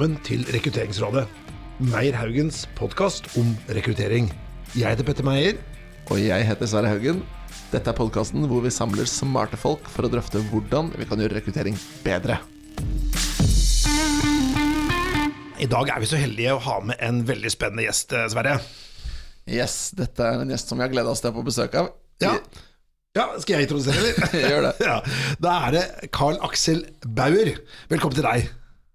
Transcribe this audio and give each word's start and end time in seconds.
Velkommen 0.00 0.22
til 0.24 0.46
Rekrutteringsrådet. 0.48 1.26
Meyer 1.92 2.14
Haugens 2.16 2.62
podkast 2.72 3.26
om 3.36 3.50
rekruttering. 3.68 4.30
Jeg 4.72 4.94
heter 4.94 5.04
Petter 5.04 5.26
Meyer. 5.26 5.58
Og 6.08 6.22
jeg 6.22 6.46
heter 6.48 6.70
Sverre 6.70 6.88
Haugen. 6.88 7.18
Dette 7.68 7.92
er 7.92 7.98
podkasten 7.98 8.46
hvor 8.48 8.62
vi 8.64 8.72
samler 8.72 9.04
smarte 9.04 9.58
folk 9.60 9.90
for 9.92 10.08
å 10.08 10.08
drøfte 10.08 10.40
hvordan 10.48 10.88
vi 10.96 11.04
kan 11.04 11.20
gjøre 11.20 11.36
rekruttering 11.36 11.76
bedre. 12.00 12.38
I 15.60 15.68
dag 15.68 15.92
er 15.92 16.00
vi 16.00 16.08
så 16.08 16.20
heldige 16.22 16.54
å 16.56 16.62
ha 16.64 16.78
med 16.80 16.96
en 17.04 17.20
veldig 17.28 17.52
spennende 17.52 17.84
gjest, 17.84 18.14
eh, 18.16 18.24
Sverre. 18.32 18.54
Yes, 19.44 19.90
dette 19.98 20.24
er 20.24 20.40
en 20.40 20.54
gjest 20.54 20.72
som 20.72 20.80
vi 20.80 20.86
har 20.86 20.94
gleda 20.94 21.12
oss 21.12 21.20
til 21.20 21.34
å 21.34 21.36
få 21.36 21.44
besøk 21.44 21.76
av. 21.76 21.90
Ja. 22.24 22.38
ja, 23.20 23.28
Skal 23.36 23.58
jeg 23.58 23.68
introdusere, 23.68 24.00
eller? 24.00 24.48
Gjør 24.48 24.64
det. 24.70 24.72
Ja, 24.88 24.96
Da 25.44 25.58
er 25.66 25.76
det 25.76 25.84
Carl 26.08 26.40
Aksel 26.48 26.86
Bauer. 27.04 27.52
Velkommen 27.92 28.16
til 28.16 28.24
deg. 28.30 28.48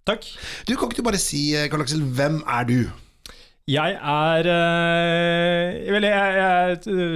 Takk. 0.05 0.27
Du, 0.67 0.75
Kan 0.77 0.91
ikke 0.91 1.01
du 1.01 1.07
bare 1.07 1.21
si, 1.21 1.47
Karl 1.71 1.81
Aksel, 1.85 2.03
hvem 2.17 2.41
er 2.45 2.67
du? 2.69 2.77
Jeg 3.65 3.95
er, 3.97 4.45
øh, 4.45 5.93
vel, 5.95 6.05
jeg 6.05 6.35
er 6.37 6.75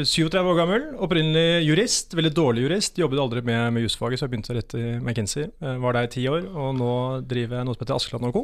37 0.10 0.40
år 0.50 0.56
gammel, 0.58 0.88
opprinnelig 0.98 1.68
jurist. 1.68 2.16
Veldig 2.18 2.32
dårlig 2.34 2.64
jurist. 2.66 2.98
Jobbet 2.98 3.22
aldri 3.22 3.44
med, 3.46 3.68
med 3.76 3.86
jusfaget, 3.86 4.18
så 4.18 4.26
jeg 4.26 4.32
begynte 4.34 4.56
rett 4.58 4.74
i 4.80 4.86
McKinsey. 4.98 5.46
Eh, 5.62 5.76
Var 5.84 5.94
der 6.00 6.08
i 6.08 6.12
ti 6.16 6.24
år, 6.32 6.48
og 6.50 6.74
nå 6.80 6.90
driver 7.30 7.60
jeg 7.60 7.68
noe 7.70 7.78
som 7.78 7.86
heter 7.86 8.00
Askeladden 8.00 8.34
Co., 8.34 8.44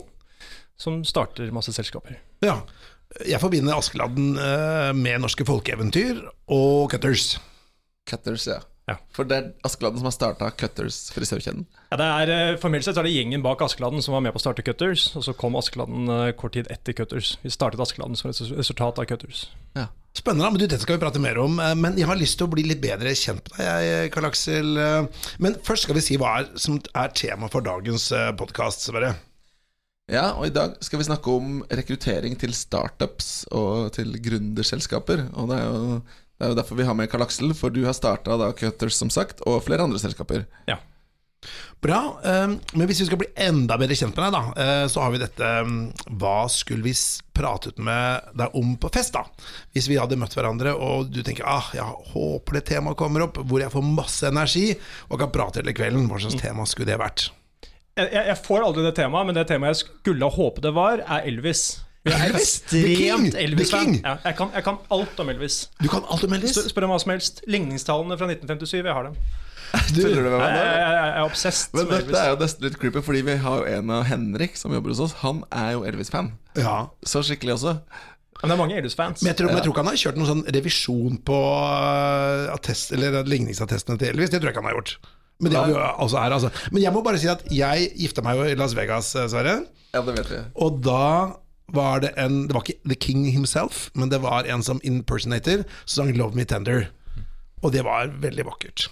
som 0.78 1.02
starter 1.08 1.50
masse 1.56 1.74
selskaper. 1.74 2.20
Ja, 2.46 2.60
Jeg 3.26 3.40
forbinder 3.42 3.78
Askeladden 3.80 4.36
eh, 4.38 4.92
med 4.98 5.22
norske 5.26 5.46
folkeeventyr 5.48 6.22
og 6.52 6.92
Cutters. 6.94 7.40
Cutters, 8.10 8.46
ja. 8.52 8.60
Ja. 8.86 9.00
For 9.18 9.26
det 9.26 9.38
er 9.40 9.46
Askeladden 9.66 9.98
som 9.98 10.06
har 10.06 10.14
starta 10.14 10.52
Cutters 10.54 11.08
frisørkjeden. 11.16 11.64
Ja, 11.90 11.98
det 11.98 12.06
er, 12.06 12.32
øh, 12.54 12.58
formelt 12.62 12.86
sett 12.86 12.94
så 12.94 13.02
er 13.02 13.08
det 13.08 13.16
gjengen 13.16 13.42
bak 13.42 13.64
Askeladden 13.66 14.04
som 14.06 14.14
var 14.14 14.22
med 14.22 14.36
på 14.36 14.38
å 14.38 14.44
starte 14.44 14.62
Cutters, 14.62 15.08
og 15.18 15.24
så 15.26 15.34
kom 15.34 15.56
Askeladden 15.58 16.06
øh, 16.14 16.32
kort 16.38 16.54
tid 16.54 16.70
etter 16.70 16.94
Cutters. 16.94 17.32
Vi 17.42 17.50
startet 17.50 17.82
Askeladden 17.82 18.14
som 18.20 18.30
et 18.30 18.42
resultat 18.60 19.00
av 19.02 19.08
Cutters. 19.10 19.48
Ja. 19.74 19.88
Spennende, 20.16 20.48
men 20.54 20.62
du, 20.62 20.68
dette 20.70 20.80
skal 20.86 20.96
vi 21.00 21.02
prate 21.02 21.20
mer 21.20 21.40
om. 21.42 21.58
eh, 21.60 21.74
Men 21.76 21.98
jeg 21.98 22.06
har 22.08 22.16
lyst 22.22 22.38
til 22.38 22.46
å 22.46 22.54
bli 22.54 22.64
litt 22.70 22.84
bedre 22.84 23.16
kjent 23.18 23.50
med 23.56 23.64
deg, 23.66 23.86
jeg, 23.90 24.12
Karl 24.14 24.30
Aksel. 24.30 24.70
eh. 24.78 25.32
Men 25.42 25.58
først 25.66 25.88
skal 25.90 25.98
vi 25.98 26.04
si 26.06 26.18
hva 26.22 26.36
er, 26.44 26.52
som 26.62 26.78
er 26.94 27.10
tema 27.18 27.50
for 27.50 27.66
dagens 27.66 28.12
podkast, 28.38 28.86
Sverre. 28.86 29.16
ja, 30.14 30.28
og 30.38 30.46
i 30.46 30.54
dag 30.54 30.76
skal 30.86 31.02
vi 31.02 31.08
snakke 31.10 31.34
om 31.34 31.64
rekruttering 31.74 32.38
til 32.38 32.54
startups 32.54 33.48
og 33.52 33.90
til 33.98 34.14
gründerselskaper. 34.22 35.26
Og 35.34 35.50
det 35.50 35.58
er 35.58 35.66
jo, 35.66 35.98
det 36.36 36.46
er 36.48 36.52
jo 36.52 36.58
derfor 36.60 36.76
vi 36.80 36.86
har 36.88 36.98
med 36.98 37.08
Karl 37.12 37.24
Aksel, 37.24 37.54
for 37.56 37.72
du 37.72 37.86
har 37.86 37.96
starta 37.96 38.36
Cutters, 38.60 38.98
som 39.00 39.10
sagt, 39.14 39.42
og 39.48 39.64
flere 39.64 39.86
andre 39.88 40.02
selskaper. 40.02 40.44
Ja. 40.68 40.80
Bra. 41.82 42.20
eh, 42.26 42.48
Men 42.74 42.88
hvis 42.90 43.02
vi 43.04 43.06
skal 43.06 43.20
bli 43.22 43.28
enda 43.38 43.78
bedre 43.78 43.96
kjent 43.96 44.16
med 44.18 44.26
deg, 44.26 44.34
da, 44.34 44.64
eh, 44.64 44.88
så 44.90 45.04
har 45.04 45.12
vi 45.14 45.20
dette 45.22 45.50
mm, 45.68 45.76
Hva 46.18 46.48
skulle 46.50 46.82
vi 46.88 46.94
pratet 47.38 47.78
med 47.78 48.32
deg 48.34 48.56
om 48.58 48.74
på 48.82 48.90
fest, 48.96 49.14
da? 49.14 49.22
Hvis 49.76 49.90
vi 49.92 50.00
hadde 50.02 50.18
møtt 50.18 50.34
hverandre, 50.34 50.74
og 50.74 51.12
du 51.14 51.22
tenker 51.22 51.46
ah, 51.46 51.70
jeg 51.76 51.86
håper 52.16 52.58
det 52.60 52.66
temaet 52.72 52.98
kommer 52.98 53.28
opp, 53.28 53.38
hvor 53.46 53.62
jeg 53.62 53.72
får 53.74 53.86
masse 53.86 54.28
energi 54.28 54.72
og 55.10 55.20
kan 55.22 55.34
prate 55.36 55.62
hele 55.62 55.76
kvelden, 55.78 56.08
hva 56.10 56.20
slags 56.24 56.42
tema 56.42 56.66
skulle 56.66 56.90
det 56.90 57.00
vært? 57.04 57.28
Jeg, 57.96 58.10
jeg 58.12 58.26
jeg 58.32 58.42
får 58.44 58.66
aldri 58.66 58.84
det 58.84 58.96
temaet, 58.98 59.30
men 59.30 59.38
det 59.38 59.46
temaet 59.48 59.76
jeg 59.76 59.86
skulle 59.86 60.34
håpe 60.40 60.64
det 60.66 60.74
var, 60.76 61.06
er 61.06 61.30
Elvis. 61.30 61.85
Jeg 62.06 62.14
er 62.14 62.28
Elvis? 62.30 62.52
Ekstremt 62.70 63.36
Elvis-fan. 63.42 63.96
Ja, 64.04 64.16
jeg, 64.26 64.36
kan- 64.38 64.52
jeg 64.54 64.64
kan 64.68 64.78
alt 64.94 65.20
om 65.24 65.30
Elvis. 65.34 65.56
Du 65.82 65.88
kan 65.90 66.04
alt 66.12 66.24
om 66.28 66.34
Elvis. 66.38 66.54
Spør, 66.58 66.70
spør 66.70 66.86
om 66.88 66.94
hva 66.94 67.00
som 67.02 67.12
helst. 67.16 67.42
Ligningstallene 67.50 68.18
fra 68.20 68.28
1957, 68.30 68.78
jeg 68.86 68.94
har 68.94 69.10
dem. 69.10 69.16
Tuller 69.76 70.22
du 70.24 70.30
med 70.30 70.32
Jeg, 70.32 70.40
meg 70.40 70.54
jeg, 70.56 70.66
nå? 70.66 70.76
jeg, 70.80 70.92
jeg 70.96 71.08
er 71.18 71.24
obsessed 71.26 71.74
Men 71.76 71.88
med 71.90 71.96
dette 71.96 72.06
Elvis. 72.06 72.20
er 72.22 72.30
jo 72.30 72.36
nesten 72.44 72.64
litt 72.68 72.78
creepy, 72.80 73.02
fordi 73.04 73.22
vi 73.28 73.34
har 73.44 73.58
jo 73.60 73.66
en 73.80 73.90
av 73.98 74.04
Henrik 74.08 74.56
som 74.62 74.72
jobber 74.78 74.94
hos 74.94 75.02
oss. 75.08 75.16
Han 75.26 75.42
er 75.52 75.72
jo 75.76 75.82
Elvis-fan. 75.90 76.30
Ja. 76.62 76.76
Så 77.04 77.24
skikkelig 77.26 77.58
også. 77.58 77.74
Men 78.42 78.52
det 78.52 78.56
er 78.56 78.62
mange 78.62 78.78
Elvis-fans. 78.78 79.24
Men 79.26 79.32
jeg 79.34 79.40
tror, 79.42 79.50
men 79.50 79.58
jeg 79.58 79.66
tror 79.66 79.74
ikke 79.74 79.84
han 79.84 79.90
har 79.92 80.00
kjørt 80.06 80.18
noen 80.22 80.30
sånn 80.30 80.46
revisjon 80.56 81.18
på 81.28 81.38
uh, 81.42 82.54
attest, 82.54 82.94
eller 82.96 83.24
ligningsattestene 83.28 83.98
til 84.00 84.14
Elvis. 84.14 84.30
Det 84.32 84.40
tror 84.44 84.52
jeg 84.52 84.56
ikke 84.56 84.64
han 84.64 84.70
har 84.72 84.78
gjort. 84.78 84.96
Men 85.44 85.52
det 85.52 85.58
har 85.60 85.68
vi 85.68 85.74
jo 85.76 85.82
altså 85.84 86.22
her, 86.22 86.32
altså. 86.38 86.50
Men 86.72 86.84
jeg 86.86 86.94
må 86.96 87.02
bare 87.04 87.20
si 87.20 87.28
at 87.32 87.42
jeg 87.52 87.90
gifta 88.00 88.24
meg 88.24 88.38
jo 88.40 88.46
i 88.48 88.56
Las 88.60 88.76
Vegas, 88.78 89.10
eh, 89.20 89.26
Sverre. 89.32 89.58
Ja, 89.96 90.02
det 90.06 90.14
vet 90.22 90.30
vi. 90.32 90.40
Og 90.64 90.78
da 90.86 91.02
var 91.76 92.04
det 92.04 92.14
en 92.18 92.46
Det 92.48 92.56
var 92.56 92.66
ikke 92.66 92.90
The 92.90 93.00
King 93.08 93.26
himself, 93.32 93.90
men 93.94 94.12
det 94.12 94.22
var 94.24 94.48
en 94.50 94.64
som 94.64 94.82
impersonator 94.84 95.66
som 95.86 96.06
sang 96.06 96.16
'Love 96.16 96.36
Me 96.36 96.46
Tender'. 96.46 96.88
Og 97.64 97.72
det 97.74 97.84
var 97.86 98.12
veldig 98.22 98.46
vakkert. 98.46 98.90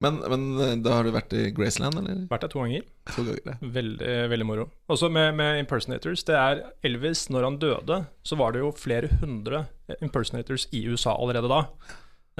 Men, 0.00 0.16
men 0.32 0.44
eh, 0.60 0.76
da 0.80 0.96
har 0.96 1.04
du 1.04 1.12
vært 1.12 1.34
i 1.36 1.50
Graceland, 1.52 1.98
eller? 2.00 2.22
Vært 2.30 2.46
der 2.46 2.52
to 2.52 2.62
ganger. 2.62 2.84
To 3.12 3.24
ganger. 3.26 3.42
ja. 3.44 3.56
Veldig, 3.60 4.12
veldig 4.32 4.46
moro. 4.48 4.68
Også 4.88 5.10
med, 5.12 5.34
med 5.36 5.60
impersonators. 5.60 6.24
Det 6.24 6.38
er 6.40 6.62
Elvis, 6.88 7.26
når 7.28 7.44
han 7.44 7.58
døde, 7.60 7.98
så 8.24 8.38
var 8.40 8.56
det 8.56 8.62
jo 8.62 8.70
flere 8.72 9.10
hundre 9.20 9.66
impersonators 10.00 10.68
i 10.72 10.86
USA 10.88 11.12
allerede 11.12 11.52
da. 11.52 11.60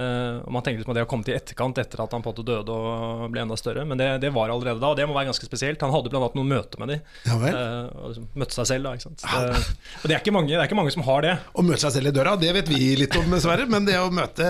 Eh, 0.01 0.37
og 0.47 0.53
Man 0.55 0.65
tenker 0.65 0.81
liksom 0.81 0.95
at 0.95 0.99
det 0.99 1.03
har 1.05 1.11
kommet 1.11 1.29
i 1.29 1.35
etterkant 1.37 1.81
etter 1.83 2.01
at 2.05 2.15
han 2.17 2.23
på 2.25 2.31
en 2.31 2.35
måte 2.35 2.45
døde 2.49 2.73
og 2.73 3.27
ble 3.35 3.43
enda 3.45 3.59
større, 3.61 3.85
men 3.89 4.01
det, 4.01 4.07
det 4.23 4.31
var 4.33 4.53
allerede 4.55 4.81
da, 4.81 4.93
og 4.95 4.99
det 5.01 5.07
må 5.09 5.17
være 5.17 5.29
ganske 5.31 5.49
spesielt. 5.49 5.83
Han 5.85 5.93
hadde 5.95 6.13
annet 6.17 6.39
noen 6.39 6.51
møter 6.55 6.81
med 6.83 6.95
de, 6.95 6.99
Ja 7.29 7.37
vel. 7.41 7.57
eh, 7.59 7.91
og 8.01 8.13
liksom 8.15 8.29
møtte 8.43 8.57
seg 8.57 8.71
selv. 8.73 8.89
da, 8.89 8.95
ikke 8.97 9.09
sant? 9.09 9.27
Det, 9.27 9.65
og 10.01 10.07
det 10.09 10.17
er, 10.17 10.23
ikke 10.23 10.37
mange, 10.37 10.53
det 10.55 10.61
er 10.63 10.69
ikke 10.71 10.79
mange 10.81 10.95
som 10.95 11.05
har 11.09 11.27
det. 11.27 11.35
Å 11.53 11.67
møte 11.67 11.83
seg 11.85 11.97
selv 11.99 12.13
i 12.13 12.15
døra, 12.17 12.37
det 12.41 12.55
vet 12.57 12.71
vi 12.73 12.81
litt 13.01 13.19
om, 13.21 13.29
dessverre. 13.35 13.69
Men 13.71 13.89
det 13.89 13.99
å 14.01 14.09
møte 14.15 14.47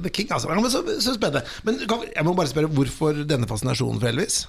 The 0.00 0.14
King 0.14 0.32
altså, 0.36 0.50
men 0.54 0.70
så, 0.72 0.82
så 1.02 1.16
spennende. 1.16 1.44
Men 1.66 1.82
jeg 1.84 2.24
må 2.26 2.34
bare 2.38 2.50
spørre, 2.52 2.72
hvorfor 2.72 3.22
denne 3.28 3.48
fascinasjonen 3.50 4.00
for 4.00 4.12
Elvis? 4.12 4.42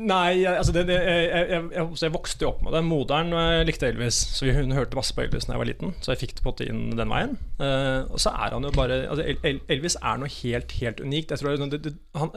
Nei, 0.00 0.44
altså 0.48 0.72
det, 0.72 0.86
det, 0.88 0.96
jeg, 0.96 1.46
jeg, 1.50 1.88
jeg, 2.00 2.12
vokste 2.14 2.46
jo 2.46 2.50
opp 2.54 2.62
med 2.64 2.72
det. 2.72 2.80
Moderen 2.86 3.34
eh, 3.36 3.60
likte 3.68 3.90
Elvis, 3.90 4.16
så 4.36 4.48
hun 4.56 4.72
hørte 4.72 4.96
masse 4.96 5.12
på 5.16 5.24
Elvis 5.26 5.44
da 5.48 5.54
jeg 5.54 5.60
var 5.60 5.68
liten. 5.68 5.92
Så 6.00 6.14
jeg 6.14 6.22
fikk 6.22 6.36
det 6.38 6.44
på 6.46 6.54
inn 6.64 6.94
den 6.96 7.12
veien. 7.12 7.36
Uh, 7.60 8.08
og 8.08 8.22
så 8.22 8.32
er 8.32 8.54
han 8.56 8.64
jo 8.64 8.72
bare 8.76 9.02
altså 9.10 9.26
El- 9.26 9.44
El- 9.50 9.60
Elvis 9.76 9.98
er 10.00 10.22
noe 10.22 10.30
helt 10.40 10.72
helt 10.80 11.02
unikt. 11.04 11.34
Jeg 11.34 11.42
tror 11.42 11.60
det, 11.60 11.82
det, 11.84 11.94
han, 12.16 12.32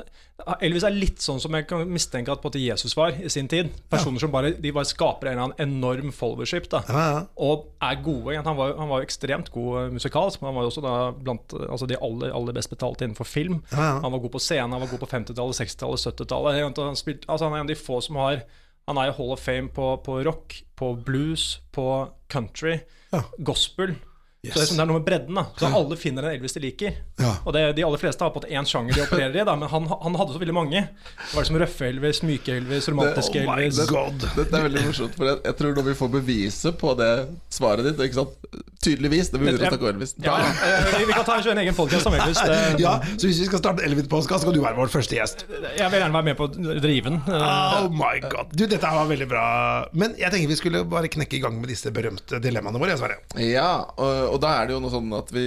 Elvis 0.64 0.84
er 0.88 0.94
litt 0.96 1.22
sånn 1.24 1.40
som 1.40 1.54
jeg 1.56 1.66
kan 1.70 1.84
mistenke 1.88 2.31
at 2.34 2.56
Jesus 2.59 2.96
var 2.98 3.16
i 3.16 3.30
sin 3.31 3.48
tid. 3.48 3.70
Personer 3.92 4.20
som 4.20 4.31
bare, 4.34 4.52
de 4.59 4.72
bare 4.76 4.88
skaper 4.90 5.30
en 5.30 5.34
eller 5.38 5.44
annen 5.50 5.78
enorm 5.78 6.12
followership. 6.16 6.70
Da, 6.72 6.81
Ja, 6.90 7.04
ja. 7.14 7.22
og 7.38 7.70
er 7.81 8.02
gode. 8.04 8.36
Han 8.44 8.58
var, 8.58 8.76
han 8.78 8.90
var 8.92 9.06
ekstremt 9.06 9.52
god 9.54 9.80
eh, 9.86 9.92
musikalsk, 9.96 10.42
men 10.42 10.50
han 10.52 10.56
var 10.59 10.66
jo 10.68 10.72
også 10.74 10.84
da 10.86 10.94
blant 11.16 11.54
eh, 11.58 11.68
altså 11.70 11.88
de 11.90 11.98
aller, 12.00 12.34
aller 12.36 12.54
best 12.58 12.70
betalte 12.74 13.06
innenfor 13.08 13.30
film. 13.30 13.62
Ja, 13.72 13.78
ja. 13.84 14.00
Han 14.04 14.12
var 14.12 14.20
god 14.26 14.36
på 14.36 14.44
scenen, 14.44 14.76
han 14.76 14.84
var 14.84 14.92
god 14.92 15.04
på 15.06 15.12
50-tallet, 15.16 15.59
60-tallet, 15.62 16.06
70-tallet. 16.12 16.62
Han, 16.64 16.98
altså 17.28 17.46
han 17.48 17.54
er 17.54 17.62
en 17.64 17.68
av 17.68 17.72
de 17.74 17.80
få 17.80 18.02
som 18.04 18.20
har 18.22 18.44
Han 18.88 18.98
er 19.00 19.08
i 19.14 19.16
Hall 19.16 19.30
of 19.31 19.40
Fame 19.40 19.70
på, 19.72 19.86
på 20.04 20.18
rock, 20.28 20.58
på 20.75 20.90
blues, 21.08 21.62
på 21.72 21.86
country, 22.28 22.81
Ja. 23.14 23.22
gospel. 23.40 23.94
Yes. 24.44 24.54
Så 24.54 24.59
det 24.59 24.64
er, 24.64 24.68
sånn, 24.74 24.80
det 24.81 24.84
er 24.84 24.88
noe 24.90 24.98
med 25.00 25.06
bredden. 25.08 25.38
da 25.40 25.44
Så 25.56 25.68
alle 25.72 25.96
finner 25.96 26.26
en 26.28 26.34
Elvis 26.36 26.52
de 26.58 26.59
liker. 26.66 26.98
Ja. 27.22 27.30
Og 27.48 27.54
det, 27.56 27.62
De 27.78 27.84
aller 27.88 28.02
fleste 28.02 28.26
har 28.26 28.34
på 28.36 28.42
en 28.42 28.44
måte 28.44 28.52
én 28.52 28.66
sjanger 28.68 28.98
de 28.98 29.04
opererer 29.06 29.38
i, 29.40 29.46
da 29.48 29.54
men 29.56 29.70
han, 29.72 29.86
han 29.88 30.18
hadde 30.20 30.36
så 30.36 30.42
veldig 30.42 30.56
mange. 30.58 30.81
Det 30.84 31.30
var 31.31 31.46
liksom 31.46 31.59
røffe 31.62 31.88
Elvis, 31.88 32.20
myke 32.28 32.58
Elvis, 32.59 32.90
romantiske 32.92 33.40
Oh 33.40 33.48
my 33.48 33.62
Elvis. 33.70 33.80
god. 33.88 34.26
Dette 34.36 34.59
er 34.59 34.66
veldig 34.68 34.84
morsomt, 34.90 35.16
for 35.16 35.30
jeg, 35.31 35.40
jeg 35.48 35.58
tror 35.62 35.78
når 35.80 35.88
vi 35.88 35.96
får 36.02 36.12
beviset 36.18 36.76
på 36.81 36.92
det 37.00 37.12
svaret 37.56 37.88
ditt 37.88 38.04
ikke 38.04 38.20
sant? 38.20 38.36
Tydeligvis, 38.84 39.30
det 39.31 39.40
begynner 39.40 39.64
å 39.64 39.70
snakke 39.72 39.88
om 39.88 39.92
Elvis. 39.94 40.12
Ja, 40.28 40.36
eh, 40.44 40.90
vi, 40.98 41.06
vi 41.08 41.16
kan 41.16 41.24
ta 41.30 41.38
en 41.40 41.62
egen 41.64 41.78
podkast 41.80 42.12
om 42.12 42.18
Elvis. 42.20 42.44
Det, 42.44 42.60
Ja, 42.84 42.98
så 43.16 43.30
hvis 43.30 43.40
vi 43.46 43.48
skal 43.48 43.64
starte 43.64 43.88
Elvis-podkast, 43.88 44.44
så 44.44 44.50
kan 44.52 44.58
du 44.58 44.62
være 44.66 44.75
vår 44.81 44.92
første 44.92 45.16
gjest. 45.22 45.46
Jeg 45.48 45.88
vil 45.88 46.04
gjerne 46.04 46.18
være 46.20 46.28
med 46.34 46.38
på 46.42 46.50
å 46.50 46.75
drive 46.84 47.08
den. 47.08 47.22
Eh, 47.31 47.80
Oh 47.80 47.88
my 47.96 48.20
god. 48.28 48.52
Du, 48.52 48.66
dette 48.68 48.92
var 49.00 49.08
veldig 49.08 49.30
bra. 49.31 49.46
Men 49.96 50.20
jeg 50.20 50.36
tenker 50.36 50.52
vi 50.52 50.60
skulle 50.60 50.84
bare 50.92 51.08
knekke 51.16 51.40
i 51.40 51.42
gang 51.48 51.56
med 51.64 51.72
disse 51.72 51.96
berømte 51.96 52.44
dilemmaene 52.44 52.84
våre. 52.84 53.00
Sverre. 53.00 53.22
Ja, 53.40 53.70
og, 53.96 54.33
og 54.34 54.42
da 54.42 54.52
er 54.58 54.68
det 54.68 54.74
jo 54.76 54.82
noe 54.82 54.92
sånn 54.94 55.14
at 55.16 55.30
vi, 55.34 55.46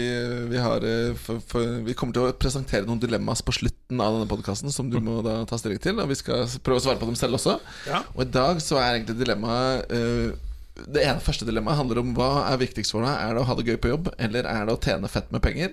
vi 0.50 0.60
har 0.62 0.84
eh, 0.86 1.16
for, 1.18 1.42
for, 1.50 1.78
Vi 1.86 1.94
kommer 1.98 2.16
til 2.16 2.28
å 2.28 2.34
presentere 2.38 2.86
noen 2.86 3.02
dilemmas 3.02 3.42
på 3.42 3.54
slutten 3.56 4.02
av 4.02 4.14
denne 4.14 4.30
podkasten 4.30 4.72
som 4.74 4.90
du 4.92 4.98
må 5.02 5.18
da 5.26 5.40
ta 5.48 5.58
stilling 5.58 5.82
til, 5.82 5.98
og 6.02 6.10
vi 6.12 6.18
skal 6.18 6.46
prøve 6.62 6.80
å 6.80 6.84
svare 6.86 7.00
på 7.00 7.08
dem 7.08 7.18
selv 7.18 7.40
også. 7.40 7.58
Ja. 7.90 8.04
Og 8.14 8.26
i 8.26 8.32
dag 8.36 8.62
så 8.62 8.78
er 8.80 8.96
egentlig 8.96 9.18
dilemmaet 9.20 9.90
uh, 9.90 10.34
Det 10.76 11.02
ene 11.02 11.24
første 11.24 11.48
dilemmaet 11.48 11.80
handler 11.80 12.02
om 12.02 12.12
hva 12.16 12.30
er 12.46 12.60
viktigst 12.62 12.94
for 12.94 13.06
deg. 13.06 13.14
Er 13.16 13.34
det 13.34 13.42
å 13.42 13.48
ha 13.48 13.56
det 13.58 13.66
gøy 13.66 13.78
på 13.80 13.94
jobb, 13.94 14.12
eller 14.22 14.48
er 14.50 14.68
det 14.68 14.76
å 14.76 14.82
tjene 14.82 15.10
fett 15.10 15.32
med 15.34 15.42
penger? 15.44 15.72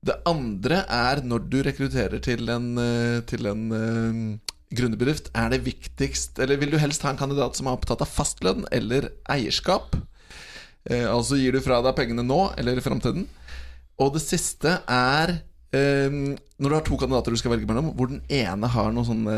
Det 0.00 0.16
andre 0.28 0.84
er 0.88 1.20
når 1.26 1.48
du 1.52 1.58
rekrutterer 1.66 2.22
til 2.24 2.48
en, 2.48 2.70
eh, 2.80 3.18
til 3.28 3.50
en 3.50 3.66
uh, 3.74 4.54
gründerbedrift, 4.72 5.28
er 5.36 5.50
det 5.52 5.64
viktigst 5.66 6.38
Eller 6.40 6.60
vil 6.60 6.72
du 6.72 6.78
helst 6.80 7.02
ha 7.04 7.12
en 7.12 7.20
kandidat 7.20 7.58
som 7.58 7.68
er 7.68 7.76
opptatt 7.76 8.00
av 8.00 8.08
fastlønn 8.08 8.64
eller 8.72 9.10
eierskap? 9.28 9.98
Eh, 10.88 11.04
altså 11.04 11.38
gir 11.40 11.54
du 11.54 11.60
fra 11.64 11.82
deg 11.84 11.96
pengene 11.98 12.24
nå 12.24 12.40
eller 12.60 12.78
i 12.78 12.84
framtiden? 12.84 13.26
Og 14.00 14.14
det 14.14 14.22
siste 14.24 14.78
er 14.88 15.34
eh, 15.76 16.08
når 16.60 16.66
du 16.66 16.76
har 16.76 16.86
to 16.86 16.96
kandidater 17.00 17.34
du 17.34 17.40
skal 17.40 17.54
velge 17.54 17.68
mellom, 17.68 17.90
hvor 17.96 18.08
den 18.12 18.22
ene 18.32 18.70
har 18.72 18.94
noen 18.94 19.08
sånne 19.08 19.36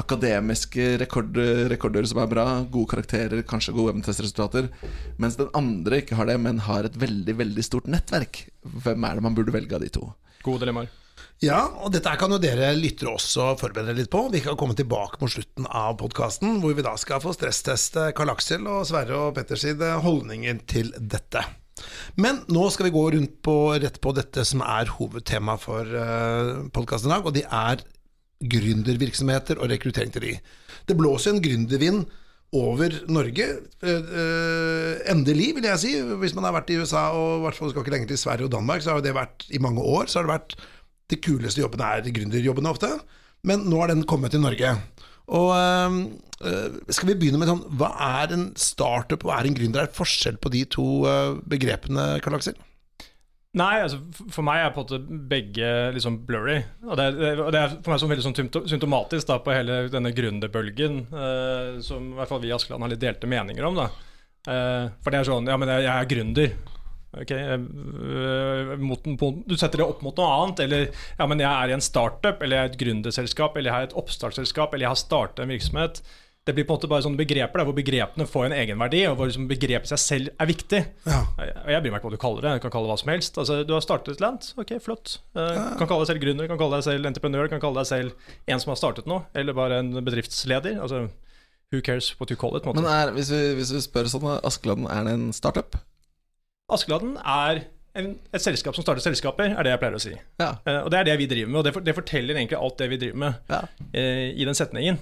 akademiske 0.00 0.94
rekord, 1.02 1.36
rekorder 1.72 2.08
som 2.08 2.20
er 2.22 2.30
bra, 2.32 2.46
gode 2.64 2.92
karakterer, 2.92 3.44
kanskje 3.48 3.74
gode 3.76 3.94
evnetestresultater, 3.94 4.70
mens 5.20 5.40
den 5.40 5.52
andre 5.56 6.02
ikke 6.04 6.18
har 6.20 6.28
det, 6.30 6.38
men 6.42 6.62
har 6.68 6.88
et 6.88 7.00
veldig 7.00 7.38
veldig 7.40 7.64
stort 7.64 7.90
nettverk. 7.92 8.46
Hvem 8.64 9.08
er 9.08 9.18
det 9.18 9.26
man 9.28 9.36
burde 9.36 9.56
velge 9.56 9.76
av 9.76 9.84
de 9.84 9.92
to? 9.92 10.08
Gode 10.44 10.64
dilemmaer. 10.64 10.92
Ja, 11.44 11.66
og 11.84 11.92
dette 11.92 12.14
kan 12.16 12.32
jo 12.32 12.38
dere 12.40 12.70
lyttere 12.78 13.12
også 13.12 13.50
forberede 13.60 13.92
litt 13.98 14.08
på. 14.12 14.22
Vi 14.32 14.40
kan 14.40 14.56
komme 14.56 14.76
tilbake 14.76 15.20
mot 15.20 15.28
slutten 15.28 15.66
av 15.68 15.98
podkasten, 16.00 16.62
hvor 16.62 16.72
vi 16.72 16.84
da 16.86 16.94
skal 16.96 17.20
få 17.20 17.34
stressteste 17.36 18.08
Karl 18.16 18.32
Aksel 18.32 18.64
og 18.64 18.86
Sverre 18.88 19.18
og 19.26 19.34
Petters 19.36 19.66
holdninger 20.00 20.62
til 20.70 20.94
dette. 20.96 21.44
Men 22.16 22.40
nå 22.48 22.70
skal 22.72 22.88
vi 22.88 22.94
gå 22.94 23.02
rundt 23.12 23.34
på, 23.44 23.56
rett 23.76 23.98
på 24.00 24.14
dette 24.16 24.46
som 24.48 24.62
er 24.64 24.94
hovedtema 24.96 25.58
for 25.60 25.84
uh, 25.84 26.70
podkasten 26.72 27.10
i 27.10 27.14
dag, 27.18 27.28
og 27.28 27.36
det 27.36 27.44
er 27.44 27.82
gründervirksomheter 28.56 29.60
og 29.60 29.68
rekruttering 29.74 30.14
til 30.14 30.24
de. 30.24 30.38
Det 30.88 30.96
blåser 30.96 31.34
en 31.34 31.42
gründervind 31.44 32.06
over 32.56 32.96
Norge. 33.12 33.50
Uh, 33.84 34.96
endelig, 35.12 35.50
vil 35.58 35.68
jeg 35.68 35.82
si. 35.82 35.92
Hvis 36.22 36.32
man 36.38 36.48
har 36.48 36.56
vært 36.56 36.72
i 36.72 36.80
USA, 36.80 37.10
og 37.12 37.42
i 37.42 37.44
hvert 37.44 37.60
fall 37.60 37.74
skal 37.74 37.84
ikke 37.84 37.92
lenger 37.98 38.14
til 38.14 38.22
Sverige 38.24 38.48
og 38.48 38.56
Danmark, 38.56 38.80
så 38.80 38.96
har 38.96 39.04
det 39.04 39.12
vært 39.18 39.44
i 39.52 39.60
mange 39.60 39.84
år. 39.84 40.08
så 40.08 40.22
har 40.22 40.30
det 40.30 40.34
vært 40.38 40.56
de 41.10 41.18
kuleste 41.22 41.62
jobbene 41.62 41.88
er 41.96 42.14
gründerjobbene 42.14 42.72
ofte, 42.72 42.90
men 43.46 43.66
nå 43.70 43.82
har 43.82 43.92
den 43.92 44.06
kommet 44.08 44.34
til 44.34 44.42
Norge. 44.42 44.72
Og 45.26 45.50
øh, 45.56 46.78
Skal 46.94 47.10
vi 47.10 47.18
begynne 47.18 47.40
med 47.40 47.48
sånn 47.50 47.64
Hva 47.80 47.88
er 48.22 48.30
en 48.36 48.44
startup 48.60 49.24
og 49.26 49.32
er 49.34 49.48
en 49.48 49.56
gründer? 49.58 49.82
Er 49.82 49.90
det 49.90 49.98
forskjell 49.98 50.38
på 50.38 50.52
de 50.54 50.62
to 50.70 50.86
øh, 51.10 51.40
begrepene, 51.50 52.12
Karl 52.22 52.38
Aksel? 52.38 52.54
Nei, 53.56 53.78
altså 53.80 54.02
for 54.12 54.44
meg 54.44 54.60
er 54.60 54.72
på 54.74 54.82
en 54.82 54.84
måte 54.84 55.20
begge 55.30 55.68
liksom 55.96 56.18
blurry. 56.28 56.58
Og 56.84 56.98
det, 57.00 57.06
og 57.40 57.48
det 57.54 57.60
er 57.62 57.76
for 57.78 57.94
meg 57.94 58.02
som 58.02 58.10
veldig 58.12 58.24
sånn 58.26 58.36
symptomatisk 58.68 59.30
da, 59.30 59.38
på 59.40 59.54
hele 59.56 59.78
denne 59.88 60.12
gründerbølgen, 60.12 60.98
uh, 61.08 61.78
som 61.84 62.10
i 62.10 62.18
hvert 62.18 62.28
fall 62.28 62.42
vi 62.42 62.50
i 62.50 62.52
Askeland 62.52 62.84
har 62.84 62.92
litt 62.92 63.00
delte 63.00 63.30
meninger 63.30 63.64
om. 63.64 63.78
da. 63.80 63.86
Uh, 64.44 64.92
for 65.00 65.08
det 65.08 65.22
er 65.22 65.30
sånn 65.30 65.48
Ja, 65.48 65.56
men 65.56 65.72
jeg, 65.72 65.86
jeg 65.86 65.94
er 65.94 66.10
gründer. 66.10 66.52
Okay, 67.16 67.56
øh, 67.56 68.72
mot, 68.82 69.06
du 69.46 69.54
setter 69.56 69.80
det 69.80 69.86
opp 69.86 70.02
mot 70.04 70.16
noe 70.18 70.36
annet. 70.42 70.62
Eller 70.66 70.86
ja, 70.90 71.26
men 71.28 71.40
jeg 71.40 71.48
er 71.48 71.72
i 71.72 71.76
en 71.78 71.84
startup, 71.84 72.42
eller 72.42 72.58
jeg 72.58 72.64
er 72.64 72.72
et 72.72 72.78
gründerselskap, 72.82 73.56
eller 73.56 73.72
jeg 73.72 73.86
er 73.86 73.90
et 73.90 73.98
oppstartsselskap, 74.02 74.74
eller 74.74 74.88
jeg 74.88 74.94
har 74.96 75.04
startet 75.04 75.44
en 75.44 75.54
virksomhet. 75.54 76.02
Det 76.46 76.54
blir 76.54 76.62
på 76.62 76.76
en 76.76 76.78
måte 76.78 76.88
bare 76.90 77.02
sånne 77.02 77.18
begreper 77.18 77.58
der, 77.58 77.66
hvor 77.66 77.74
begrepene 77.74 78.24
får 78.30 78.44
en 78.46 78.52
egenverdi, 78.54 79.00
og 79.10 79.16
hvor 79.18 79.26
liksom 79.26 79.48
begrepet 79.50 79.90
seg 79.90 79.98
selv 79.98 80.28
er 80.38 80.46
viktig. 80.46 80.78
Ja. 81.02 81.24
Jeg 81.42 81.82
bryr 81.82 81.90
meg 81.90 81.98
ikke 81.98 82.06
hva 82.06 82.14
du 82.14 82.22
kaller 82.22 82.44
det. 82.44 82.52
Du 82.54 82.62
kan 82.62 82.74
kalle 82.76 82.86
det 82.86 82.92
hva 82.92 82.98
som 83.00 83.10
helst. 83.10 83.40
Altså, 83.42 83.56
du 83.66 83.72
har 83.74 83.82
startet 83.82 84.12
et 84.14 84.22
land, 84.22 84.46
ok, 84.62 84.76
flott. 84.84 85.16
Du 85.34 85.42
uh, 85.42 85.72
kan 85.80 85.90
kalle 85.90 86.04
deg 86.04 86.12
selv 86.12 86.22
gründer, 86.22 86.46
kan 86.52 86.60
kalle 86.60 86.78
deg 86.78 86.86
selv 86.86 87.10
entreprenør, 87.10 87.50
kan 87.50 87.64
kalle 87.64 87.82
deg 87.82 87.90
selv 87.90 88.30
en 88.46 88.62
som 88.62 88.70
har 88.70 88.78
startet 88.78 89.10
noe, 89.10 89.26
eller 89.34 89.58
bare 89.58 89.80
en 89.82 89.90
bedriftsleder. 89.98 90.78
Altså, 90.86 91.08
who 91.74 91.82
cares 91.82 92.12
what 92.20 92.30
you 92.30 92.38
call 92.38 92.54
it? 92.54 92.70
Men 92.78 92.86
er, 92.94 93.10
hvis, 93.16 93.34
vi, 93.34 93.42
hvis, 93.58 93.74
vi, 93.74 93.82
spør 93.82 94.12
sånn, 94.14 94.30
Askeladden, 94.46 94.86
er 94.86 95.02
det 95.08 95.18
en 95.18 95.28
startup? 95.34 95.80
Askeladden 96.72 97.16
er 97.22 97.66
en, 97.96 98.14
et 98.34 98.42
selskap 98.42 98.76
som 98.76 98.84
starter 98.84 99.04
selskaper, 99.04 99.52
er 99.54 99.66
det 99.66 99.72
jeg 99.72 99.82
pleier 99.82 99.96
å 99.96 100.02
si. 100.02 100.14
Ja. 100.40 100.54
Uh, 100.66 100.80
og 100.84 100.92
det 100.92 101.00
er 101.00 101.10
det 101.10 101.18
vi 101.22 101.28
driver 101.30 101.52
med, 101.52 101.60
og 101.60 101.66
det, 101.66 101.74
for, 101.76 101.86
det, 101.86 101.94
forteller 101.96 102.38
egentlig 102.38 102.58
alt 102.58 102.80
det 102.80 102.88
vi 102.92 103.02
driver 103.04 103.20
med 103.22 103.52
ja. 103.52 103.60
uh, 103.66 104.26
i 104.32 104.48
den 104.48 104.58
setningen. 104.58 104.98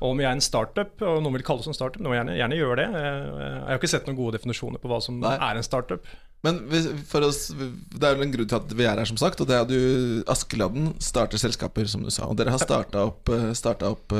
Og 0.00 0.14
om 0.14 0.20
vi 0.20 0.24
er 0.24 0.32
en 0.32 0.44
startup, 0.44 0.94
og 1.04 1.18
noen 1.20 1.36
vil 1.36 1.44
kalle 1.44 1.64
oss 1.64 1.68
en 1.68 1.76
startup, 1.76 2.00
må 2.04 2.14
gjerne, 2.14 2.36
gjerne 2.38 2.56
gjøre 2.56 2.76
det. 2.80 2.88
Uh, 2.94 3.40
jeg 3.40 3.70
har 3.70 3.80
ikke 3.80 3.92
sett 3.92 4.08
noen 4.08 4.20
gode 4.20 4.36
definisjoner 4.38 4.80
på 4.80 4.92
hva 4.92 5.00
som 5.04 5.18
Nei. 5.20 5.34
er 5.48 5.60
en 5.60 5.66
startup. 5.66 6.12
Men 6.44 6.62
for 7.08 7.26
oss, 7.26 7.50
det 7.52 8.00
er 8.00 8.14
vel 8.16 8.24
en 8.24 8.32
grunn 8.32 8.48
til 8.48 8.56
at 8.56 8.70
vi 8.72 8.86
er 8.88 9.00
her, 9.00 9.08
som 9.08 9.18
sagt. 9.20 9.42
Og 9.42 9.48
det 9.48 9.56
er 9.56 9.66
at 9.66 9.72
du, 9.72 10.22
Askeladden 10.30 10.94
starter 11.04 11.40
selskaper, 11.40 11.88
som 11.90 12.04
du 12.04 12.12
sa. 12.12 12.30
Og 12.30 12.38
dere 12.40 12.54
har 12.54 12.62
starta 12.62 13.08
opp, 13.10 13.32
startet 13.56 13.88
opp 13.90 14.16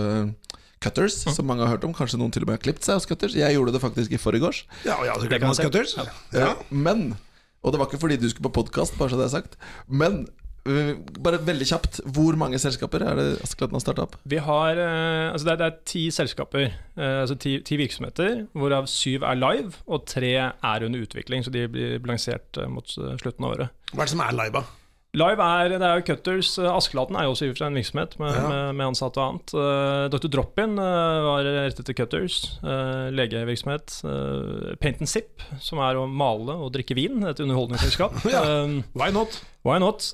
Cutters, 0.80 1.26
mm. 1.26 1.34
som 1.36 1.44
mange 1.44 1.66
har 1.66 1.74
hørt 1.74 1.84
om. 1.84 1.92
Kanskje 1.92 2.16
noen 2.20 2.32
til 2.32 2.46
og 2.46 2.48
med 2.48 2.56
har 2.56 2.64
klippet 2.64 2.86
seg 2.86 2.96
hos 2.96 3.06
Cutters. 3.08 3.34
Jeg 3.36 3.52
gjorde 3.52 3.74
det 3.74 3.82
faktisk 3.82 4.14
i 4.16 4.20
forgårs. 4.20 4.62
Ja, 4.88 4.96
ja, 5.04 5.16
det 5.20 5.40
kan 5.42 5.52
Cutters. 5.52 5.96
Ja. 5.98 6.06
Ja. 6.32 6.52
Men 6.70 7.18
Og 7.60 7.74
det 7.74 7.80
var 7.80 7.90
ikke 7.90 8.00
fordi 8.00 8.16
du 8.16 8.30
skulle 8.30 8.48
på 8.48 8.62
podkast, 8.62 8.94
bare 8.96 9.12
så 9.12 9.18
det 9.20 9.26
er 9.26 9.34
sagt. 9.34 9.58
Men 9.84 10.22
øh, 10.64 10.94
bare 11.20 11.42
veldig 11.44 11.66
kjapt, 11.68 12.00
hvor 12.08 12.38
mange 12.40 12.56
selskaper 12.58 13.04
er 13.04 13.18
det 13.18 13.26
Askeladden 13.44 13.76
har 13.76 13.84
starta 13.84 14.06
opp? 14.06 14.16
Vi 14.24 14.40
har, 14.40 14.80
eh, 14.80 15.26
altså 15.34 15.44
det, 15.44 15.52
er, 15.52 15.60
det 15.60 15.66
er 15.66 15.76
ti 15.92 16.06
selskaper, 16.08 16.64
eh, 16.96 17.20
altså 17.20 17.36
ti, 17.36 17.58
ti, 17.60 17.76
virksomheter, 17.76 18.46
hvorav 18.56 18.88
syv 18.88 19.28
er 19.28 19.36
live, 19.36 19.76
og 19.84 20.08
tre 20.08 20.32
er 20.40 20.88
under 20.88 21.04
utvikling. 21.04 21.44
Så 21.44 21.52
de 21.52 21.68
blir 21.68 22.00
lansert 22.08 22.56
eh, 22.56 22.72
mot 22.72 22.88
slutten 22.88 23.44
av 23.44 23.58
året. 23.58 23.76
Hva 23.92 24.06
er 24.06 24.08
det 24.08 24.16
som 24.16 24.24
er 24.24 24.38
live, 24.40 24.62
da? 24.62 24.79
Live 25.10 25.42
er, 25.42 25.72
det 25.74 25.82
er 25.82 25.98
jo 25.98 26.04
Cutters. 26.06 26.52
Askelaten 26.70 27.16
er 27.18 27.26
jo 27.26 27.32
også 27.32 27.48
en 27.66 27.74
virksomhet 27.74 28.12
med, 28.20 28.30
ja. 28.30 28.42
med, 28.46 28.76
med, 28.78 28.84
ansatte 28.92 29.18
og 29.18 29.24
annet. 29.26 29.54
Uh, 29.56 30.04
Dr. 30.12 30.28
Drop-In 30.30 30.76
uh, 30.78 31.22
var 31.26 31.48
rettet 31.66 31.88
til 31.88 31.96
Cutters. 31.98 32.36
Uh, 32.62 33.08
legevirksomhet. 33.10 33.96
Paint 34.78 35.02
and 35.02 35.10
Sip, 35.10 35.42
som 35.58 35.82
er 35.82 35.98
å 35.98 36.04
male 36.06 36.54
og 36.54 36.70
drikke 36.76 36.94
vin. 36.94 37.24
Et 37.26 37.42
underholdningsselskap. 37.42 38.20
ja. 38.34 38.44
Why 38.94 39.10
not? 39.14 39.40
Why 39.66 39.80
not? 39.82 40.12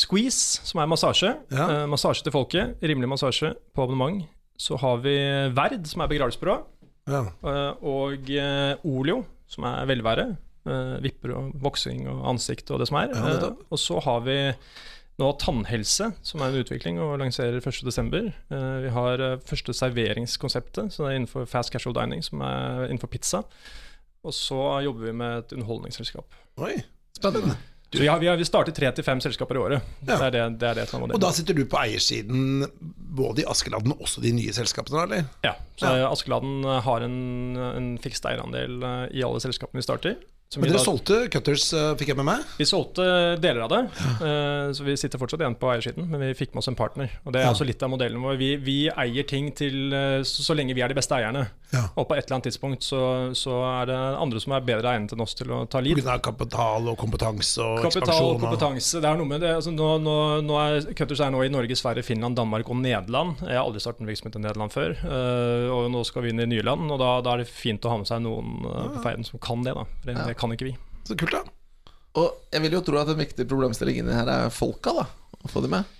Squeeze, 0.00 0.64
som 0.66 0.82
er 0.82 0.90
massasje. 0.90 1.30
Ja. 1.54 1.84
massasje 1.90 2.26
til 2.26 2.34
folket. 2.34 2.74
Rimelig 2.82 3.12
massasje 3.14 3.52
på 3.74 3.86
abonnement. 3.86 4.24
Så 4.58 4.78
har 4.82 4.98
vi 5.06 5.14
Verd, 5.54 5.86
som 5.90 6.02
er 6.02 6.10
begravelsesbyrå. 6.10 6.58
og 7.94 8.34
Olio, 8.90 9.22
som 9.54 9.70
er 9.70 9.86
velvære. 9.86 10.32
Uh, 10.64 10.96
vipper 11.04 11.34
og 11.36 11.50
voksing 11.60 12.06
og 12.08 12.22
ansikt 12.30 12.70
og 12.72 12.78
det 12.80 12.88
som 12.88 12.96
er. 12.96 13.10
Ja, 13.12 13.50
uh, 13.50 13.64
og 13.68 13.80
så 13.80 13.98
har 14.00 14.22
vi 14.24 14.36
nå 15.20 15.26
Tannhelse, 15.38 16.06
som 16.24 16.40
er 16.40 16.54
en 16.54 16.64
utvikling 16.64 16.96
og 17.04 17.18
lanserer 17.20 17.60
1.12. 17.60 18.30
Uh, 18.48 18.78
vi 18.86 18.94
har 18.94 19.24
første 19.44 19.74
serveringskonseptet, 19.76 20.88
så 20.94 21.04
det 21.04 21.10
er 21.10 21.20
innenfor 21.20 21.44
fast 21.50 21.74
casual 21.74 21.98
dining, 22.00 22.24
som 22.24 22.40
er 22.48 22.88
innenfor 22.88 23.12
pizza. 23.12 23.44
Og 24.24 24.32
så 24.32 24.62
jobber 24.86 25.10
vi 25.10 25.14
med 25.20 25.44
et 25.44 25.54
underholdningsselskap. 25.58 26.32
Oi, 26.64 26.78
spennende. 27.12 27.60
Du, 27.92 28.00
har, 28.08 28.18
vi, 28.18 28.26
har, 28.26 28.40
vi 28.40 28.48
starter 28.48 28.74
tre 28.74 28.88
til 28.96 29.04
fem 29.06 29.20
selskaper 29.22 29.54
i 29.54 29.60
året. 29.60 29.92
Ja. 30.00 30.16
Det, 30.16 30.16
er 30.16 30.32
det, 30.34 30.44
det, 30.64 30.70
er 30.70 30.78
det, 30.80 30.86
som 30.88 30.96
er 30.96 31.04
modellen. 31.04 31.20
Og 31.20 31.28
da 31.28 31.36
sitter 31.36 31.54
du 31.54 31.62
på 31.70 31.78
eiersiden 31.78 32.64
både 33.20 33.44
i 33.44 33.46
Askeladden 33.52 33.94
og 33.94 34.08
også 34.08 34.24
de 34.24 34.32
nye 34.34 34.54
selskapene, 34.56 35.04
eller? 35.04 35.28
Ja. 35.44 35.52
Så 35.78 35.92
ja. 35.92 36.08
Askeladden 36.08 36.64
har 36.88 37.04
en, 37.04 37.18
en 37.68 37.92
fikst 38.02 38.24
eierandel 38.26 38.80
i 39.12 39.22
alle 39.22 39.44
selskapene 39.44 39.84
vi 39.84 39.86
starter. 39.86 40.16
Men 40.60 40.70
dere 40.70 40.82
solgte 40.82 41.16
Cutters, 41.32 41.66
eh, 41.74 41.92
fikk 41.98 42.12
jeg 42.12 42.18
med 42.20 42.28
meg? 42.28 42.44
Vi 42.60 42.66
solgte 42.68 43.04
deler 43.42 43.64
av 43.64 43.72
det. 43.72 43.80
Uh, 44.20 44.70
så 44.76 44.86
vi 44.86 44.94
sitter 44.98 45.20
fortsatt 45.20 45.42
igjen 45.42 45.56
på 45.58 45.70
eiersiden, 45.72 46.06
men 46.10 46.22
vi 46.22 46.30
fikk 46.38 46.54
med 46.54 46.62
oss 46.62 46.70
en 46.70 46.78
partner. 46.78 47.10
Og 47.24 47.34
Det 47.34 47.40
er 47.40 47.48
ja. 47.48 47.54
også 47.54 47.66
litt 47.66 47.82
av 47.82 47.90
modellen 47.90 48.22
vår. 48.22 48.36
Vi, 48.40 48.50
vi 48.62 48.76
eier 48.90 49.26
ting 49.28 49.50
til 49.56 49.94
uh, 49.94 50.22
så, 50.22 50.46
så, 50.46 50.56
lenge 50.56 50.76
vi 50.76 50.84
er 50.84 50.92
de 50.92 50.98
beste 50.98 51.16
eierne. 51.16 51.46
Ja. 51.74 51.88
Og 51.98 52.06
på 52.06 52.14
et 52.14 52.22
eller 52.22 52.38
annet 52.38 52.48
tidspunkt 52.52 52.86
så, 52.86 53.00
så, 53.34 53.56
er 53.66 53.90
det 53.90 53.98
andre 53.98 54.42
som 54.42 54.54
er 54.54 54.66
bedre 54.66 54.92
egnet 54.94 55.14
enn 55.16 55.24
oss 55.24 55.34
til 55.34 55.50
å 55.54 55.64
ta 55.70 55.82
liv. 55.82 55.98
Pga. 55.98 56.20
kapital 56.22 56.86
og 56.92 56.98
kompetanse 57.00 57.64
og 57.64 57.80
kapital 57.82 58.04
ekspansjon? 58.04 58.36
Og 58.36 58.44
kompetanse. 58.44 59.02
Det 59.02 59.10
er 59.10 59.18
noe 59.18 59.30
med 59.32 59.42
det. 59.42 59.54
Altså, 59.58 59.74
nå, 59.74 59.90
nå, 60.04 60.16
nå 60.46 60.60
er, 60.62 60.90
Cutters 60.94 61.24
er 61.24 61.34
nå 61.34 61.42
i 61.42 61.50
Norge, 61.52 61.78
Sverige, 61.78 62.06
Finland, 62.06 62.38
Danmark 62.38 62.70
og 62.70 62.78
Nederland. 62.78 63.42
Jeg 63.42 63.58
har 63.58 63.64
aldri 63.64 63.82
startet 63.82 64.04
en 64.04 64.12
virksomhet 64.12 64.38
i 64.38 64.44
Nederland 64.44 64.74
før. 64.74 64.94
Uh, 65.02 65.66
og 65.74 65.90
nå 65.90 66.04
skal 66.06 66.26
vi 66.26 66.34
inn 66.34 66.44
i 66.44 66.48
nye 66.54 66.66
land, 66.66 66.86
og 66.94 67.02
da, 67.02 67.16
da, 67.24 67.34
er 67.34 67.42
det 67.42 67.50
fint 67.50 67.84
å 67.84 67.94
ha 67.94 67.98
med 68.00 68.10
seg 68.10 68.22
noen 68.22 68.54
på 68.94 69.02
ferden 69.02 69.26
som 69.26 69.42
kan 69.42 69.66
det. 69.66 69.74
da 69.74 69.86
For 70.14 70.33
det, 70.34 70.40
kan 70.40 70.52
ikke 70.52 70.72
vi. 70.72 70.76
Så 71.06 71.16
kult, 71.16 71.38
da. 71.38 71.44
Og 72.20 72.50
jeg 72.52 72.62
vil 72.66 72.76
jo 72.76 72.84
tro 72.86 73.00
at 73.00 73.10
en 73.10 73.22
viktig 73.22 73.46
problemstilling 73.50 74.02
inni 74.02 74.14
her 74.14 74.30
er 74.30 74.52
folka, 74.54 74.94
da. 74.98 75.06
Å 75.44 75.50
få 75.50 75.64
dem 75.64 75.78
med. 75.78 75.94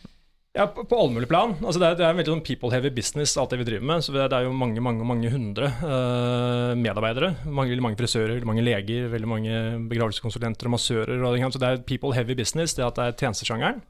Ja, 0.54 0.68
på, 0.70 0.84
på 0.86 0.98
alle 0.98 1.10
mulige 1.10 1.26
plan. 1.32 1.56
Altså 1.64 1.80
det, 1.82 1.88
er, 1.88 1.96
det 1.98 2.04
er 2.06 2.12
en 2.12 2.18
veldig 2.20 2.30
sånn 2.36 2.44
people-heavy 2.46 2.92
business, 2.94 3.32
alt 3.42 3.50
det 3.50 3.58
vi 3.58 3.66
driver 3.66 3.88
med. 3.90 4.04
Så 4.06 4.12
det 4.14 4.28
er 4.28 4.46
jo 4.46 4.52
mange 4.54 4.82
mange, 4.84 5.02
mange 5.02 5.32
hundre 5.32 5.72
uh, 5.80 6.76
medarbeidere. 6.78 7.32
Mange, 7.48 7.72
veldig 7.72 7.86
mange 7.88 7.98
frisører, 7.98 8.36
veldig 8.36 8.50
mange 8.52 8.62
leger, 8.62 9.08
veldig 9.10 9.30
mange 9.32 9.56
begravelseskonsulenter 9.90 10.70
og 10.70 10.76
massører. 10.76 11.18
Og, 11.18 11.40
så 11.50 11.62
det 11.62 11.72
er 11.72 11.82
people-heavy 11.88 12.38
business, 12.38 12.76
det 12.78 12.86
at 12.86 13.00
det 13.00 13.08
er 13.08 13.18
tjenestesjangeren. 13.24 13.82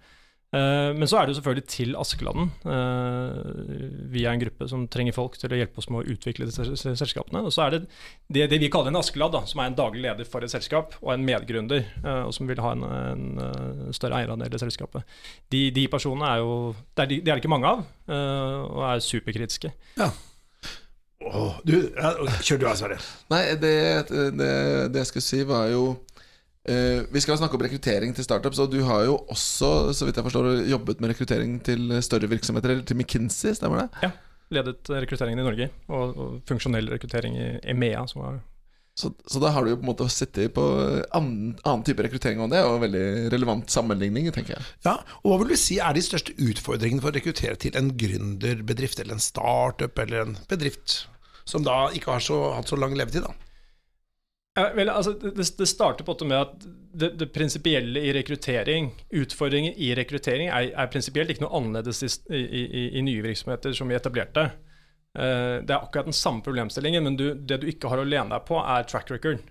Eh, 0.54 0.90
men 0.94 1.08
så 1.10 1.18
er 1.18 1.26
det 1.26 1.34
jo 1.34 1.38
selvfølgelig 1.40 1.66
til 1.72 1.96
Askeladden. 1.98 2.50
Eh, 2.70 3.78
vi 4.12 4.22
er 4.24 4.34
en 4.34 4.42
gruppe 4.42 4.68
som 4.70 4.86
trenger 4.92 5.16
folk 5.16 5.38
til 5.40 5.52
å 5.52 5.58
hjelpe 5.58 5.82
oss 5.82 5.88
med 5.90 6.04
å 6.04 6.14
utvikle 6.14 6.46
disse 6.48 6.76
selskapene. 6.84 7.42
Og 7.42 7.54
så 7.54 7.64
er 7.64 7.74
det 7.74 7.80
det, 8.28 8.46
det 8.52 8.60
vi 8.62 8.70
kaller 8.72 8.92
en 8.92 9.00
Askeladd, 9.00 9.34
da, 9.34 9.42
som 9.50 9.62
er 9.62 9.72
en 9.72 9.78
daglig 9.78 10.04
leder 10.04 10.28
for 10.28 10.46
et 10.46 10.52
selskap, 10.52 10.94
og 11.02 11.14
en 11.14 11.26
medgründer, 11.26 11.88
eh, 12.04 12.20
og 12.28 12.34
som 12.36 12.50
vil 12.50 12.62
ha 12.62 12.74
en, 12.76 12.84
en 12.84 13.96
større 13.96 14.22
eierandel 14.22 14.54
i 14.54 14.62
selskapet. 14.62 15.16
De, 15.50 15.66
de, 15.74 15.88
personene 15.90 16.30
er 16.30 16.44
jo 16.44 16.54
det 16.94 17.02
er, 17.02 17.10
de, 17.10 17.18
det 17.24 17.32
er 17.32 17.34
det 17.34 17.42
ikke 17.42 17.54
mange 17.54 17.74
av, 17.74 17.82
og 18.14 18.80
er 18.86 19.02
superkritiske. 19.02 19.70
Ja. 19.98 20.12
Åh, 21.24 21.60
du, 21.64 21.76
kjør 22.44 22.60
du 22.60 22.66
av, 22.68 22.74
Sverre. 22.78 22.98
Nei, 23.32 23.44
det, 23.58 23.76
det, 24.10 24.50
det 24.92 25.00
jeg 25.00 25.08
skulle 25.08 25.24
si, 25.24 25.40
var 25.48 25.70
jo 25.72 25.94
Uh, 26.64 27.04
vi 27.12 27.20
skal 27.20 27.36
snakke 27.36 27.58
om 27.58 27.64
rekruttering 27.66 28.14
til 28.16 28.24
startups, 28.24 28.60
og 28.62 28.70
du 28.72 28.80
har 28.86 29.04
jo 29.04 29.18
også 29.28 29.92
så 29.92 30.08
vidt 30.08 30.16
jeg 30.20 30.26
forstår, 30.28 30.48
jobbet 30.70 31.02
med 31.02 31.12
rekruttering 31.12 31.58
til 31.64 31.92
større 32.04 32.30
virksomheter, 32.30 32.72
eller 32.72 32.88
til 32.88 32.96
McKinsey, 32.96 33.52
stemmer 33.58 33.84
det? 33.84 34.08
Ja. 34.08 34.14
Ledet 34.54 34.90
rekrutteringen 34.92 35.40
i 35.40 35.44
Norge, 35.46 35.70
og, 35.88 36.18
og 36.20 36.34
funksjonell 36.48 36.90
rekruttering 36.92 37.36
i 37.40 37.46
EMEA. 37.72 38.04
Som 38.08 38.22
var 38.22 38.42
så, 38.94 39.10
så, 39.26 39.40
da 39.42 39.50
har 39.50 39.64
du 39.64 39.72
jo 39.72 39.78
på 39.80 39.82
en 39.82 39.88
måte 39.88 40.06
sittet 40.12 40.52
på 40.54 40.64
annen, 41.16 41.56
annen 41.66 41.82
type 41.86 42.04
rekruttering, 42.06 42.38
og 42.44 42.52
det 42.52 42.60
og 42.62 42.76
en 42.76 42.84
veldig 42.84 43.06
relevant 43.34 43.72
sammenligning, 43.72 44.28
tenker 44.34 44.54
jeg. 44.54 44.66
Ja, 44.86 45.00
og 45.22 45.32
Hva 45.32 45.38
vil 45.40 45.50
du 45.50 45.58
si 45.58 45.80
er 45.82 45.96
de 45.96 46.04
største 46.04 46.36
utfordringene 46.38 47.02
for 47.02 47.10
å 47.10 47.16
rekruttere 47.16 47.58
til 47.58 47.74
en 47.80 47.90
gründerbedrift, 47.98 49.02
eller 49.02 49.18
en 49.18 49.24
startup, 49.24 49.98
eller 49.98 50.22
en 50.22 50.36
bedrift 50.50 51.00
som 51.44 51.66
da 51.66 51.88
ikke 51.92 52.14
har 52.14 52.22
så, 52.22 52.38
hatt 52.54 52.70
så 52.70 52.78
lang 52.78 52.94
levetid? 52.94 53.26
da? 53.26 53.34
Vel, 54.54 54.86
altså, 54.86 55.16
det, 55.18 55.34
det 55.58 55.66
starter 55.66 56.06
på 56.06 56.12
en 56.12 56.14
måte 56.14 56.26
med 56.30 56.38
at 56.38 56.66
det, 56.94 57.08
det 57.18 57.32
prinsipielle 57.34 57.98
i 58.06 58.12
rekruttering, 58.14 58.92
utfordringer 59.10 59.74
i 59.82 59.88
rekruttering, 59.98 60.46
er, 60.46 60.68
er 60.78 60.90
prinsipielt 60.92 61.32
ikke 61.32 61.42
noe 61.42 61.58
annerledes 61.58 62.04
i, 62.06 62.38
i, 62.38 62.84
i, 62.86 63.02
nye 63.02 63.24
virksomheter 63.24 63.74
som 63.74 63.90
vi 63.90 63.96
etablerte. 63.98 64.44
Uh, 65.18 65.58
det 65.66 65.74
er 65.74 65.80
akkurat 65.80 66.06
den 66.06 66.14
samme 66.14 66.42
problemstillingen, 66.46 67.02
men 67.02 67.18
du, 67.18 67.32
det 67.34 67.58
du 67.62 67.66
ikke 67.70 67.90
har 67.90 67.98
å 67.98 68.06
lene 68.06 68.30
deg 68.30 68.46
på, 68.46 68.60
er 68.62 68.86
track 68.86 69.10
record. 69.10 69.42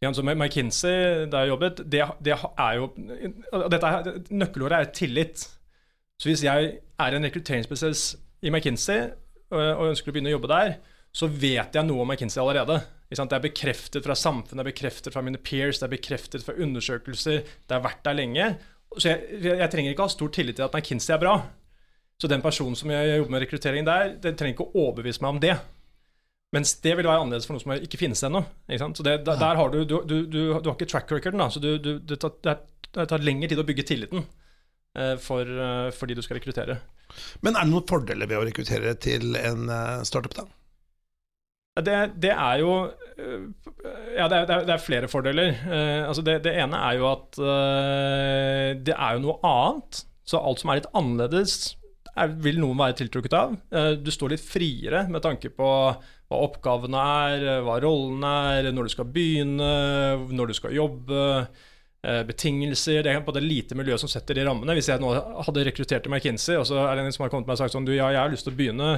Igjen, 0.00 0.16
med 0.24 0.38
McKinsey, 0.38 1.26
der 1.28 1.44
jeg 1.44 1.52
jobbet, 1.52 1.82
det, 1.92 2.00
det 2.24 2.36
er 2.40 2.78
jo 2.78 2.86
dette 3.68 3.90
Nøkkelordet 4.32 4.78
er 4.78 4.94
tillit. 4.96 5.44
Så 6.16 6.30
hvis 6.30 6.46
jeg 6.46 6.70
er 6.80 7.16
en 7.16 7.28
rekrutteringsprosess 7.28 8.14
i 8.40 8.48
McKinsey 8.48 9.10
og 9.52 9.90
ønsker 9.90 10.08
å 10.08 10.14
begynne 10.16 10.32
å 10.32 10.38
jobbe 10.38 10.48
der, 10.48 10.72
så 11.12 11.28
vet 11.28 11.76
jeg 11.76 11.84
noe 11.84 12.06
om 12.06 12.08
McKinsey 12.08 12.40
allerede. 12.40 12.78
Det 13.10 13.26
er 13.26 13.42
bekreftet 13.42 14.04
fra 14.06 14.14
samfunnet, 14.14 14.60
det 14.60 14.62
er 14.62 14.70
bekreftet 14.70 15.14
fra 15.14 15.22
mine 15.26 15.40
peers, 15.42 15.80
det 15.80 15.88
er 15.88 15.96
bekreftet 15.96 16.44
fra 16.46 16.54
undersøkelser. 16.54 17.40
Det 17.42 17.74
har 17.74 17.82
vært 17.82 18.04
der 18.06 18.14
lenge. 18.14 18.52
Så 18.96 19.10
jeg, 19.10 19.42
jeg 19.50 19.70
trenger 19.72 19.94
ikke 19.94 20.06
ha 20.06 20.12
stor 20.12 20.30
tillit 20.34 20.58
til 20.58 20.66
at 20.66 20.76
McKinsey 20.76 21.16
er 21.16 21.22
bra. 21.22 21.34
Så 22.20 22.28
den 22.30 22.42
personen 22.44 22.76
som 22.78 22.90
jeg 22.92 23.16
jobber 23.16 23.34
med 23.34 23.42
rekruttering 23.42 23.86
der, 23.88 24.14
den 24.22 24.36
trenger 24.38 24.54
ikke 24.54 24.68
å 24.68 24.84
overbevise 24.86 25.24
meg 25.24 25.34
om 25.34 25.40
det. 25.42 25.54
Mens 26.54 26.74
det 26.84 26.96
vil 26.98 27.06
være 27.06 27.22
annerledes 27.22 27.46
for 27.46 27.56
noe 27.56 27.62
som 27.62 27.74
ikke 27.76 28.00
finnes 28.00 28.22
ennå. 28.26 28.42
Så 28.68 29.06
det, 29.06 29.20
der, 29.26 29.38
der 29.40 29.58
har 29.58 29.72
du, 29.72 29.82
du, 29.86 30.00
du, 30.04 30.16
du, 30.26 30.40
har 30.52 30.72
ikke 30.74 30.88
track 30.90 31.10
recorden, 31.14 31.42
da, 31.42 31.48
så 31.50 31.62
det 31.62 32.18
tar, 32.20 32.62
det 32.90 33.06
tar 33.10 33.26
lengre 33.26 33.50
tid 33.50 33.62
å 33.62 33.66
bygge 33.66 33.86
tilliten 33.86 34.24
eh, 34.98 35.14
for, 35.22 35.46
eh, 35.46 35.90
for 35.94 36.10
de 36.10 36.18
du 36.18 36.22
skal 36.26 36.40
rekruttere. 36.40 36.80
Men 37.46 37.54
er 37.54 37.66
det 37.66 37.72
noen 37.72 37.86
fordeler 37.90 38.30
ved 38.30 38.40
å 38.40 38.46
rekruttere 38.48 38.96
til 39.02 39.38
en 39.38 39.70
eh, 39.70 40.02
startup, 40.06 40.34
da? 40.36 40.46
Det, 41.84 41.96
det, 42.22 42.30
er 42.34 42.60
jo 42.62 42.74
øh, 42.90 43.48
Ja, 44.16 44.28
det 44.28 44.38
er, 44.38 44.64
det 44.66 44.74
er 44.74 44.82
flere 44.82 45.10
fordeler. 45.10 45.56
Uh, 45.64 46.08
altså 46.08 46.24
det, 46.26 46.40
det, 46.46 46.54
ene 46.62 46.78
er 46.90 47.00
jo 47.00 47.10
at 47.10 47.40
uh, 47.40 48.70
det 48.78 48.94
er 48.96 49.16
jo 49.16 49.24
noe 49.26 49.36
annet. 49.46 50.04
Så 50.26 50.40
alt 50.40 50.62
som 50.62 50.70
er 50.70 50.80
litt 50.80 50.90
annerledes, 50.96 51.74
er, 52.10 52.32
vil 52.42 52.60
noen 52.62 52.78
være 52.78 52.98
tiltrukket 53.00 53.36
av. 53.38 53.56
Uh, 53.72 53.92
du 53.98 54.12
står 54.14 54.34
litt 54.34 54.44
friere 54.44 55.06
med 55.10 55.24
tanke 55.26 55.52
på 55.54 55.70
hva 56.30 56.38
oppgavene 56.46 57.06
er, 57.26 57.48
hva 57.66 57.80
rollen 57.82 58.22
er, 58.26 58.70
når 58.70 58.86
du 58.86 58.92
skal 58.92 59.08
begynne, 59.10 59.70
når 60.30 60.52
du 60.52 60.58
skal 60.60 60.76
jobbe. 60.76 61.24
Betingelser. 62.00 63.02
Det 63.04 63.12
er 63.12 63.18
på 63.20 63.34
det 63.36 63.42
lite 63.44 63.76
miljøet 63.76 64.00
som 64.00 64.08
setter 64.08 64.38
de 64.38 64.44
rammene. 64.46 64.72
Hvis 64.78 64.86
jeg 64.88 65.02
nå 65.02 65.10
hadde 65.44 65.64
rekruttert 65.66 66.06
til 66.06 66.14
McKinsey, 66.14 66.54
og 66.56 66.62
så 66.70 66.78
er 66.86 66.96
det 66.96 67.02
en 67.04 67.12
som 67.12 67.26
har 67.26 67.32
kommet 67.34 67.44
til 67.44 67.50
meg 67.50 67.58
og 67.58 67.60
sagt 67.60 67.74
sånn 67.74 67.84
Du, 67.84 67.92
ja, 67.92 68.06
jeg 68.14 68.22
har 68.22 68.32
lyst 68.32 68.46
til 68.46 68.54
å 68.54 68.56
begynne 68.56 68.92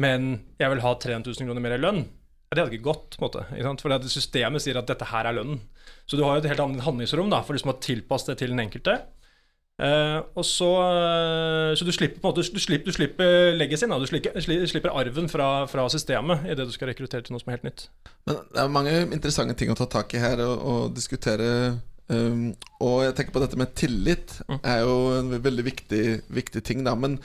men 0.00 0.34
jeg 0.60 0.72
vil 0.72 0.82
ha 0.84 0.92
300 0.96 1.28
000 1.28 1.48
kroner 1.48 1.64
mer 1.64 1.76
i 1.76 1.80
lønn. 1.80 2.04
Det 2.52 2.60
hadde 2.60 2.76
ikke 2.76 2.90
gått. 2.90 3.16
på 3.16 3.24
en 3.24 3.28
måte, 3.28 3.80
For 3.80 4.08
systemet 4.12 4.62
sier 4.62 4.76
at 4.76 4.88
dette 4.88 5.08
her 5.08 5.26
er 5.28 5.38
lønnen. 5.38 5.60
Så 6.06 6.16
du 6.16 6.24
har 6.24 6.36
jo 6.36 6.42
et 6.42 6.50
helt 6.50 6.60
annet 6.60 6.84
handlingsrom 6.84 7.30
da, 7.32 7.42
for 7.42 7.56
liksom 7.56 7.72
å 7.72 7.80
tilpasse 7.80 8.28
det 8.28 8.38
til 8.42 8.52
den 8.52 8.60
enkelte. 8.60 9.00
Uh, 9.80 10.20
og 10.36 10.44
så, 10.44 10.68
uh, 10.68 11.72
så 11.74 11.86
du 11.88 11.90
slipper 11.96 12.20
på 12.20 12.28
en 12.28 12.34
måte, 12.34 12.44
du 12.44 12.60
slipper, 12.60 12.86
du 12.86 12.94
slipper 12.94 13.54
legacy, 13.56 13.88
du 13.88 14.06
slipper, 14.06 14.66
slipper 14.68 14.92
arven 14.92 15.30
fra, 15.32 15.64
fra 15.66 15.86
systemet 15.90 16.44
i 16.44 16.54
det 16.54 16.66
du 16.68 16.74
skal 16.74 16.92
rekruttere 16.92 17.24
til 17.24 17.34
noe 17.34 17.42
som 17.42 17.50
er 17.50 17.56
helt 17.56 17.66
nytt. 17.66 17.86
Men 18.28 18.42
Det 18.52 18.60
er 18.62 18.74
mange 18.76 18.92
interessante 19.08 19.56
ting 19.58 19.72
å 19.72 19.78
ta 19.78 19.88
tak 19.90 20.12
i 20.14 20.20
her 20.22 20.44
og, 20.44 20.54
og 20.60 20.94
diskutere. 20.94 21.48
Um, 22.12 22.52
og 22.84 23.00
jeg 23.06 23.16
tenker 23.16 23.34
på 23.34 23.42
dette 23.42 23.58
med 23.58 23.72
tillit 23.78 24.36
mm. 24.44 24.60
er 24.60 24.84
jo 24.84 24.96
en 25.16 25.32
veldig 25.48 25.66
viktig, 25.66 26.04
viktig 26.28 26.62
ting. 26.68 26.84
da 26.84 26.94
Men 26.94 27.16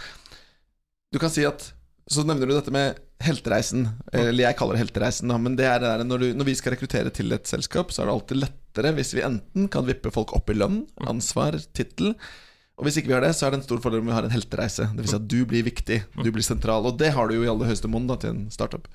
du 1.12 1.20
kan 1.20 1.34
si 1.34 1.44
at 1.46 1.74
så 2.08 2.24
nevner 2.24 2.48
du 2.48 2.56
dette 2.56 2.72
med 2.72 3.00
heltereisen. 3.24 3.88
Eller 4.16 4.46
jeg 4.46 4.58
kaller 4.60 4.78
det 4.78 4.86
heltereisen. 4.86 5.32
Men 5.44 5.58
det 5.60 5.68
er 5.68 5.82
det 5.84 5.90
der, 5.90 6.04
når, 6.08 6.24
du, 6.24 6.28
når, 6.40 6.48
vi 6.48 6.56
skal 6.60 6.76
rekruttere 6.76 7.12
til 7.14 7.36
et 7.36 7.50
selskap, 7.50 7.92
så 7.92 8.04
er 8.04 8.10
det 8.10 8.16
alltid 8.16 8.42
lettere 8.46 8.94
hvis 8.96 9.12
vi 9.18 9.26
enten 9.28 9.68
kan 9.74 9.88
vippe 9.88 10.14
folk 10.14 10.32
opp 10.38 10.54
i 10.54 10.56
lønn, 10.58 10.86
ansvar, 11.10 11.58
tittel. 11.76 12.14
Og 12.78 12.86
hvis 12.86 13.00
ikke 13.02 13.10
vi 13.10 13.18
har 13.18 13.26
det, 13.26 13.34
så 13.36 13.48
er 13.48 13.54
det 13.54 13.60
en 13.62 13.66
stor 13.66 13.82
fordel 13.84 14.04
om 14.04 14.10
vi 14.12 14.16
har 14.16 14.28
en 14.28 14.34
heltereise. 14.34 14.88
Det 14.94 15.04
vil 15.04 15.12
si 15.12 15.18
at 15.18 15.28
du 15.34 15.40
blir 15.50 15.66
viktig, 15.66 16.00
du 16.16 16.30
blir 16.32 16.46
sentral. 16.46 16.86
Og 16.88 17.00
det 17.02 17.12
har 17.16 17.28
du 17.28 17.40
jo 17.40 17.44
i 17.44 17.52
aller 17.52 17.72
høyeste 17.72 17.90
monn 17.92 18.08
til 18.14 18.32
en 18.32 18.44
startup. 18.54 18.88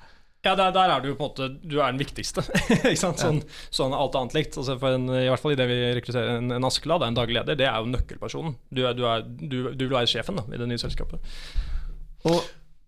Ja, 0.43 0.55
der, 0.59 0.73
der, 0.75 0.91
er 0.91 0.99
du 0.99 1.13
på 1.15 1.23
en 1.23 1.29
måte 1.29 1.45
Du 1.63 1.77
er 1.79 1.93
den 1.93 2.01
viktigste. 2.01 2.43
ikke 2.73 2.99
sant? 2.99 3.21
Sånn, 3.21 3.37
ja. 3.43 3.61
sånn 3.75 3.93
alt 3.95 4.17
annet 4.19 4.35
likt. 4.35 4.57
Altså 4.59 4.75
en, 4.89 5.05
I 5.07 5.29
hvert 5.29 5.43
fall 5.43 5.53
i 5.53 5.59
det 5.59 5.69
vi 5.69 5.77
rekrutterer 5.99 6.39
en, 6.39 6.49
en 6.57 6.67
Askeladd, 6.67 7.05
en 7.05 7.19
daglig 7.19 7.37
leder, 7.37 7.59
det 7.59 7.69
er 7.69 7.77
jo 7.77 7.93
nøkkelpersonen. 7.93 8.57
Du, 8.73 8.81
er, 8.87 8.97
du, 8.97 9.05
er, 9.07 9.23
du, 9.23 9.57
du 9.71 9.85
vil 9.85 9.95
være 9.95 10.09
sjefen 10.11 10.41
da, 10.41 10.47
i 10.51 10.59
det 10.59 10.67
nye 10.71 10.81
selskapet. 10.81 11.31
Og 12.27 12.41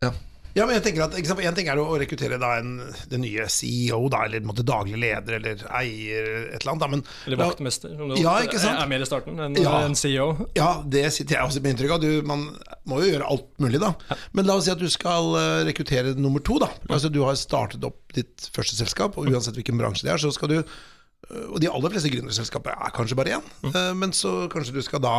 ja. 0.04 0.14
Ja, 0.56 0.64
men 0.64 0.78
jeg 0.78 0.86
tenker 0.86 1.04
at 1.04 1.16
sant, 1.28 1.42
En 1.44 1.56
ting 1.58 1.68
er 1.68 1.80
å 1.82 1.98
rekruttere 2.00 2.38
da 2.40 2.54
en, 2.62 2.78
den 3.12 3.25
nye 3.25 3.44
CEO, 3.52 3.98
da, 4.12 4.22
eller 4.24 4.44
måte, 4.48 4.64
daglig 4.68 4.96
leder 5.02 5.36
eller 5.42 5.64
eier, 5.82 6.30
et 6.56 6.62
eller 6.62 6.72
annet. 6.72 6.84
Da, 6.86 6.88
men, 6.94 7.02
eller 7.28 7.42
vaktmester, 7.42 7.92
om 8.00 8.14
du 8.14 8.22
ja, 8.22 8.38
er 8.40 8.88
mer 8.88 9.04
i 9.04 9.08
starten 9.08 9.42
enn 9.44 9.58
ja, 9.60 9.74
en 9.84 9.98
CEO. 10.00 10.30
Ja, 10.56 10.70
det 10.88 11.10
sitter 11.18 11.38
jeg 11.38 11.50
også 11.50 11.64
med 11.64 11.75
inntrykk 11.75 11.98
av. 11.98 12.06
Du, 12.06 12.24
man 12.28 12.48
må 12.88 13.02
jo 13.04 13.10
gjøre 13.12 13.28
alt 13.36 13.50
mulig, 13.60 13.82
da. 13.84 13.92
Ja. 14.08 14.18
Men 14.40 14.48
la 14.48 14.56
oss 14.56 14.70
si 14.70 14.72
at 14.72 14.80
du 14.80 14.88
skal 14.92 15.36
eh, 15.42 15.66
rekruttere 15.68 16.16
nummer 16.16 16.44
to. 16.46 16.56
da 16.64 16.72
Altså 16.88 17.12
Du 17.12 17.20
har 17.25 17.36
startet 17.40 17.84
opp 17.84 18.16
ditt 18.16 18.48
første 18.56 18.80
selskap, 18.80 19.20
og 19.20 19.28
uansett 19.28 19.60
hvilken 19.60 19.82
bransje 19.82 20.08
det 20.08 20.16
er, 20.16 20.24
så 20.24 20.32
skal 20.32 20.54
du 20.54 20.58
eh, 20.62 21.46
Og 21.50 21.60
de 21.60 21.68
aller 21.68 21.92
fleste 21.92 22.14
gründerselskaper 22.16 22.80
er 22.80 22.96
kanskje 22.96 23.20
bare 23.20 23.42
én, 23.42 23.52
mm. 23.66 23.75
Eh, 23.75 23.92
men 24.00 24.16
så 24.16 24.46
kanskje 24.56 24.80
du 24.80 24.82
skal 24.88 25.04
da 25.04 25.18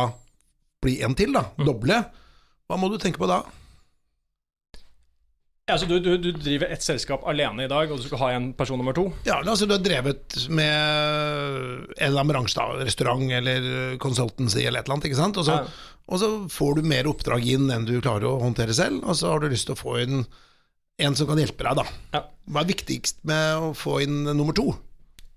bli 0.81 0.97
en 1.05 1.13
til, 1.17 1.37
da. 1.37 1.45
Mm. 1.61 1.69
Doble. 1.69 2.01
Hva 2.65 2.81
må 2.81 2.89
du 2.89 2.97
tenke 2.97 3.21
på 3.21 3.29
da? 3.29 3.43
Ja, 5.67 5.75
så 5.75 5.85
du, 5.85 5.97
du, 5.99 6.13
du, 6.17 6.29
driver 6.31 6.69
ett 6.71 6.83
selskap 6.83 7.25
alene 7.27 7.65
i 7.65 7.67
dag, 7.67 7.89
og 7.91 7.99
du 7.99 8.05
skal 8.07 8.21
ha 8.21 8.29
en 8.37 8.53
person 8.55 8.79
nummer 8.79 8.95
to? 8.95 9.09
Ja, 9.27 9.41
altså 9.41 9.67
du 9.67 9.73
har 9.75 9.83
drevet 9.83 10.37
med 10.47 10.71
en 10.71 12.05
eller 12.07 12.21
annen 12.21 12.31
bransje, 12.31 12.55
da, 12.55 12.85
restaurant 12.87 13.33
eller 13.35 13.97
consultancy 13.99 14.61
eller 14.63 14.79
et 14.79 14.87
eller 14.87 14.95
annet. 14.95 15.09
ikke 15.09 15.19
sant? 15.19 15.39
Og 15.41 15.49
så, 15.49 15.57
ja. 15.59 15.97
og 16.07 16.21
så, 16.23 16.29
får 16.53 16.77
du 16.77 16.87
mer 16.87 17.09
oppdrag 17.11 17.49
inn 17.51 17.67
enn 17.73 17.87
du 17.89 17.97
klarer 17.99 18.29
å 18.29 18.37
håndtere 18.45 18.75
selv, 18.77 19.03
og 19.03 19.19
så 19.19 19.33
har 19.33 19.43
du 19.43 19.49
lyst 19.51 19.67
til 19.67 19.75
å 19.75 19.81
få 19.81 19.97
inn 20.05 20.23
en 21.03 21.19
som 21.19 21.27
kan 21.27 21.43
hjelpe 21.43 21.67
deg, 21.67 21.83
da. 21.83 21.99
Ja. 22.15 22.23
Hva 22.47 22.63
er 22.63 22.71
viktigst 22.71 23.19
med 23.27 23.67
å 23.67 23.73
få 23.75 23.99
inn 24.05 24.21
nummer 24.29 24.55
to? 24.55 24.71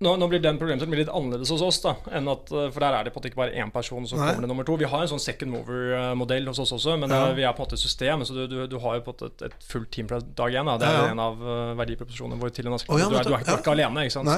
Nå, 0.01 0.15
nå, 0.17 0.27
blir 0.31 0.41
den 0.41 0.57
problemstillingen 0.57 1.03
litt 1.03 1.11
annerledes 1.13 1.51
hos 1.53 1.61
oss. 1.61 1.77
da 1.83 1.93
at, 2.09 2.51
eh, 2.51 2.69
For 2.73 2.79
der 2.81 2.95
er 2.97 3.05
det 3.05 3.13
på 3.13 3.19
en 3.19 3.21
måte 3.21 3.29
ikke 3.29 3.41
bare 3.41 3.53
én 3.53 3.71
person, 3.73 4.07
som 4.09 4.17
kommer 4.17 4.41
til 4.41 4.49
nummer 4.49 4.65
to. 4.65 4.77
Vi 4.81 4.89
har 4.89 5.03
en 5.03 5.11
sånn 5.11 5.21
second 5.21 5.53
mover-modell 5.53 6.49
hos 6.49 6.61
oss 6.63 6.73
også, 6.73 6.97
men 6.97 7.13
ja. 7.13 7.27
Eh, 7.29 7.35
vi 7.37 7.45
er 7.45 7.53
på 7.53 7.61
en 7.61 7.67
måte 7.67 7.77
et 7.77 7.83
system. 7.83 8.25
Så 8.25 8.33
du, 8.33 8.47
du, 8.49 8.57
du 8.71 8.77
har 8.81 8.97
jo 8.97 9.05
på 9.05 9.13
en 9.13 9.17
måte 9.19 9.29
et, 9.29 9.45
et 9.51 9.67
fullt 9.69 9.91
team 9.93 10.09
fra 10.09 10.17
dag 10.19 10.57
én. 10.57 10.71
Det 10.81 10.89
er 10.89 10.97
ja, 10.97 11.05
ja. 11.05 11.13
en 11.13 11.21
av 11.21 11.37
uh, 11.37 11.77
verdiproposisjonene 11.77 12.41
våre 12.41 12.55
til 12.57 12.65
en 12.65 12.73
oh, 12.73 12.81
du, 12.81 13.05
du, 13.13 13.35
er, 13.37 13.45
ikke 13.45 13.75
alene. 13.77 14.07
ikke 14.07 14.17
sant? 14.17 14.33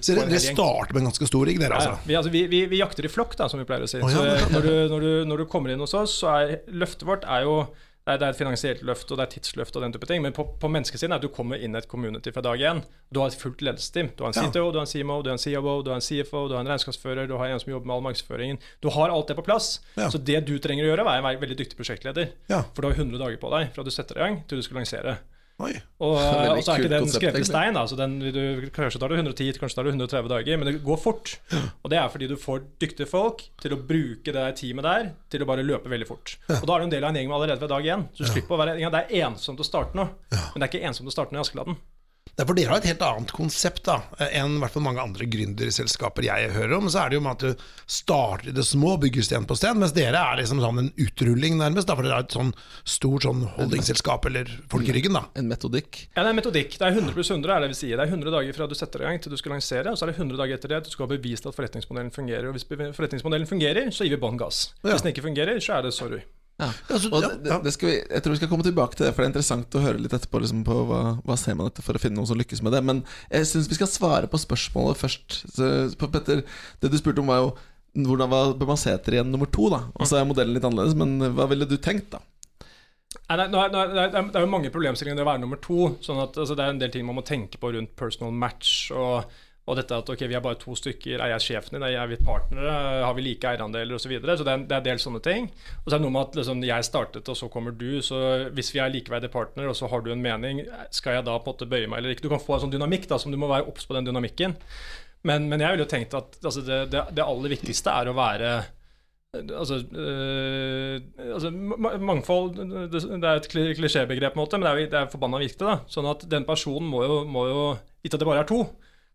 så 0.00 0.16
dere 0.16 0.40
starter 0.40 0.96
med 0.96 1.04
en 1.04 1.12
ganske 1.12 1.28
stor 1.28 1.46
rigg, 1.48 1.60
dere, 1.60 1.76
altså? 1.76 2.00
Vi, 2.08 2.16
altså 2.16 2.32
vi, 2.32 2.46
vi, 2.48 2.64
vi, 2.72 2.80
jakter 2.80 3.04
i 3.04 3.12
flokk, 3.12 3.36
da, 3.36 3.50
som 3.52 3.60
vi 3.60 3.68
pleier 3.68 3.84
å 3.84 3.90
si. 3.90 4.00
Oh, 4.00 4.08
så 4.08 4.24
når, 4.54 4.68
når, 4.92 5.08
når, 5.28 5.44
du, 5.44 5.48
kommer 5.52 5.74
inn 5.74 5.82
hos 5.84 5.92
oss, 5.98 6.22
så 6.22 6.32
er 6.38 6.58
løftet 6.72 7.04
vårt 7.08 7.28
er 7.28 7.44
jo 7.44 7.56
det 8.02 8.10
er, 8.10 8.18
det 8.18 8.26
er, 8.26 8.32
et 8.34 8.38
finansielt 8.38 8.80
løft 8.82 9.12
og 9.14 9.18
det 9.20 9.24
er 9.24 9.30
tidsløft 9.36 9.76
og 9.78 9.84
den 9.84 9.92
type 9.94 10.06
ting. 10.10 10.24
Men 10.24 10.34
på, 10.34 10.42
på 10.58 10.70
menneskesiden 10.74 11.14
er 11.14 11.20
at 11.20 11.22
du 11.22 11.30
kommer 11.30 11.60
inn 11.62 11.76
i 11.76 11.78
et 11.78 11.86
community 11.90 12.32
fra 12.34 12.42
dag 12.42 12.64
én. 12.66 12.80
Du 13.14 13.20
har 13.22 13.30
et 13.30 13.36
fullt 13.38 13.62
ledelsesteam. 13.62 14.10
Du 14.18 14.24
har 14.24 14.32
en 14.32 14.38
CTO, 14.38 14.64
ja. 14.64 14.72
du 14.74 14.80
har 14.80 14.88
en 14.88 14.90
CMO, 14.90 15.20
du 15.22 15.30
har 15.30 15.38
en 15.38 15.44
COO, 15.44 15.76
du 15.86 15.92
har 15.92 16.00
en 16.00 16.02
CFO, 16.02 16.48
du 16.50 16.56
har 16.56 16.64
en 16.64 16.70
regnskapsfører, 16.72 17.30
du 17.30 17.36
har 17.38 17.52
en 17.52 17.62
som 17.62 17.70
jobber 17.70 17.86
med 17.86 17.94
all 17.94 18.06
markedsføringen. 18.08 18.58
Du 18.82 18.90
har 18.90 19.14
alt 19.14 19.30
det 19.30 19.38
på 19.38 19.46
plass. 19.46 19.76
Ja. 19.94 20.10
Så 20.10 20.18
det 20.18 20.40
du 20.48 20.56
trenger 20.58 20.88
å 20.88 20.90
gjøre, 20.90 21.06
er 21.06 21.22
å 21.22 21.28
være 21.28 21.38
en 21.38 21.44
veldig 21.44 21.58
dyktig 21.62 21.78
prosjektleder. 21.78 22.32
Ja. 22.50 22.64
For 22.74 22.82
du 22.82 22.90
har 22.90 22.98
100 22.98 23.22
dager 23.22 23.38
på 23.38 23.54
deg 23.54 23.70
fra 23.76 23.86
du 23.86 23.94
setter 23.94 24.18
i 24.18 24.26
gang 24.26 24.42
til 24.50 24.58
du 24.58 24.66
skal 24.66 24.82
lansere. 24.82 25.20
Oi. 25.60 25.72
Og, 26.02 26.16
og, 26.54 26.60
så 26.64 26.74
er 26.74 26.82
ikke 26.82 26.90
den 26.90 27.08
skrevet 27.12 27.44
i 27.44 27.46
stein. 27.46 27.76
Altså 27.78 27.98
den, 27.98 28.16
du, 28.22 28.68
kanskje 28.74 29.00
tar 29.02 29.12
du 29.12 29.16
110, 29.18 29.60
kanskje 29.60 29.78
tar 29.78 29.86
du 29.86 29.92
130 29.92 30.30
dager, 30.32 30.58
men 30.60 30.70
det 30.70 30.74
går 30.84 31.00
fort. 31.02 31.34
Og 31.82 31.92
det 31.92 32.00
er 32.00 32.10
fordi 32.12 32.30
du 32.32 32.36
får 32.40 32.64
dyktige 32.82 33.08
folk 33.10 33.44
til 33.62 33.76
å 33.76 33.80
bruke 33.92 34.34
det 34.34 34.46
teamet 34.60 34.88
der 34.88 35.10
til 35.32 35.44
å 35.44 35.48
bare 35.48 35.66
løpe 35.66 35.92
veldig 35.92 36.08
fort. 36.08 36.36
Og 36.60 36.66
da 36.68 36.76
er 36.76 36.84
du 36.84 36.88
en 36.88 36.94
del 36.96 37.06
av 37.06 37.12
en 37.12 37.20
gjeng 37.20 37.34
allerede 37.36 37.62
ved 37.62 37.74
dag 37.74 37.90
én. 37.96 38.06
Så 38.16 38.26
du 38.26 38.32
slipper 38.32 38.56
å 38.56 38.62
være 38.62 38.78
Det 38.82 39.04
er 39.06 39.26
ensomt 39.28 39.62
å 39.62 39.66
starte 39.66 39.98
nå, 39.98 40.08
men 40.32 40.56
det 40.56 40.66
er 40.66 40.72
ikke 40.72 40.86
ensomt 40.90 41.12
å 41.12 41.14
starte 41.14 41.34
nå 41.34 41.42
i 41.42 41.44
Askeladden. 41.46 41.78
Derfor 42.32 42.56
dere 42.56 42.72
har 42.72 42.80
et 42.80 42.86
helt 42.88 43.02
annet 43.04 43.32
konsept 43.36 43.84
da 43.84 43.98
enn 44.32 44.54
hvert 44.62 44.72
fall 44.72 44.84
mange 44.86 45.02
andre 45.02 45.26
gründerselskaper 45.28 46.24
jeg 46.24 46.52
hører 46.54 46.78
om. 46.78 46.88
Så 46.88 47.02
er 47.02 47.12
det 47.12 47.18
jo 47.18 47.24
med 47.26 47.36
at 47.36 47.44
du 47.44 47.64
starter 47.84 48.48
i 48.48 48.54
det 48.56 48.64
små, 48.64 48.94
bygger 49.02 49.26
sten 49.26 49.44
på 49.48 49.56
sten, 49.58 49.76
mens 49.82 49.92
dere 49.92 50.16
er 50.16 50.40
liksom 50.40 50.62
sånn 50.64 50.80
en 50.80 50.90
utrulling, 50.96 51.58
nærmest. 51.60 51.90
Da, 51.90 51.96
for 51.98 52.08
dere 52.08 52.22
er 52.22 52.26
et 52.26 52.36
sånn 52.36 52.54
stort 52.88 53.28
sånn 53.28 53.44
holdingselskap 53.58 54.30
eller 54.30 54.48
folk 54.72 54.88
i 54.88 54.96
ryggen. 54.96 55.18
da 55.18 55.26
En 55.36 55.52
metodikk? 55.52 56.06
Ja, 56.16 56.22
det 56.22 56.26
er 56.26 56.32
en 56.32 56.40
metodikk. 56.40 56.76
Det 56.80 56.88
er 56.88 56.96
100 56.96 57.16
pluss 57.18 57.32
100, 57.36 57.52
er 57.52 57.66
det 57.66 57.72
vi 57.74 57.80
sier. 57.82 58.00
Det 58.00 58.08
er 58.08 58.16
100 58.16 58.36
dager 58.38 58.56
fra 58.56 58.70
du 58.72 58.76
setter 58.80 59.04
i 59.04 59.10
gang 59.10 59.20
til 59.20 59.36
du 59.36 59.40
skal 59.40 59.56
lansere, 59.58 59.92
og 59.92 60.00
så 60.00 60.08
er 60.08 60.14
det 60.14 60.20
100 60.22 60.40
dager 60.40 60.56
etter 60.56 60.72
det 60.72 60.80
at 60.82 60.88
du 60.88 60.94
skal 60.94 61.08
ha 61.08 61.12
bevist 61.12 61.48
at 61.50 61.58
forretningsmodellen 61.58 62.14
fungerer. 62.16 62.48
Og 62.48 62.56
hvis 62.56 62.64
forretningsmodellen 62.96 63.50
fungerer, 63.50 63.92
så 63.92 64.08
gir 64.08 64.16
vi 64.16 64.24
bånn 64.24 64.40
gass. 64.40 64.70
Hvis 64.80 65.04
den 65.04 65.12
ikke 65.12 65.28
fungerer, 65.28 65.60
så 65.60 65.76
er 65.78 65.84
det 65.90 65.92
sorry. 65.96 66.24
Ja. 66.60 66.68
Altså, 66.92 67.08
og 67.10 67.24
det, 67.24 67.52
det 67.64 67.72
vi, 67.80 67.94
jeg 67.96 68.22
tror 68.22 68.34
vi 68.34 68.38
skal 68.38 68.50
komme 68.50 68.66
tilbake 68.66 68.94
til 68.94 69.06
det, 69.06 69.12
for 69.14 69.22
det 69.22 69.28
er 69.28 69.32
interessant 69.32 69.76
å 69.78 69.82
høre 69.82 70.02
litt 70.02 70.14
etterpå 70.14 70.42
liksom, 70.42 70.62
på 70.66 70.76
hva, 70.90 71.00
hva 71.26 71.36
ser 71.40 71.56
man 71.58 71.70
etter 71.72 71.84
for 71.84 71.98
å 71.98 72.02
finne 72.02 72.20
noen 72.20 72.28
som 72.28 72.38
lykkes 72.38 72.62
med 72.62 72.76
det. 72.76 72.82
Men 72.86 73.02
jeg 73.32 73.48
syns 73.50 73.70
vi 73.70 73.78
skal 73.80 73.90
svare 73.90 74.30
på 74.30 74.40
spørsmålet 74.40 75.00
først. 75.00 75.38
Så, 75.56 75.70
Petter, 76.04 76.44
det 76.82 76.92
du 76.92 76.98
spurte 77.00 77.24
om, 77.24 77.32
var 77.32 77.42
jo 77.42 77.52
hvordan 77.92 78.30
bør 78.60 78.70
man 78.70 78.80
se 78.80 78.92
etter 78.94 79.18
igjen 79.18 79.32
nummer 79.32 79.50
to? 79.52 79.66
da 79.72 79.82
Og 80.00 80.08
så 80.08 80.16
er 80.16 80.28
modellen 80.28 80.54
litt 80.56 80.64
annerledes, 80.64 80.96
men 80.96 81.34
hva 81.36 81.48
ville 81.50 81.68
du 81.68 81.76
tenkt, 81.76 82.14
da? 82.14 82.22
Nei, 83.28 83.44
nei, 83.48 83.66
nei, 83.72 84.06
det 84.08 84.38
er 84.38 84.44
jo 84.44 84.50
mange 84.50 84.70
problemstillinger 84.72 85.18
det 85.18 85.24
å 85.24 85.28
være 85.28 85.42
nummer 85.42 85.60
to. 85.60 85.90
Sånn 86.04 86.20
at, 86.22 86.36
altså, 86.40 86.56
det 86.56 86.64
er 86.64 86.72
en 86.72 86.80
del 86.80 86.92
ting 86.92 87.04
man 87.04 87.18
må 87.18 87.24
tenke 87.26 87.60
på 87.60 87.72
rundt 87.74 87.92
personal 87.98 88.32
match. 88.32 88.88
Og 88.96 89.28
Og 89.62 89.76
dette 89.78 89.94
at 89.94 90.08
ok, 90.10 90.24
vi 90.26 90.34
er 90.34 90.42
bare 90.42 90.58
to 90.58 90.74
stykker, 90.74 91.20
er 91.22 91.30
jeg 91.36 91.44
sjefen 91.44 91.76
din, 91.76 91.84
er 91.86 92.08
vi 92.10 92.16
partnere, 92.18 92.72
har 93.04 93.14
vi 93.14 93.22
like 93.22 93.46
eierandeler 93.46 93.94
osv. 93.94 94.08
Så, 94.08 94.10
videre. 94.10 94.34
så 94.38 94.46
det 94.46 94.54
er, 94.56 94.64
det 94.66 94.74
er 94.74 94.82
en 94.82 94.88
del 94.88 95.02
sånne 95.02 95.20
ting. 95.22 95.46
Og 95.84 95.86
så 95.86 95.94
er 95.94 96.00
det 96.00 96.06
noe 96.06 96.14
med 96.16 96.24
at 96.24 96.38
liksom, 96.40 96.64
jeg 96.66 96.88
startet, 96.88 97.30
og 97.30 97.38
så 97.38 97.50
kommer 97.52 97.76
du. 97.78 98.00
Så 98.02 98.18
hvis 98.56 98.72
vi 98.74 98.82
er 98.82 98.90
likeverdige 98.90 99.30
partnere, 99.30 99.70
og 99.70 99.78
så 99.78 99.86
har 99.92 100.02
du 100.02 100.10
en 100.10 100.24
mening, 100.24 100.64
skal 100.90 101.20
jeg 101.20 101.28
da 101.28 101.38
på 101.38 101.46
en 101.46 101.54
måte 101.54 101.70
bøye 101.70 101.86
meg 101.86 102.02
eller 102.02 102.16
ikke? 102.16 102.26
Du 102.26 102.32
kan 102.34 102.42
få 102.42 102.56
en 102.56 102.64
sånn 102.66 102.74
dynamikk 102.74 103.06
da, 103.12 103.20
som 103.22 103.30
du 103.30 103.38
må 103.38 103.50
være 103.52 103.68
obs 103.70 103.86
på 103.86 103.94
den 103.94 104.10
dynamikken. 104.10 104.58
Men, 105.30 105.46
men 105.46 105.62
jeg 105.62 105.76
ville 105.76 105.86
jo 105.86 105.92
tenkt 105.94 106.18
at 106.18 106.40
altså, 106.42 106.66
det, 106.66 106.84
det, 106.90 107.06
det 107.14 107.22
aller 107.22 107.54
viktigste 107.54 107.94
er 107.94 108.10
å 108.10 108.18
være 108.18 108.54
Altså, 109.32 109.78
øh, 109.96 111.00
altså 111.32 111.48
Mangfold 111.50 112.58
det, 112.92 113.00
er 113.24 113.38
et 113.38 113.46
klisjébegrep, 113.48 114.34
men 114.36 114.50
det 114.50 114.68
er, 114.68 114.80
det 114.92 114.98
er 114.98 115.08
forbanna 115.08 115.38
viktig. 115.40 115.64
da 115.64 115.78
Sånn 115.88 116.04
at 116.10 116.26
den 116.28 116.44
personen 116.44 116.90
må 116.90 117.00
jo, 117.06 117.14
må 117.24 117.46
jo 117.48 117.62
Ikke 118.04 118.18
at 118.18 118.20
det 118.20 118.28
bare 118.28 118.42
er 118.44 118.50
to, 118.50 118.66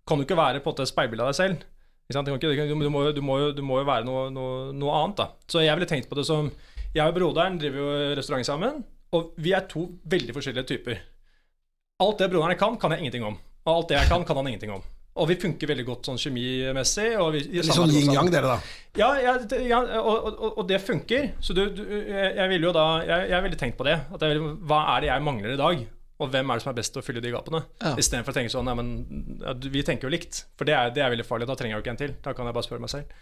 kan 0.08 0.18
du 0.20 0.24
ikke 0.26 0.38
være 0.40 0.62
på 0.64 0.72
et 0.76 0.88
speilbilde 0.90 1.26
av 1.26 1.34
deg 1.34 1.40
selv. 1.42 1.66
Sant? 2.14 2.30
Ikke, 2.32 2.68
du, 2.72 2.90
må, 2.90 3.02
du, 3.12 3.20
må 3.22 3.38
du 3.52 3.62
må 3.68 3.82
jo 3.82 3.88
være 3.90 4.08
noe, 4.08 4.30
noe, 4.32 4.72
noe 4.72 4.94
annet. 5.02 5.18
da 5.20 5.26
Så 5.52 5.60
jeg 5.66 5.76
ville 5.76 5.90
tenkt 5.90 6.08
på 6.08 6.16
det 6.16 6.24
som 6.30 6.48
Jeg 6.96 7.04
og 7.04 7.18
broderen 7.18 7.58
driver 7.60 7.82
jo 7.84 8.14
restaurant 8.16 8.48
sammen, 8.48 8.78
og 9.14 9.34
vi 9.44 9.52
er 9.56 9.66
to 9.68 9.84
veldig 10.08 10.34
forskjellige 10.38 10.70
typer. 10.72 11.02
Alt 12.04 12.22
det 12.22 12.30
broderen 12.32 12.58
kan, 12.60 12.78
kan 12.80 12.94
jeg 12.96 13.04
ingenting 13.04 13.26
om. 13.28 13.36
Og 13.68 13.74
alt 13.74 13.90
det 13.92 13.98
jeg 14.00 14.08
kan, 14.12 14.24
kan 14.24 14.40
han 14.40 14.48
ingenting 14.54 14.72
om. 14.78 14.86
Og 15.18 15.28
vi 15.32 15.36
funker 15.42 15.68
veldig 15.72 15.84
godt 15.88 16.08
sånn 16.08 16.20
kjemimessig. 16.22 17.08
Og 17.20 17.32
vi, 17.34 17.40
Litt 17.58 17.72
sånn 17.74 17.90
yin-yang, 17.92 18.30
dere, 18.32 18.54
da. 18.54 18.58
ja, 19.00 19.08
ja, 19.24 19.34
ja 19.66 19.80
og, 20.00 20.28
og, 20.30 20.50
og 20.62 20.68
det 20.70 20.78
funker. 20.86 21.32
Så 21.44 21.56
du, 21.58 21.64
du, 21.74 21.82
jeg, 21.90 22.36
jeg 22.38 22.52
ville 22.54 22.70
jo 22.70 22.74
da 22.76 22.84
Jeg, 23.08 23.32
jeg 23.34 23.46
ville 23.48 23.60
tenkt 23.60 23.80
på 23.80 23.88
det. 23.90 23.98
At 24.14 24.24
jeg, 24.24 24.36
ville- 24.38 24.56
hva 24.70 24.84
er 24.94 25.04
det 25.04 25.10
jeg 25.12 25.26
mangler 25.26 25.56
i 25.56 25.60
dag? 25.60 25.82
Og 26.18 26.32
hvem 26.34 26.50
er 26.50 26.58
det 26.58 26.64
som 26.66 26.72
er 26.72 26.78
best 26.80 26.96
til 26.96 27.04
å 27.04 27.06
fylle 27.06 27.22
de 27.22 27.32
gapene? 27.34 27.62
Ja. 27.84 27.94
Istedenfor 28.02 28.34
å 28.34 28.38
tenke 28.40 28.54
sånn 28.54 28.66
Nei, 28.66 28.74
men 28.80 28.92
ja, 29.44 29.54
vi 29.54 29.84
tenker 29.86 30.10
jo 30.10 30.14
likt. 30.14 30.46
For 30.58 30.66
det 30.70 30.74
er, 30.74 30.94
det 30.96 31.04
er 31.06 31.14
veldig 31.14 31.26
farlig. 31.28 31.48
Da 31.50 31.58
trenger 31.60 31.76
jeg 31.76 31.82
jo 31.82 31.86
ikke 31.86 31.94
en 31.94 32.00
til. 32.02 32.16
Da 32.26 32.34
kan 32.38 32.50
jeg 32.50 32.58
bare 32.58 32.66
spørre 32.66 32.84
meg 32.84 32.94
selv. 32.94 33.18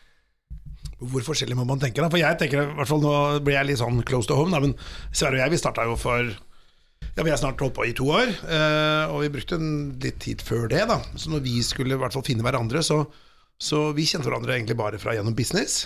Hvor 1.03 1.25
forskjellig 1.27 1.57
må 1.59 1.65
man 1.67 1.81
tenke? 1.81 1.99
da? 1.99 2.09
For 2.11 2.21
jeg 2.21 2.39
tenker, 2.39 2.69
i 2.71 2.77
hvert 2.77 2.89
fall 2.89 3.01
Nå 3.03 3.13
blir 3.43 3.57
jeg 3.57 3.67
litt 3.67 3.81
sånn 3.81 3.99
close 4.07 4.29
to 4.29 4.37
home, 4.39 4.53
da, 4.55 4.61
men 4.63 4.75
Sverre 5.11 5.39
og 5.39 5.43
jeg 5.43 5.55
vi 5.55 5.59
starta 5.59 5.85
jo 5.89 5.97
for 5.99 6.29
ja, 6.29 7.23
Vi 7.25 7.31
har 7.31 7.39
snart 7.41 7.59
holdt 7.63 7.75
på 7.75 7.87
i 7.89 7.93
to 7.95 8.07
år, 8.11 8.31
eh, 8.31 9.11
og 9.11 9.21
vi 9.25 9.33
brukte 9.33 9.59
en 9.59 9.75
litt 10.03 10.21
tid 10.23 10.43
før 10.43 10.69
det. 10.71 10.85
da 10.89 11.01
Så 11.19 11.31
når 11.33 11.43
vi 11.45 11.59
skulle 11.67 11.95
i 11.95 11.99
hvert 11.99 12.15
fall 12.15 12.25
finne 12.27 12.45
hverandre, 12.47 12.81
så, 12.83 13.01
så 13.59 13.89
vi 13.95 14.07
kjente 14.07 14.29
hverandre 14.29 14.55
egentlig 14.55 14.79
bare 14.79 14.99
fra 15.01 15.15
gjennom 15.15 15.35
business. 15.37 15.85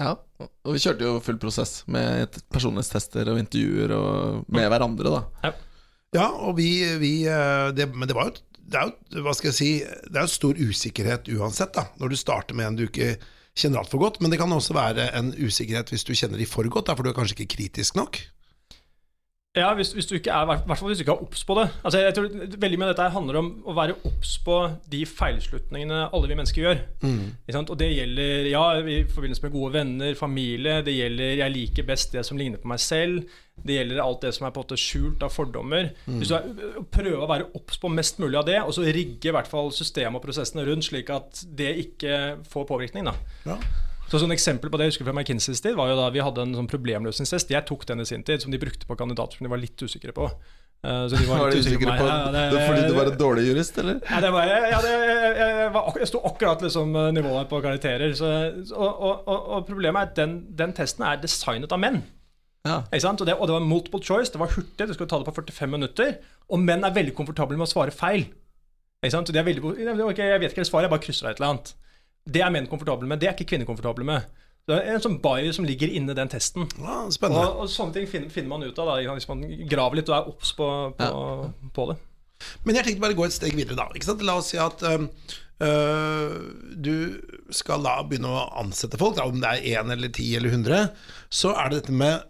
Ja, 0.00 0.14
og 0.40 0.74
vi 0.76 0.80
kjørte 0.84 1.06
jo 1.06 1.20
full 1.24 1.38
prosess 1.40 1.80
med 1.88 2.36
personlighetstester 2.52 3.28
og 3.32 3.40
intervjuer 3.40 3.94
og 3.96 4.48
med 4.52 4.68
hverandre, 4.68 5.12
da. 5.14 5.22
Ja, 5.48 5.52
og 6.44 6.58
vi, 6.58 6.70
vi 7.00 7.12
eh, 7.24 7.68
det, 7.72 7.88
Men 7.94 8.08
det 8.08 8.16
var 8.16 8.30
jo 8.30 8.40
det 8.72 8.78
er 8.78 8.88
jo, 8.88 9.22
hva 9.26 9.32
skal 9.36 9.50
jeg 9.50 9.56
si, 9.58 9.70
det 10.08 10.16
er 10.16 10.24
jo 10.24 10.32
stor 10.32 10.56
usikkerhet 10.56 11.26
uansett, 11.34 11.74
da 11.76 11.90
når 12.00 12.12
du 12.12 12.16
starter 12.16 12.56
med 12.56 12.70
en 12.70 12.76
du 12.78 12.86
ikke 12.86 13.16
kjenner 13.58 13.82
altfor 13.82 14.00
godt. 14.00 14.20
Men 14.22 14.32
det 14.32 14.38
kan 14.40 14.52
også 14.54 14.72
være 14.76 15.10
en 15.18 15.32
usikkerhet 15.36 15.92
hvis 15.92 16.06
du 16.08 16.14
kjenner 16.16 16.40
de 16.40 16.48
for 16.48 16.64
godt, 16.72 16.88
da, 16.88 16.96
for 16.96 17.04
du 17.04 17.10
er 17.10 17.18
kanskje 17.18 17.36
ikke 17.36 17.56
kritisk 17.58 17.98
nok. 17.98 18.22
Ja, 19.52 19.74
hvis, 19.76 19.90
hvis 19.92 20.06
du 20.08 20.14
ikke 20.16 20.32
er, 20.32 20.46
hvert 20.48 20.78
fall 20.80 20.88
hvis 20.88 21.02
du 21.02 21.02
ikke 21.04 21.12
er 21.12 21.24
obs 21.26 21.42
på 21.44 21.54
det. 21.58 21.66
Altså, 21.84 21.98
jeg 22.00 22.14
tror 22.16 22.28
Veldig 22.62 22.78
mye 22.80 22.86
av 22.88 22.94
dette 22.94 23.08
handler 23.12 23.38
om 23.42 23.50
å 23.68 23.74
være 23.76 23.96
obs 24.08 24.30
på 24.46 24.54
de 24.94 25.02
feilslutningene 25.04 25.98
alle 26.08 26.30
vi 26.30 26.38
mennesker 26.38 26.64
gjør. 26.64 26.80
Sant? 27.52 27.68
Og 27.74 27.76
det 27.82 27.90
gjelder 27.92 28.48
ja, 28.48 28.62
i 28.80 29.02
forbindelse 29.12 29.44
med 29.44 29.52
gode 29.52 29.74
venner, 29.76 30.16
familie. 30.16 30.78
Det 30.86 30.94
gjelder 30.96 31.34
jeg 31.42 31.56
liker 31.58 31.88
best 31.92 32.16
det 32.16 32.24
som 32.24 32.40
ligner 32.40 32.62
på 32.64 32.72
meg 32.72 32.80
selv. 32.80 33.28
Det 33.60 33.76
gjelder 33.76 34.00
alt 34.00 34.24
det 34.24 34.32
som 34.38 34.48
er 34.48 34.56
på 34.56 34.62
en 34.62 34.68
måte 34.70 34.80
skjult 34.80 35.28
av 35.28 35.36
fordommer. 35.36 35.92
Hvis 36.08 36.32
du 36.32 36.38
er, 36.38 36.48
prøver 36.96 37.20
å 37.20 37.28
være 37.34 37.50
obs 37.60 37.76
på 37.82 37.92
mest 37.92 38.24
mulig 38.24 38.40
av 38.40 38.48
det, 38.48 38.56
og 38.64 38.72
så 38.72 38.88
rigge 38.88 39.28
i 39.28 39.36
hvert 39.36 39.52
fall 39.52 39.68
systemet 39.76 40.16
og 40.16 40.24
prosessene 40.24 40.64
rundt, 40.64 40.88
slik 40.88 41.12
at 41.12 41.44
det 41.60 41.74
ikke 41.90 42.38
får 42.48 42.70
påvirkning. 42.72 43.12
da 43.12 43.18
Ja. 43.52 43.60
Så 44.12 44.20
sånn 44.20 44.34
eksempel 44.34 44.68
på 44.68 44.76
det 44.76 44.86
jeg 44.86 44.92
husker 44.92 45.06
fra 45.08 45.14
McKinseys 45.16 45.62
tid 45.64 45.76
var 45.78 45.88
jo 45.88 45.96
da 45.96 46.10
vi 46.12 46.20
hadde 46.20 46.44
en 46.44 46.50
sånn 46.58 46.68
problemløsningstest. 46.68 47.52
Jeg 47.54 47.64
tok 47.68 47.86
den 47.88 48.04
i 48.04 48.08
sin 48.08 48.24
tid, 48.28 48.42
som 48.44 48.52
de 48.52 48.60
brukte 48.60 48.84
på 48.88 48.96
kandidater 49.00 49.38
som 49.38 49.46
de 49.46 49.52
var 49.52 49.62
litt 49.62 49.80
usikre 49.80 50.12
på. 50.12 50.26
Eh, 50.84 51.04
så 51.08 51.16
de 51.16 51.28
Var 51.30 51.54
du 51.54 51.60
usikker 51.62 51.86
på 51.86 51.94
Ja, 51.94 52.16
det, 52.34 52.64
fordi 52.66 52.82
du 52.90 52.96
var 52.96 53.08
en 53.08 53.18
dårlig 53.18 53.46
jurist, 53.46 53.78
eller? 53.78 54.00
ja, 54.02 54.20
det 54.20 54.32
var, 54.34 54.50
ja, 54.50 54.80
det, 54.82 54.90
jeg, 54.92 55.36
jeg, 55.38 55.70
var, 55.76 55.98
jeg 56.02 56.10
sto 56.10 56.20
akkurat 56.28 56.64
liksom 56.66 56.96
eh, 56.98 57.12
nivået 57.16 57.48
på 57.48 57.60
karakterer. 57.64 58.12
Så, 58.18 58.32
og, 58.74 58.90
og, 59.00 59.28
og, 59.38 59.66
problemet 59.68 60.00
er 60.02 60.10
at 60.10 60.16
den, 60.18 60.34
den 60.58 60.74
testen 60.76 61.06
er 61.08 61.22
designet 61.22 61.72
av 61.72 61.80
menn. 61.80 62.02
Ja. 62.66 62.82
Og, 62.84 63.24
det, 63.26 63.34
og 63.34 63.48
det 63.48 63.56
var 63.56 63.64
multiple 63.64 64.02
choice, 64.02 64.32
det 64.34 64.42
var 64.42 64.52
hurtig, 64.52 64.88
du 64.88 64.94
skulle 64.94 65.10
ta 65.10 65.22
det 65.22 65.30
på 65.30 65.38
45 65.40 65.72
minutter. 65.72 66.18
Og 66.50 66.60
menn 66.60 66.84
er 66.84 66.94
veldig 66.94 67.14
komfortable 67.16 67.56
med 67.56 67.70
å 67.70 67.72
svare 67.72 67.94
feil. 67.94 68.26
Ikke 69.02 69.14
sant? 69.16 69.30
Så 69.30 69.34
de 69.34 69.40
er 69.40 69.46
veldig, 69.46 69.64
okay, 70.10 70.34
jeg 70.34 70.42
vet 70.42 70.52
ikke 70.52 70.62
helt 70.62 70.70
svaret, 70.70 70.90
jeg 70.90 70.94
bare 70.98 71.06
krysser 71.06 71.30
av 71.30 71.32
et 71.32 71.40
eller 71.40 71.54
annet. 71.54 71.72
Det 72.24 72.42
er 72.44 72.52
menn 72.54 72.68
komfortable 72.70 73.08
med, 73.10 73.20
det 73.22 73.30
er 73.30 73.36
ikke 73.36 73.54
kvinner 73.54 73.68
komfortable 73.68 74.06
med. 74.06 74.30
Det 74.70 74.76
er 74.78 74.94
en 74.94 75.02
sånn 75.02 75.18
bias 75.22 75.56
som 75.58 75.66
ligger 75.66 75.90
inni 75.90 76.14
den 76.14 76.30
testen. 76.30 76.68
Ja, 76.78 77.00
spennende. 77.10 77.48
Og, 77.50 77.64
og 77.64 77.70
sånne 77.70 77.96
ting 77.96 78.06
finner, 78.10 78.30
finner 78.30 78.52
man 78.52 78.62
ut 78.62 78.78
av 78.78 78.92
da, 78.92 79.14
hvis 79.16 79.26
man 79.30 79.42
graver 79.70 79.98
litt 79.98 80.12
og 80.12 80.18
er 80.20 80.28
obs 80.30 80.52
på, 80.58 80.68
på, 81.00 81.08
på 81.74 81.86
det. 81.90 81.96
Men 82.62 82.78
jeg 82.78 82.86
tenkte 82.86 83.02
bare 83.02 83.16
å 83.16 83.18
gå 83.18 83.26
et 83.26 83.34
steg 83.34 83.56
videre, 83.58 83.78
da. 83.78 84.14
La 84.22 84.36
oss 84.38 84.52
si 84.52 84.60
at 84.62 84.82
øh, 84.86 86.36
du 86.78 86.94
skal 87.54 87.82
da 87.86 87.96
begynne 88.06 88.30
å 88.30 88.46
ansette 88.62 89.00
folk, 89.00 89.18
da, 89.18 89.26
om 89.26 89.42
det 89.42 89.50
er 89.50 89.82
én 89.82 89.94
eller 89.94 90.14
ti 90.14 90.30
eller 90.38 90.54
hundre. 90.54 90.84
Så 91.26 91.54
er 91.54 91.70
det 91.70 91.82
dette 91.82 91.98
med 91.98 92.22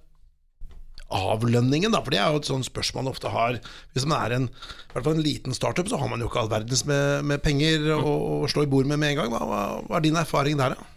avlønningen, 1.18 1.92
da. 1.94 2.00
For 2.04 2.14
det 2.14 2.20
er 2.22 2.32
jo 2.34 2.40
et 2.42 2.48
sånt 2.48 2.66
spørsmål 2.68 3.04
man 3.06 3.12
ofte 3.12 3.30
har. 3.32 3.58
Hvis 3.94 4.06
man 4.08 4.18
er 4.26 4.36
en, 4.38 4.46
i 4.48 4.92
hvert 4.94 5.04
fall 5.06 5.18
en 5.18 5.24
liten 5.26 5.56
startup, 5.56 5.88
så 5.90 5.98
har 6.00 6.10
man 6.12 6.20
jo 6.24 6.30
ikke 6.30 6.42
all 6.42 6.50
verdens 6.52 6.84
med, 6.88 7.22
med 7.28 7.42
penger 7.44 7.88
å, 7.98 8.02
å 8.42 8.50
slå 8.50 8.64
i 8.66 8.70
bord 8.72 8.88
med 8.90 9.00
med 9.02 9.14
en 9.14 9.20
gang. 9.22 9.32
Hva, 9.36 9.44
hva, 9.86 9.98
er 10.00 10.04
din 10.08 10.18
erfaring 10.20 10.58
der, 10.60 10.74
da? 10.76 10.88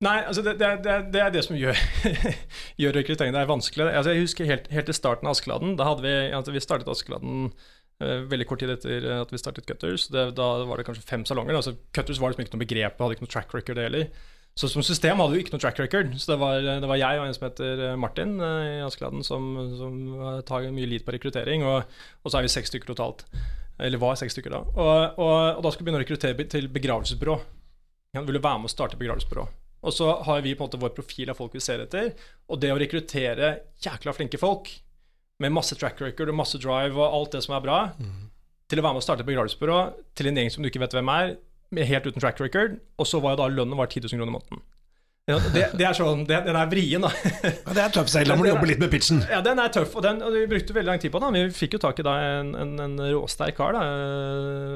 Nei, 0.00 0.14
altså 0.24 0.40
det, 0.46 0.54
det, 0.62 0.64
er- 0.64 1.04
det, 1.12 1.20
er- 1.20 1.32
det 1.34 1.42
som 1.44 1.58
gjør, 1.60 1.76
gjør 2.80 2.94
rekrutteringen 2.96 3.36
er 3.36 3.50
vanskelig. 3.50 3.90
Altså 3.92 4.14
jeg 4.14 4.24
husker 4.24 4.48
helt, 4.48 4.70
helt 4.72 4.88
til 4.88 4.96
starten 4.96 5.28
av 5.28 5.34
Askeladden. 5.36 5.74
Da 5.76 5.90
hadde 5.90 6.06
vi, 6.06 6.14
altså 6.38 6.54
vi 6.54 6.62
startet 6.64 6.88
Askeladden 6.88 7.50
eh, 8.00 8.22
veldig 8.30 8.46
kort 8.48 8.62
tid 8.64 8.72
etter 8.72 9.04
at 9.18 9.34
vi 9.34 9.40
startet 9.42 9.68
Cutters. 9.68 10.06
Det, 10.12 10.30
da 10.38 10.46
var 10.64 10.80
det 10.80 10.86
kanskje 10.88 11.04
fem 11.04 11.26
salonger. 11.28 11.58
Altså 11.58 11.74
Cutters 11.92 12.20
var 12.22 12.32
liksom 12.32 12.46
ikke 12.46 12.56
noe 12.56 12.64
begrep, 12.64 12.96
hadde 13.02 13.18
ikke 13.18 13.26
noe 13.28 13.34
track 13.36 13.52
record 13.58 13.82
heller. 13.84 14.08
Så 14.58 14.68
som 14.68 14.82
system 14.84 15.20
hadde 15.22 15.36
vi 15.36 15.44
ikke 15.44 15.54
noe 15.54 15.62
track 15.62 15.78
record. 15.80 16.10
Så 16.20 16.32
det 16.32 16.40
var, 16.40 16.58
det 16.60 16.88
var 16.90 16.98
jeg 17.00 17.20
og 17.20 17.28
en 17.28 17.36
som 17.36 17.46
heter 17.46 17.84
Martin 18.00 18.34
eh, 18.44 18.66
i 18.80 18.82
Askeladden 18.84 19.24
som, 19.24 19.46
som 19.78 19.96
eh, 20.18 20.42
tar 20.48 20.66
mye 20.74 20.90
lead 20.90 21.06
på 21.06 21.14
rekruttering, 21.14 21.64
og, 21.64 21.86
og 22.20 22.32
så 22.32 22.40
er 22.40 22.46
vi 22.48 22.52
seks 22.52 22.72
stykker 22.72 22.92
totalt. 22.92 23.24
Eller 23.80 24.02
var 24.02 24.18
seks 24.20 24.36
stykker 24.36 24.52
da. 24.52 24.60
Og, 24.74 25.22
og, 25.22 25.32
og 25.56 25.64
da 25.64 25.72
skulle 25.72 25.86
vi 25.86 25.88
begynne 25.88 26.02
å 26.02 26.04
rekruttere 26.04 26.48
til 26.52 26.68
begravelsesbyrå. 26.72 27.38
Han 28.18 28.26
ville 28.28 28.42
være 28.42 28.60
med 28.60 28.68
å 28.68 28.74
starte 28.74 28.98
begravelsesbyrå. 29.00 29.46
Og 29.80 29.94
så 29.96 30.10
har 30.26 30.42
vi 30.44 30.52
på 30.52 30.64
en 30.64 30.68
måte 30.68 30.80
vår 30.82 30.92
profil 30.98 31.30
av 31.32 31.38
folk 31.38 31.54
vi 31.56 31.62
ser 31.64 31.80
etter. 31.86 32.10
Og 32.52 32.60
det 32.60 32.72
å 32.74 32.78
rekruttere 32.80 33.54
jækla 33.80 34.12
flinke 34.16 34.40
folk 34.40 34.68
med 35.40 35.54
masse 35.56 35.76
track 35.80 36.02
record 36.04 36.28
og 36.28 36.36
masse 36.36 36.58
drive 36.60 36.98
og 37.00 37.06
alt 37.06 37.38
det 37.38 37.40
som 37.46 37.54
er 37.56 37.64
bra, 37.64 37.78
til 38.68 38.80
å 38.80 38.84
være 38.84 38.98
med 38.98 39.00
å 39.00 39.06
starte 39.06 39.24
et 39.24 39.30
begravelsesbyrå 39.30 39.78
til 40.18 40.28
en 40.28 40.40
gjeng 40.42 40.52
som 40.52 40.62
du 40.62 40.68
ikke 40.68 40.82
vet 40.82 40.98
hvem 40.98 41.12
er, 41.14 41.32
helt 41.78 42.06
uten 42.06 42.20
track 42.20 42.40
record, 42.40 42.78
og 42.98 43.06
så 43.06 43.20
var 43.20 43.36
jo 43.36 43.42
da 43.42 43.48
lønnen 43.48 43.78
var 43.78 43.86
10 43.86 44.00
000 44.00 44.10
kroner 44.10 44.32
i 44.32 44.36
måneden. 44.36 44.62
Ja, 45.30 45.38
Det, 45.54 45.64
det 45.78 45.86
er 45.88 45.96
sånn, 45.96 46.24
det, 46.28 46.40
Den 46.46 46.58
er 46.58 46.70
vrien, 46.70 47.04
da. 47.06 47.10
Ja, 47.70 47.74
det 47.76 47.82
er 47.84 47.94
tøff 47.94 48.10
seil, 48.12 48.28
da 48.28 48.36
må 48.38 48.44
du 48.46 48.50
jobbe 48.50 48.68
litt 48.70 48.80
med 48.82 48.90
pitchen. 48.92 49.22
Ja, 49.30 49.40
den 49.46 49.60
er 49.62 49.70
tøff, 49.72 49.94
og, 49.96 50.02
den, 50.04 50.20
og 50.26 50.34
vi 50.34 50.44
brukte 50.50 50.74
veldig 50.76 50.90
lang 50.90 51.02
tid 51.02 51.12
på 51.14 51.20
den. 51.22 51.36
Vi 51.38 51.44
fikk 51.56 51.76
jo 51.78 51.82
tak 51.82 52.00
i 52.02 52.06
da 52.06 52.16
en, 52.40 52.52
en, 52.58 52.72
en 52.84 52.96
råsterk 53.14 53.56
kar 53.58 53.74
da, 53.76 53.84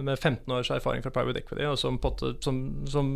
med 0.04 0.16
15 0.18 0.54
års 0.56 0.70
erfaring 0.74 1.02
fra 1.04 1.12
private 1.14 1.42
equity, 1.42 1.64
og 1.68 1.78
som, 1.80 1.98
potte, 2.02 2.34
som, 2.44 2.60
som, 2.90 3.06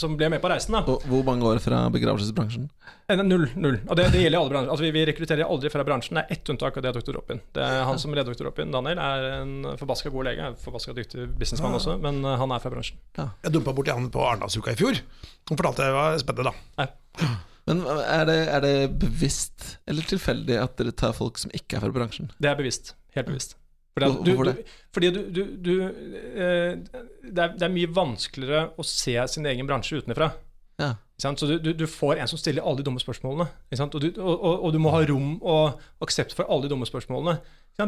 som 0.00 0.16
ble 0.18 0.30
med 0.32 0.42
på 0.42 0.50
reisen. 0.52 0.76
da 0.76 0.82
Og 0.88 1.04
hvor 1.10 1.24
mange 1.26 1.46
år 1.48 1.60
fra 1.62 1.84
begravelsesbransjen? 1.94 2.68
Eh, 3.08 3.22
Null. 3.26 3.48
null. 3.54 3.78
Og 3.86 3.96
det, 3.98 4.08
det 4.14 4.22
gjelder 4.24 4.40
alle 4.40 4.52
bransjer. 4.52 4.72
Altså, 4.74 4.86
vi, 4.86 4.92
vi 4.96 5.04
rekrutterer 5.10 5.46
aldri 5.46 5.70
fra 5.72 5.84
bransjen. 5.86 6.18
Det 6.18 6.24
er 6.26 6.38
ett 6.38 6.50
unntak, 6.52 6.76
og 6.78 6.84
det 6.84 6.90
er 6.90 6.98
dr. 6.98 7.14
Robin. 7.18 7.40
Det 7.54 7.62
er 7.62 7.84
Han 7.86 8.00
som 8.02 8.14
leder 8.16 8.34
dr. 8.34 8.48
Robin, 8.48 8.72
Daniel, 8.74 8.98
er 9.02 9.28
en 9.42 9.54
forbaska 9.80 10.10
god 10.14 10.30
lege. 10.30 10.50
Forbaska 10.64 10.94
dyktig 10.96 11.28
businessmann 11.38 11.76
også, 11.78 11.98
men 12.02 12.22
eh, 12.24 12.36
han 12.40 12.54
er 12.56 12.62
fra 12.62 12.72
bransjen. 12.74 12.98
Jeg 13.18 13.54
dumpa 13.54 13.74
borti 13.76 13.94
han 13.94 14.10
på 14.12 14.24
Arendalsuka 14.26 14.74
i 14.74 14.78
fjor. 14.78 14.98
Han 15.46 15.58
fortalte 15.60 15.86
det 15.86 15.94
var 15.94 16.16
spennende, 16.18 16.50
da. 16.50 16.85
Nei. 17.22 17.34
Men 17.66 17.82
er 17.98 18.26
det, 18.28 18.40
er 18.46 18.62
det 18.62 18.74
bevisst 19.02 19.72
eller 19.90 20.06
tilfeldig 20.06 20.58
at 20.62 20.76
dere 20.78 20.92
tar 20.94 21.16
folk 21.16 21.40
som 21.42 21.50
ikke 21.56 21.78
er 21.78 21.82
fra 21.82 21.94
bransjen? 21.94 22.28
Det 22.38 22.50
er 22.50 22.58
bevisst. 22.58 22.92
Helt 23.16 23.26
bevisst. 23.26 23.56
Fordi, 23.96 24.10
at 24.12 24.20
du, 24.26 24.30
hvorfor 24.36 24.50
du, 24.52 24.74
fordi 24.92 25.10
du, 25.10 25.20
du, 25.32 25.42
du 25.56 25.72
eh, 25.82 26.76
det, 26.76 27.32
er, 27.32 27.54
det 27.56 27.64
er 27.64 27.72
mye 27.72 27.90
vanskeligere 27.96 28.66
å 28.76 28.84
se 28.86 29.16
sin 29.32 29.48
egen 29.48 29.66
bransje 29.66 30.02
utenfra. 30.02 30.30
Ja. 30.78 30.90
Så 31.16 31.32
du, 31.48 31.56
du, 31.58 31.70
du 31.72 31.86
får 31.88 32.20
en 32.20 32.28
som 32.28 32.38
stiller 32.38 32.64
alle 32.64 32.82
de 32.82 32.84
dumme 32.84 33.00
spørsmålene. 33.00 33.46
Og, 33.72 33.94
du, 34.02 34.08
og, 34.20 34.42
og, 34.60 34.66
du 34.74 34.78
må 34.82 34.92
ha 34.92 35.00
rom 35.08 35.38
og 35.40 35.78
aksept 36.04 36.34
for 36.36 36.44
alle 36.44 36.66
de 36.66 36.74
dumme 36.74 36.88
spørsmålene. 36.88 37.38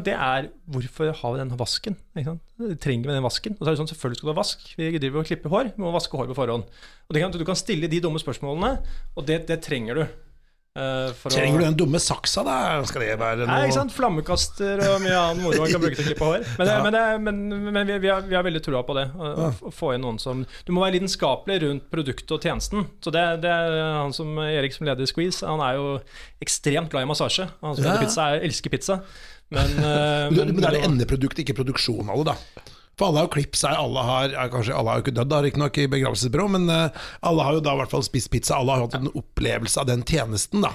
Det 0.04 0.14
er 0.14 0.48
hvorfor 0.68 1.12
har 1.16 1.34
vi 1.34 1.40
den 1.42 1.52
vasken? 1.60 1.98
Trenger 2.16 3.10
vi 3.10 3.16
den 3.18 3.24
vasken? 3.24 3.58
Og 3.58 3.62
så 3.62 3.70
er 3.70 3.76
det 3.76 3.82
sånn, 3.82 3.90
Selvfølgelig 3.92 4.20
skal 4.20 4.30
du 4.30 4.32
ha 4.32 4.38
vask. 4.40 4.64
Vi 4.80 4.88
driver 4.96 5.20
og 5.20 5.28
klipper 5.28 5.52
hår. 5.52 5.70
Vi 5.76 5.84
må 5.84 5.92
vaske 5.92 6.16
hår 6.16 6.30
på 6.32 6.38
forhånd. 6.40 6.64
Og 7.08 7.20
kan, 7.20 7.36
Du 7.36 7.44
kan 7.44 7.60
stille 7.60 7.88
de 7.88 8.00
dumme 8.00 8.20
spørsmålene, 8.20 8.78
og 9.16 9.28
det, 9.28 9.42
det 9.48 9.60
trenger 9.64 10.00
du. 10.00 10.18
Eh, 10.78 11.12
Trenger 11.32 11.58
du 11.58 11.64
den 11.64 11.76
dumme 11.80 11.98
saksa, 11.98 12.44
da? 12.46 12.56
Skal 12.86 13.02
det 13.02 13.14
være 13.18 13.40
noe 13.42 13.48
Nei, 13.50 13.64
ikke 13.66 13.76
sant? 13.80 13.94
Flammekaster 13.96 14.82
og 14.86 15.00
mye 15.02 15.16
annet 15.18 15.42
moro 15.42 15.62
man 15.64 15.72
kan 15.72 15.82
bruke 15.82 15.96
til 15.98 16.04
å 16.04 16.08
klippe 16.12 16.28
hår. 16.28 16.44
Men, 16.60 16.68
det, 16.70 16.76
men, 16.84 16.94
det, 16.94 17.02
men, 17.24 17.40
men 17.74 17.88
vi, 17.88 17.96
vi, 18.04 18.10
har, 18.12 18.22
vi 18.28 18.36
har 18.38 18.46
veldig 18.46 18.62
troa 18.68 18.84
på 18.86 18.94
det. 18.98 19.06
Å, 19.16 19.48
å 19.70 19.72
få 19.74 19.90
inn 19.96 20.04
noen 20.06 20.20
som 20.22 20.44
Du 20.68 20.70
må 20.76 20.84
være 20.84 20.98
lidenskapelig 20.98 21.58
rundt 21.64 21.88
produktet 21.90 22.36
og 22.36 22.44
tjenesten. 22.46 22.86
Så 23.02 23.10
det, 23.14 23.24
det 23.42 23.50
er 23.50 23.78
han 24.04 24.14
som 24.14 24.38
Erik 24.46 24.76
som 24.76 24.86
leder 24.86 25.08
Squeeze, 25.10 25.42
han 25.48 25.64
er 25.64 25.80
jo 25.80 25.88
ekstremt 26.44 26.92
glad 26.94 27.08
i 27.08 27.10
massasje. 27.10 27.48
Han 27.64 27.74
som 27.74 27.82
Ja. 27.84 27.96
leder 27.96 28.06
pizza, 28.06 28.28
er, 28.36 28.46
elsker 28.46 28.70
pizza. 28.76 29.00
Men, 29.50 29.74
eh, 29.80 30.28
Men, 30.36 30.52
men 30.54 30.60
det 30.62 30.68
er 30.70 30.76
det 30.78 30.84
endeproduktet, 30.92 31.42
ikke 31.46 31.58
produksjonen 31.62 32.12
av 32.12 32.22
det, 32.22 32.34
da. 32.34 32.74
For 32.98 33.08
alle 33.08 33.20
har 33.22 33.28
jo 33.28 33.34
klippet 33.36 33.60
seg, 33.60 33.76
alle 33.78 34.02
har 34.02 34.32
ja, 34.34 34.46
Kanskje 34.50 34.74
alle 34.74 34.90
har 34.90 34.98
jo 34.98 35.04
ikke 35.06 35.14
dødd, 35.20 35.34
riktignok, 35.44 35.78
i 35.78 35.90
begravelsesbyrå, 35.92 36.48
men 36.56 36.66
eh, 36.74 37.04
alle 37.30 37.46
har 37.46 37.54
jo 37.58 37.62
da 37.62 37.76
i 37.76 37.80
hvert 37.82 37.92
fall 37.94 38.02
spist 38.06 38.30
pizza. 38.32 38.56
Alle 38.58 38.74
har 38.74 38.86
hatt 38.88 38.98
en 38.98 39.12
opplevelse 39.14 39.78
av 39.82 39.86
den 39.90 40.02
tjenesten, 40.08 40.64
da. 40.66 40.72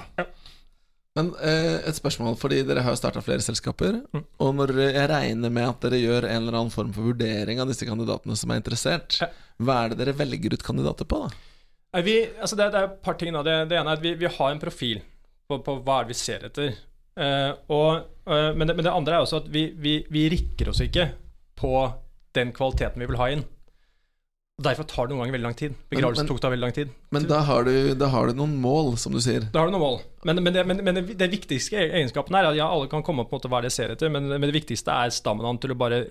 Men 1.14 1.28
eh, 1.46 1.76
et 1.86 1.94
spørsmål, 1.94 2.34
fordi 2.40 2.62
dere 2.66 2.82
har 2.82 2.94
jo 2.96 2.98
starta 2.98 3.20
flere 3.22 3.44
selskaper. 3.44 4.00
Mm. 4.16 4.24
Og 4.42 4.54
når 4.58 4.72
jeg 4.82 5.10
regner 5.12 5.52
med 5.54 5.68
at 5.68 5.84
dere 5.86 6.00
gjør 6.00 6.26
en 6.26 6.40
eller 6.40 6.56
annen 6.58 6.72
form 6.74 6.90
for 6.96 7.12
vurdering 7.12 7.60
av 7.62 7.70
disse 7.70 7.86
kandidatene 7.86 8.34
som 8.40 8.50
er 8.50 8.62
interessert, 8.62 9.20
Ja. 9.22 9.28
hva 9.62 9.76
er 9.84 9.92
det 9.92 10.00
dere 10.00 10.16
velger 10.24 10.56
ut 10.56 10.64
kandidater 10.66 11.06
på, 11.06 11.20
da? 11.28 12.00
Vi, 12.02 12.16
altså 12.42 12.56
det, 12.58 12.72
det 12.74 12.80
er 12.80 12.88
et 12.88 12.96
par 13.06 13.14
ting. 13.20 13.30
Da. 13.36 13.44
Det, 13.46 13.58
det 13.70 13.76
ene 13.78 13.92
er 13.92 14.00
at 14.00 14.02
vi, 14.02 14.16
vi 14.18 14.26
har 14.26 14.50
en 14.50 14.58
profil 14.64 15.04
på, 15.46 15.60
på 15.62 15.76
hva 15.86 16.00
vi 16.08 16.16
ser 16.18 16.48
etter. 16.48 16.72
Eh, 17.14 17.52
og, 17.70 18.08
eh, 18.26 18.48
men, 18.56 18.66
det, 18.66 18.74
men 18.74 18.82
det 18.88 18.90
andre 18.96 19.20
er 19.20 19.22
også 19.28 19.44
at 19.44 19.52
vi, 19.54 19.68
vi, 19.78 20.00
vi 20.10 20.24
rikker 20.32 20.72
oss 20.72 20.80
ikke 20.82 21.12
på 21.60 21.76
den 22.34 22.52
kvaliteten 22.54 23.02
vi 23.02 23.10
vil 23.10 23.20
ha 23.20 23.30
inn. 23.34 23.44
Derfor 24.62 24.86
tar 24.86 25.08
det 25.08 25.10
noen 25.16 25.24
ganger 25.24 25.34
veldig 25.34 25.46
lang 25.48 25.56
tid. 25.58 25.72
Begravelsen 25.90 26.22
Men- 26.22 26.28
men- 26.28 26.36
tok 26.36 26.40
da 26.40 26.50
veldig 26.50 26.62
lang 26.62 26.74
tid. 26.74 26.90
Men 27.10 27.24
da 27.26 27.40
har, 27.42 27.64
du, 27.64 27.94
da 27.98 28.06
har 28.06 28.28
du 28.28 28.34
noen 28.38 28.54
mål, 28.62 28.96
som 28.96 29.12
du 29.12 29.18
sier. 29.18 29.48
Da 29.50 29.58
har 29.58 29.66
du 29.66 29.72
noen 29.74 29.82
mål. 29.82 30.00
Men, 30.24 30.42
men, 30.44 30.52
det, 30.52 30.64
men, 30.66 30.94
det, 30.94 31.30
viktigste 31.32 31.74
egenskapen 31.74 32.36
er 32.38 32.46
at 32.46 32.54
ja, 32.54 32.68
alle 32.70 32.86
kan 32.86 33.02
komme 33.02 33.26
på 33.26 33.34
en 33.34 33.40
måte 33.40 33.50
hva 33.50 33.62
de 33.62 33.70
ser 33.74 33.90
etter, 33.90 34.08
men, 34.14 34.30
det 34.30 34.54
viktigste 34.54 34.94
er 34.94 35.10
stammen 35.10 35.44
hans 35.44 35.58
til 35.60 35.74
å 35.74 35.78
bare 35.78 36.04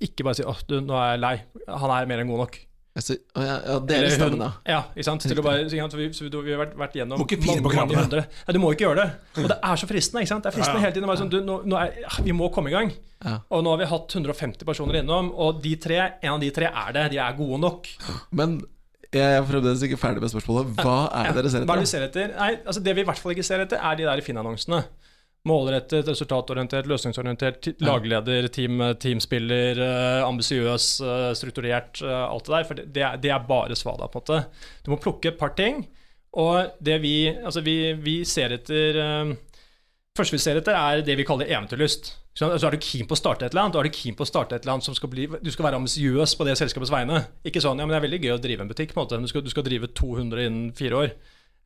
ikke 0.00 0.24
bare 0.24 0.34
si 0.40 0.48
åh, 0.48 0.64
du, 0.66 0.80
nå 0.80 0.96
er 0.96 1.12
jeg 1.12 1.20
lei. 1.20 1.36
Han 1.68 1.90
er 1.90 2.08
mer 2.08 2.24
enn 2.24 2.32
god 2.32 2.44
nok. 2.46 2.58
Altså, 2.90 3.14
ja, 3.38 3.42
ja, 3.62 3.74
dere 3.86 3.98
Eller 4.02 4.10
stemmer, 4.16 4.40
da. 4.40 4.48
Ja, 4.66 4.78
ikke 4.96 5.04
sant? 5.06 5.22
Til 5.22 5.38
å 5.38 5.44
bare, 5.46 5.60
ikke 5.62 5.78
sant? 5.78 5.92
Så 5.94 5.98
vi, 6.00 6.06
så 6.16 6.24
vi, 6.26 6.30
vi 6.48 6.54
har 6.56 6.58
vært, 6.64 6.72
vært 6.80 6.96
gjennom 6.98 7.20
Må 7.22 7.26
ikke 7.28 7.38
fire 7.44 7.62
på 7.62 7.70
mange, 7.76 7.94
hundre. 8.00 8.24
Nei, 8.48 8.54
du 8.56 8.58
må 8.58 8.72
ikke 8.74 8.86
gjøre 8.88 9.04
det. 9.04 9.44
Og 9.44 9.46
det 9.52 9.58
er 9.70 9.78
så 9.78 9.88
fristende. 9.90 10.24
ikke 10.24 10.32
sant? 10.32 10.42
Det 10.42 10.50
er 10.50 10.56
fristende 10.56 10.80
Ja, 10.80 10.82
ja. 10.82 10.86
hele 10.88 10.96
tiden 10.98 11.06
Bare 11.12 11.20
sånn 11.22 11.30
du, 11.30 11.38
nå, 11.46 11.60
nå 11.70 11.78
er, 11.78 11.94
Vi 12.26 12.34
må 12.34 12.48
komme 12.50 12.72
i 12.72 12.74
gang. 12.74 12.90
Ja. 13.22 13.36
Og 13.54 13.62
nå 13.62 13.70
har 13.76 13.78
vi 13.84 13.88
hatt 13.92 14.16
150 14.18 14.66
personer 14.66 14.98
innom, 15.04 15.30
og 15.38 15.62
de 15.62 15.76
tre, 15.78 16.00
en 16.18 16.34
av 16.34 16.42
de 16.42 16.50
tre 16.56 16.66
er 16.72 16.92
det. 16.98 17.06
De 17.14 17.22
er 17.22 17.38
gode 17.38 17.60
nok. 17.62 17.86
Men 18.34 18.58
jeg 19.14 19.38
er 19.38 19.42
fremdeles 19.46 19.82
ikke 19.86 19.98
ferdig 19.98 20.22
med 20.22 20.30
spørsmålet. 20.34 20.74
Hva 20.82 20.98
er 21.20 21.30
det 21.30 21.38
dere 21.40 21.50
ser 21.54 21.64
Hva 21.66 21.74
er 21.78 21.80
det 21.80 21.86
vi 21.86 21.86
etter? 21.86 21.94
ser 21.94 22.08
etter? 22.08 22.34
Nei, 22.38 22.50
altså 22.64 22.82
Det 22.86 22.92
vi 22.98 23.02
i 23.02 23.06
hvert 23.08 23.18
fall 23.22 23.32
ikke 23.34 23.46
ser 23.46 23.62
etter, 23.64 23.78
er 23.82 23.98
de 23.98 24.06
der 24.10 24.22
Finn-annonsene. 24.26 24.82
Målrettet, 25.48 26.04
resultatorientert, 26.04 26.88
løsningsorientert, 26.90 27.70
lagleder, 27.80 28.48
team, 28.52 28.82
teamspiller, 29.00 29.78
eh, 29.80 30.24
ambisiøs, 30.26 30.88
eh, 31.00 31.30
strukturert, 31.38 32.02
eh, 32.04 32.24
alt 32.26 32.44
det 32.44 32.54
der. 32.56 32.66
For 32.68 32.80
det, 32.80 32.84
det, 32.92 33.04
er, 33.06 33.22
det 33.22 33.32
er 33.32 33.46
bare 33.48 33.78
svada, 33.78 34.10
på 34.10 34.20
en 34.20 34.26
måte. 34.26 34.66
Du 34.84 34.92
må 34.92 35.00
plukke 35.00 35.32
et 35.32 35.40
par 35.40 35.54
ting. 35.56 35.86
Og 36.38 36.76
det 36.78 37.00
vi 37.02 37.14
Altså, 37.32 37.62
vi, 37.64 37.92
vi 37.98 38.20
ser 38.24 38.52
etter 38.54 39.00
eh, 39.00 39.32
første 40.16 40.36
vi 40.36 40.42
ser 40.42 40.60
etter, 40.60 40.76
er 40.76 41.02
det 41.06 41.16
vi 41.18 41.26
kaller 41.26 41.48
eventyrlyst. 41.48 42.12
Så 42.36 42.52
er 42.54 42.76
du 42.76 42.84
keen 42.84 43.08
på 43.08 43.16
å 43.16 43.18
starte 43.18 43.44
et 43.44 43.52
eller 43.52 43.66
annet, 43.66 43.76
og 43.76 43.82
er 43.82 43.90
du 43.90 43.96
keen 43.96 44.14
på 44.16 44.22
å 44.22 44.28
starte 44.28 44.54
et 44.54 44.62
eller 44.62 44.76
annet 44.76 44.86
som 44.86 44.94
skal 44.94 45.10
bli 45.10 45.26
Du 45.42 45.50
skal 45.50 45.66
være 45.66 45.80
ambisiøs 45.80 46.36
på 46.38 46.46
det 46.46 46.54
selskapets 46.60 46.92
vegne. 46.92 47.24
Ikke 47.48 47.62
sånn 47.64 47.80
ja, 47.80 47.86
men 47.86 47.96
det 47.96 47.98
er 47.98 48.06
veldig 48.06 48.20
gøy 48.22 48.34
å 48.36 48.40
drive 48.44 48.64
en 48.64 48.70
butikk, 48.70 48.94
på 48.94 49.00
en 49.00 49.06
måte. 49.08 49.18
Du 49.24 49.32
skal, 49.32 49.44
du 49.44 49.50
skal 49.52 49.66
drive 49.66 49.90
200 49.98 50.46
innen 50.46 50.70
fire 50.78 51.00
år. 51.00 51.12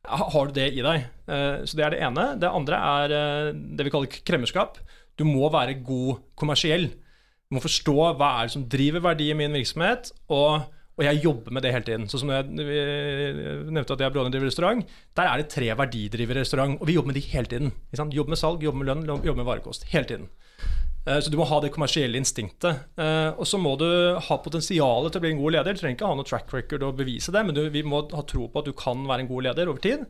Ha- 0.07 0.29
Har 0.33 0.47
du 0.47 0.53
det 0.53 0.67
i 0.73 0.81
deg? 0.85 1.05
Eh, 1.27 1.63
Så 1.65 1.75
det 1.77 1.85
er 1.85 1.89
det 1.95 2.01
ene. 2.05 2.25
Det 2.39 2.49
andre 2.49 2.75
er 2.77 3.15
eh, 3.15 3.51
det 3.53 3.85
vi 3.87 3.91
kaller 3.93 4.07
kremmerskap. 4.25 4.77
Du 5.17 5.23
må 5.25 5.49
være 5.51 5.77
god 5.83 6.19
kommersiell. 6.35 6.89
Du 7.49 7.55
må 7.57 7.61
forstå 7.63 7.95
hva 8.17 8.29
er 8.41 8.47
det 8.47 8.55
som 8.55 8.65
driver 8.67 8.99
verdi 9.05 9.29
i 9.31 9.37
min 9.37 9.53
virksomhet, 9.53 10.09
og, 10.33 10.65
og 10.97 11.03
jeg 11.05 11.21
jobber 11.23 11.51
med 11.53 11.63
det 11.63 11.71
hele 11.75 11.85
tiden. 11.87 12.07
Sånn 12.09 12.23
som 12.25 12.31
jeg 12.33 12.49
nevnte 12.49 13.93
at 13.95 14.01
jeg 14.01 14.09
og 14.09 14.15
broren 14.15 14.33
driver 14.33 14.49
restaurant. 14.49 14.81
Der 15.15 15.29
er 15.29 15.41
det 15.43 15.49
tre 15.53 15.69
verdidrivere 15.77 16.41
restaurant, 16.43 16.77
og 16.81 16.87
vi 16.89 16.95
jobber 16.97 17.11
med 17.13 17.19
de 17.19 17.25
hele 17.29 17.45
tiden. 17.51 17.71
Jobber 17.95 18.33
med 18.33 18.41
salg, 18.41 18.63
jobber 18.65 18.81
med 18.81 18.89
lønn, 18.91 19.05
jobber 19.23 19.39
med 19.43 19.47
varekost. 19.49 19.85
Hele 19.93 20.09
tiden. 20.09 20.27
Eh, 21.07 21.19
Så 21.21 21.29
du 21.29 21.37
må 21.37 21.45
ha 21.45 21.59
det 21.61 21.71
kommersielle 21.75 22.17
instinktet. 22.17 22.79
Eh, 22.97 23.31
Og 23.37 23.45
så 23.45 23.59
må 23.61 23.75
du 23.77 23.85
ha 24.19 24.37
potensialet 24.41 25.11
til 25.13 25.19
å 25.21 25.25
bli 25.25 25.31
en 25.35 25.41
god 25.43 25.53
leder. 25.57 25.73
Du 25.73 25.79
trenger 25.83 25.97
ikke 25.99 26.07
ha 26.09 26.15
noe 26.17 26.25
track 26.25 26.51
record 26.53 26.83
og 26.83 26.97
bevise 26.97 27.31
det, 27.31 27.45
men 27.45 27.53
du, 27.55 27.63
vi 27.69 27.83
må 27.83 28.03
ha 28.11 28.23
tro 28.23 28.47
på 28.49 28.59
at 28.59 28.65
du 28.65 28.73
kan 28.73 29.05
være 29.05 29.25
en 29.25 29.27
god 29.29 29.43
leder 29.49 29.69
over 29.69 29.79
tid. 29.83 30.05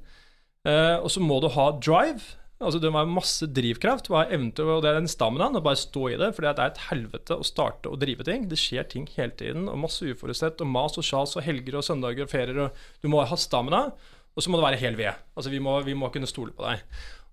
Eh, 0.66 0.98
Og 1.04 1.10
så 1.12 1.20
må 1.22 1.42
du 1.42 1.50
ha 1.50 1.72
drive. 1.80 2.24
Altså 2.64 2.80
Det 2.80 2.88
må 2.90 3.02
være 3.04 3.12
masse 3.12 3.46
drivkraft. 3.52 4.08
Er 4.16 4.32
evne 4.32 4.54
til, 4.56 4.64
og 4.72 4.82
det 4.82 4.90
er 4.94 5.00
den 5.02 5.08
staminaen. 5.12 5.58
Å 5.60 5.62
bare 5.62 5.76
stå 5.76 6.06
i 6.14 6.18
det. 6.18 6.30
For 6.34 6.42
det 6.42 6.54
er 6.58 6.72
et 6.72 6.78
helvete 6.90 7.36
å 7.36 7.44
starte 7.44 7.92
og 7.92 8.00
drive 8.00 8.24
ting. 8.24 8.48
Det 8.48 8.58
skjer 8.58 8.88
ting 8.88 9.06
hele 9.18 9.32
tiden. 9.36 9.68
Og 9.68 9.78
masse 9.78 10.00
uforutsett. 10.08 10.62
Og 10.64 10.68
mas 10.72 10.96
og 10.98 11.04
sjas 11.04 11.36
og 11.36 11.44
helger 11.44 11.76
og 11.76 11.84
søndager 11.84 12.24
og 12.24 12.32
ferier. 12.32 12.58
Og 12.64 12.72
du 13.04 13.10
må 13.12 13.20
ha 13.28 13.36
stamina. 13.36 13.92
Og 14.36 14.42
så 14.42 14.50
må 14.50 14.58
det 14.58 14.70
være 14.72 14.80
hel 14.80 14.96
ved. 14.96 15.14
Altså 15.36 15.52
vi 15.52 15.60
må, 15.60 15.76
vi 15.84 15.94
må 15.94 16.08
kunne 16.10 16.28
stole 16.32 16.56
på 16.56 16.64
deg. 16.64 16.80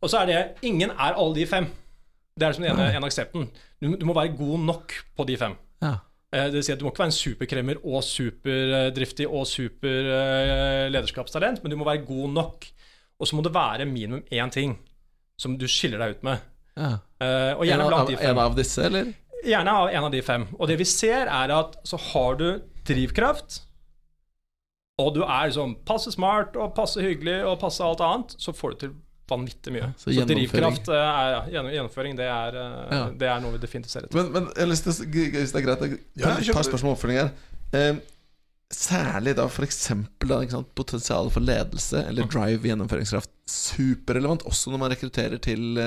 Og 0.03 0.11
så 0.11 0.23
er 0.23 0.27
det 0.27 0.41
Ingen 0.67 0.91
er 0.91 1.15
alle 1.15 1.35
de 1.39 1.47
fem. 1.47 1.71
Det 2.39 2.47
er 2.47 2.51
liksom 2.55 2.65
den 2.65 2.73
ene, 2.79 2.87
ene 2.97 3.07
aksepten. 3.11 3.51
Du, 3.83 3.91
du 4.01 4.07
må 4.09 4.15
være 4.17 4.33
god 4.39 4.59
nok 4.65 4.95
på 5.19 5.27
de 5.29 5.37
fem. 5.37 5.55
Ja. 5.83 5.93
Eh, 6.33 6.47
Det 6.49 6.55
vil 6.55 6.63
si 6.65 6.73
at 6.73 6.79
Du 6.81 6.85
må 6.87 6.91
ikke 6.95 7.03
være 7.05 7.11
en 7.13 7.19
superkremmer 7.19 7.77
og 7.85 8.01
superdriftig 8.07 9.27
og 9.29 9.45
superlederskapstalent, 9.51 11.59
eh, 11.59 11.63
men 11.65 11.71
du 11.75 11.79
må 11.81 11.85
være 11.89 12.05
god 12.09 12.29
nok. 12.39 12.67
Og 13.21 13.27
så 13.29 13.37
må 13.39 13.43
det 13.45 13.53
være 13.55 13.85
minimum 13.87 14.23
én 14.33 14.51
ting 14.51 14.79
som 15.39 15.59
du 15.59 15.67
skiller 15.71 15.99
deg 16.03 16.11
ut 16.17 16.23
med. 16.27 16.39
Ja. 16.77 16.89
Eh, 17.21 17.53
Og 17.57 17.63
En, 17.65 17.69
gjerne 17.69 17.85
av, 17.85 17.89
blant 17.93 18.09
de 18.09 18.17
fem. 18.17 18.31
en 18.31 18.39
av 18.47 18.57
disse, 18.57 18.83
eller? 18.89 19.05
Gjerne 19.45 19.71
av 19.75 19.89
en 19.91 20.05
av 20.09 20.13
de 20.15 20.23
fem. 20.23 20.47
Og 20.59 20.69
det 20.71 20.79
vi 20.79 20.85
ser, 20.89 21.27
er 21.29 21.51
at 21.55 21.77
så 21.85 21.97
har 22.13 22.35
du 22.39 22.49
drivkraft, 22.87 23.61
og 25.03 25.15
du 25.17 25.23
er 25.25 25.47
liksom 25.51 25.77
passe 25.89 26.13
smart 26.15 26.57
og 26.57 26.75
passe 26.77 27.01
hyggelig 27.03 27.41
og 27.49 27.59
passe 27.61 27.83
alt 27.85 28.01
annet, 28.05 28.35
så 28.39 28.53
får 28.55 28.71
du 28.71 28.77
til 28.85 28.91
vanvittig 29.31 29.73
mye. 29.75 29.91
Så 29.99 30.13
Så, 30.13 30.25
drivkraft 30.29 30.89
eh, 30.89 30.95
er 31.23 31.51
ja, 31.53 31.63
gjennomføring, 31.63 32.17
det 32.19 32.29
er, 32.29 32.57
eh, 32.57 32.95
Ja. 32.97 33.03
det 33.11 33.29
er 33.29 33.41
noe 33.41 33.53
vi 33.53 33.59
definitivt 33.59 33.91
ser 33.95 34.07
etter. 34.07 34.17
Men, 34.19 34.33
men 34.33 34.49
jeg 34.55 34.65
har 34.67 34.73
lyst 34.73 34.85
til 34.89 34.93
Hvis 35.07 35.53
det 35.53 35.63
er 35.63 35.67
greit, 35.67 35.85
jeg 35.87 36.01
Ja, 36.17 36.35
tar 36.35 36.55
par 36.55 36.69
spørsmål 36.69 36.93
om 36.93 36.97
oppfølging 36.97 37.21
her. 37.23 37.31
Eh, 37.73 38.01
særlig 38.73 39.37
da 39.37 39.47
f.eks. 39.49 39.93
potensialet 40.75 41.33
for 41.33 41.41
ledelse 41.41 42.07
eller 42.09 42.25
drive 42.27 42.63
gjennomføringskraft. 42.69 43.31
Superrelevant 43.47 44.43
også 44.49 44.73
når 44.73 44.79
man 44.79 44.91
rekrutterer 44.91 45.39
til 45.41 45.79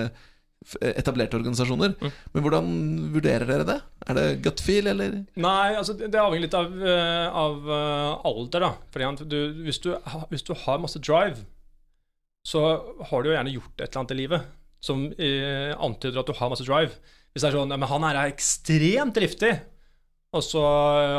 etablerte 0.81 1.37
organisasjoner. 1.37 1.93
Mm. 2.01 2.11
Men 2.33 2.43
hvordan 2.43 2.69
vurderer 3.13 3.45
dere 3.45 3.65
det? 3.65 3.81
Er 4.07 4.13
det 4.17 4.41
gut 4.41 4.61
feel, 4.61 4.87
eller? 4.87 5.25
Nei, 5.35 5.75
altså 5.77 5.93
det 5.93 6.13
avhenger 6.13 6.41
litt 6.41 6.57
av, 6.57 6.71
av 7.29 7.69
alder, 8.25 8.65
da. 8.65 8.71
For 8.93 9.25
du, 9.25 9.53
hvis, 9.65 9.79
du, 9.79 9.91
hvis 10.31 10.45
du 10.45 10.53
har 10.53 10.81
masse 10.81 11.01
drive, 11.01 11.45
så 12.45 12.61
har 13.09 13.23
du 13.23 13.31
jo 13.31 13.35
gjerne 13.35 13.53
gjort 13.55 13.79
et 13.79 13.87
eller 13.87 14.01
annet 14.01 14.15
i 14.15 14.19
livet 14.21 14.49
som 14.85 15.05
eh, 15.17 15.71
antyder 15.81 16.21
at 16.21 16.27
du 16.29 16.35
har 16.37 16.51
masse 16.51 16.65
drive. 16.67 16.93
Hvis 17.33 17.43
det 17.43 17.49
er 17.49 17.57
sånn 17.57 17.73
ja, 17.73 17.79
men 17.79 17.89
han 17.89 18.05
her 18.05 18.19
er 18.19 18.33
ekstremt 18.33 19.17
driftig, 19.17 19.55
og 20.35 20.43
så 20.43 20.61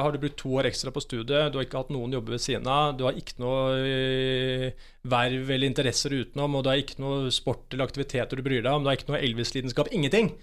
har 0.05 0.13
du 0.13 0.21
brukt 0.21 0.37
to 0.39 0.53
år 0.61 0.69
ekstra 0.69 0.93
på 0.93 1.03
studiet, 1.03 1.51
du 1.51 1.59
har 1.59 1.65
ikke 1.67 1.81
hatt 1.81 1.93
noen 1.95 2.13
jobber 2.15 2.37
ved 2.37 2.43
siden 2.45 2.69
av, 2.69 2.95
du 2.99 3.07
har 3.07 3.17
ikke 3.17 3.41
noe 3.41 3.79
eh, 3.81 4.87
verv 5.09 5.51
eller 5.51 5.71
interesser 5.71 6.15
utenom, 6.15 6.59
og 6.59 6.65
du 6.65 6.71
har 6.71 6.83
ikke 6.83 7.01
noe 7.03 7.33
sport 7.35 7.73
eller 7.73 7.89
aktiviteter 7.89 8.39
du 8.39 8.45
bryr 8.45 8.63
deg 8.63 8.73
om, 8.73 8.85
du 8.85 8.91
har 8.93 8.99
ikke 8.99 9.11
noe 9.11 9.23
Elvis-lidenskap, 9.23 9.91
ingenting. 9.97 10.35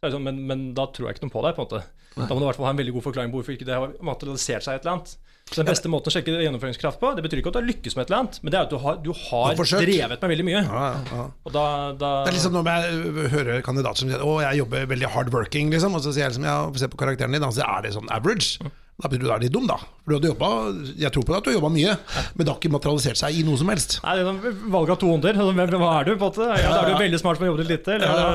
Så 0.00 0.14
sånn, 0.14 0.24
men, 0.24 0.38
men 0.48 0.68
da 0.78 0.86
tror 0.88 1.10
jeg 1.10 1.18
ikke 1.18 1.26
noe 1.26 1.34
på 1.34 1.42
deg, 1.44 1.56
på 1.56 1.64
en 1.64 1.68
måte. 1.68 1.82
Da 2.16 2.28
må 2.30 2.38
du 2.38 2.46
i 2.46 2.48
hvert 2.48 2.60
fall 2.60 2.70
ha 2.70 2.72
en 2.74 2.80
veldig 2.80 2.94
god 2.96 3.06
forklaring 3.08 3.32
på 3.32 3.40
hvorfor 3.40 3.56
ikke 3.56 3.68
det 3.68 3.76
har 3.76 3.92
materialisert 4.06 4.64
seg 4.66 4.78
et 4.78 4.86
eller 4.86 4.96
annet. 4.96 5.29
Så 5.50 5.60
Den 5.64 5.66
beste 5.66 5.90
måten 5.90 6.10
å 6.10 6.14
sjekke 6.14 6.36
gjennomføringskraft 6.44 7.00
på, 7.02 7.08
det 7.16 7.24
betyr 7.26 7.40
ikke 7.42 7.50
at 7.50 7.56
du 7.56 7.60
har 7.60 7.66
lykkes 7.66 7.96
med 7.96 8.04
et 8.04 8.10
eller 8.12 8.20
annet, 8.22 8.36
men 8.44 8.52
det 8.54 8.58
er 8.60 8.66
at 8.68 8.70
du 8.70 8.78
har, 8.78 8.98
du 9.02 9.10
har 9.10 9.56
drevet 9.58 10.22
med 10.22 10.30
veldig 10.34 10.46
mye. 10.46 10.60
Ja, 10.62 10.82
ja, 10.94 11.00
ja. 11.16 11.24
Og 11.48 11.54
da, 11.56 11.64
da 11.98 12.10
Det 12.24 12.30
er 12.30 12.36
liksom 12.38 12.54
når 12.54 12.70
jeg 12.70 13.32
hører 13.34 13.64
kandidater 13.66 14.04
som 14.04 14.12
sier 14.12 14.22
Å, 14.22 14.36
jeg 14.46 14.60
jobber 14.62 14.86
veldig 14.92 15.10
hard 15.16 15.32
working, 15.34 15.72
liksom. 15.74 15.96
Og 15.98 16.04
så 16.06 16.14
sier 16.14 16.28
jeg 16.28 16.36
liksom, 16.36 16.46
ja, 16.46 16.60
se 16.78 16.90
på 16.92 17.00
karakteren 17.02 17.34
din. 17.34 17.48
Så 17.50 17.66
er 17.66 17.82
det 17.86 17.96
sånn 17.96 18.10
average? 18.14 18.60
Da 19.00 19.08
blir 19.08 19.22
du 19.22 19.26
da 19.30 19.38
litt 19.40 19.52
dum, 19.54 19.66
da. 19.66 19.78
For 20.04 20.12
du 20.12 20.16
hadde 20.18 20.30
jobbet, 20.34 20.94
Jeg 21.00 21.12
tror 21.14 21.24
på 21.26 21.34
at 21.38 21.44
du 21.46 21.50
har 21.50 21.56
jobba 21.56 21.70
mye, 21.72 21.94
men 22.36 22.44
det 22.44 22.52
har 22.52 22.58
ikke 22.60 22.72
materialisert 22.74 23.18
seg 23.20 23.38
i 23.40 23.44
noe 23.48 23.56
som 23.58 23.70
helst. 23.72 23.96
Nei, 24.04 24.16
det 24.20 24.26
er 24.28 24.58
valg 24.76 24.92
av 24.92 24.98
to 25.00 25.10
onder. 25.14 25.38
Hva 25.40 25.92
er 25.96 26.10
du, 26.10 26.12
på 26.14 26.18
en 26.18 26.26
måte? 26.26 26.48
Ja, 26.60 26.74
da 26.74 26.82
er 26.84 26.90
du 26.92 27.00
veldig 27.00 27.20
smart 27.22 27.40
som 27.40 27.46
har 27.46 27.54
jobbet 27.54 27.64
litt 27.66 27.78
lite. 27.80 27.96
Eller, 27.96 28.10
Ja, 28.10 28.34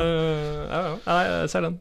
ja, 0.65 0.79
ja. 0.89 0.95
Nei, 1.05 1.19
jeg 1.29 1.51
ser 1.53 1.69
den. 1.69 1.77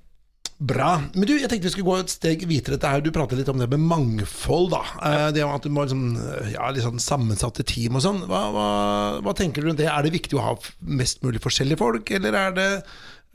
Bra. 0.58 1.00
Men 1.14 1.26
du, 1.26 1.32
jeg 1.34 1.50
tenkte 1.50 1.66
vi 1.66 1.72
skulle 1.74 1.88
gå 1.88 1.96
et 1.98 2.12
steg 2.12 2.44
videre. 2.46 2.76
Dette 2.76 2.90
her. 2.92 3.02
Du 3.02 3.10
pratet 3.14 3.40
litt 3.40 3.50
om 3.50 3.58
det 3.58 3.66
med 3.72 3.82
mangfold. 3.82 4.70
da 4.74 4.82
Eh, 5.02 5.30
Det 5.34 5.42
at 5.42 5.66
du 5.66 5.72
må 5.74 5.82
liksom, 5.84 6.04
ja, 6.52 6.68
litt 6.70 6.86
sånn 6.86 7.02
sammensatte 7.02 7.66
team 7.66 7.98
og 7.98 8.04
sånn. 8.04 8.22
Hva, 8.30 8.44
hva, 8.54 8.68
hva 9.24 9.34
tenker 9.34 9.62
du 9.62 9.72
om 9.72 9.76
det? 9.76 9.90
Er 9.90 10.06
det 10.06 10.14
viktig 10.14 10.38
å 10.38 10.44
ha 10.46 10.54
mest 10.86 11.22
mulig 11.26 11.42
forskjellige 11.42 11.80
folk, 11.80 12.10
eller 12.14 12.38
er 12.38 12.54
det, 12.54 12.68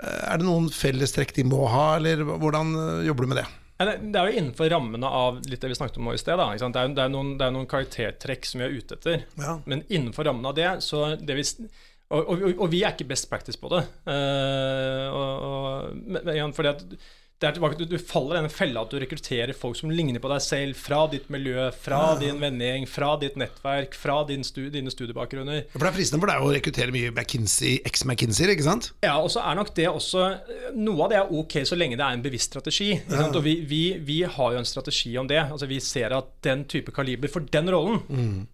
eh, 0.01 0.21
er 0.31 0.39
det 0.39 0.47
noen 0.47 0.69
fellestrekk 0.71 1.35
de 1.35 1.43
må 1.43 1.67
ha, 1.67 1.97
eller 1.99 2.23
hvordan 2.23 2.71
eh, 2.75 3.07
jobber 3.09 3.27
du 3.27 3.33
med 3.33 3.41
det? 3.43 3.49
Det 3.79 4.19
er 4.19 4.27
jo 4.27 4.39
innenfor 4.41 4.67
rammene 4.73 5.07
av 5.07 5.37
litt 5.47 5.61
det 5.63 5.69
vi 5.71 5.75
snakket 5.77 6.01
om 6.01 6.09
nå 6.09 6.13
i 6.13 6.19
sted. 6.19 6.35
Da. 6.35 6.49
Det, 6.51 6.67
er, 6.67 6.89
det, 6.95 7.03
er 7.05 7.11
noen, 7.13 7.37
det 7.39 7.45
er 7.45 7.53
noen 7.55 7.67
karaktertrekk 7.69 8.43
som 8.47 8.59
vi 8.59 8.65
er 8.65 8.73
ute 8.75 8.97
etter. 8.97 9.21
Ja. 9.39 9.53
Men 9.71 9.85
innenfor 9.87 10.27
rammene 10.27 10.51
av 10.51 10.57
det, 10.57 10.71
så 10.83 11.13
det 11.15 11.37
vi, 11.37 11.45
Og, 12.09 12.29
og, 12.29 12.53
og 12.57 12.71
vi 12.71 12.81
er 12.81 12.93
ikke 12.95 13.09
best 13.11 13.29
practice 13.29 13.59
på 13.59 13.69
det. 13.69 13.83
Uh, 14.09 15.13
og, 15.13 15.89
men, 15.93 16.53
fordi 16.57 16.71
at 16.71 16.85
tilbake, 17.39 17.77
du, 17.79 17.85
du 17.87 17.97
faller 18.03 18.35
i 18.35 18.41
den 18.43 18.51
fella 18.51 18.81
at 18.83 18.91
du 18.91 18.97
rekrutterer 18.99 19.53
folk 19.55 19.77
som 19.79 19.91
ligner 19.95 20.19
på 20.19 20.27
deg 20.31 20.41
selv, 20.43 20.75
fra 20.75 21.05
ditt 21.11 21.29
miljø, 21.31 21.69
fra 21.71 21.99
Ja. 22.13 22.17
din 22.19 22.39
vennegjeng, 22.41 22.83
fra 22.91 23.13
ditt 23.21 23.37
nettverk, 23.39 23.95
fra 23.95 24.17
din 24.27 24.43
studie, 24.43 24.69
dine 24.73 24.91
studiebakgrunner. 24.91 25.63
For 25.71 25.79
det 25.85 25.91
er 25.93 25.95
fristende 25.95 26.19
for 26.25 26.31
deg 26.33 26.43
å 26.43 26.51
rekruttere 26.51 26.91
mye 26.95 27.13
McKinsey, 27.15 27.77
eks-McKinsey, 27.87 28.49
ikke 28.51 28.65
sant? 28.67 28.89
Ja, 29.05 29.15
og 29.23 29.29
så 29.31 29.39
er 29.47 29.55
nok 29.55 29.71
det 29.77 29.87
også 29.87 30.25
Noe 30.75 31.05
av 31.05 31.09
det 31.13 31.17
er 31.21 31.31
ok 31.39 31.55
så 31.65 31.77
lenge 31.79 31.95
det 31.97 32.03
er 32.05 32.17
en 32.17 32.21
bevisst 32.25 32.51
strategi. 32.51 32.89
Sant? 33.09 33.35
Og 33.39 33.43
vi, 33.45 33.55
vi, 33.67 33.81
vi 34.03 34.19
har 34.27 34.53
jo 34.53 34.59
en 34.59 34.67
strategi 34.67 35.15
om 35.17 35.27
det. 35.29 35.39
Altså 35.47 35.67
Vi 35.69 35.79
ser 35.83 36.13
at 36.15 36.29
den 36.45 36.65
type 36.69 36.91
kaliber 36.95 37.31
for 37.31 37.41
den 37.41 37.69
rollen 37.71 38.01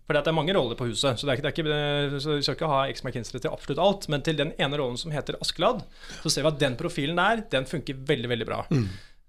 For 0.06 0.14
det 0.16 0.22
er 0.30 0.36
mange 0.38 0.54
roller 0.56 0.78
på 0.78 0.88
huset, 0.92 1.18
så, 1.20 1.26
det 1.26 1.34
er 1.34 1.42
ikke, 1.42 1.66
det 1.66 1.74
er 1.74 2.10
ikke, 2.12 2.22
så 2.24 2.36
vi 2.38 2.46
skal 2.46 2.58
ikke 2.60 2.70
ha 2.72 2.84
Ex 2.92 3.02
McKinsey 3.06 3.40
til 3.42 3.50
absolutt 3.52 3.82
alt. 3.82 4.08
Men 4.14 4.22
til 4.26 4.38
den 4.38 4.54
ene 4.62 4.78
rollen 4.80 4.98
som 5.02 5.12
heter 5.14 5.38
Askeladd, 5.42 5.82
så 6.22 6.30
ser 6.32 6.46
vi 6.46 6.52
at 6.54 6.60
den 6.62 6.78
profilen 6.80 7.18
der, 7.20 7.42
den 7.52 7.66
funker 7.70 7.98
veldig, 8.06 8.30
veldig 8.36 8.48
bra. 8.48 8.62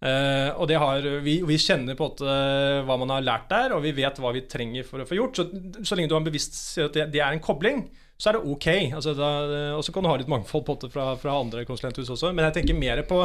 Eh, 0.06 0.50
og 0.60 0.68
det 0.68 0.76
har, 0.76 1.06
vi, 1.24 1.38
vi 1.48 1.56
kjenner 1.60 1.96
på 1.96 2.10
at, 2.12 2.20
uh, 2.20 2.82
hva 2.84 2.98
man 3.00 3.14
har 3.14 3.24
lært 3.24 3.46
der, 3.48 3.72
og 3.72 3.80
vi 3.86 3.94
vet 3.96 4.18
hva 4.20 4.34
vi 4.36 4.44
trenger 4.44 4.84
for 4.86 5.00
å 5.00 5.06
få 5.08 5.16
gjort. 5.16 5.40
Så, 5.40 5.46
så 5.80 5.96
lenge 5.96 6.12
du 6.12 6.16
har 6.16 6.20
en 6.20 6.28
bevisst 6.28 6.58
at 6.84 6.96
det, 6.96 7.08
det 7.14 7.22
er 7.24 7.32
en 7.32 7.42
kobling, 7.42 7.86
så 8.20 8.30
er 8.30 8.36
det 8.36 8.52
ok. 8.52 8.68
Altså, 8.96 9.14
da, 9.16 9.30
og 9.76 9.82
så 9.84 9.92
kan 9.92 10.04
du 10.04 10.10
ha 10.10 10.18
litt 10.20 10.30
mangfold 10.32 10.64
på 10.68 10.76
det 10.84 10.92
fra, 10.92 11.10
fra 11.20 11.38
andre 11.40 11.64
konsulenthus 11.68 12.12
også. 12.12 12.32
Men 12.36 12.48
jeg 12.48 12.58
tenker 12.60 12.78
mer 12.78 13.02
på 13.08 13.22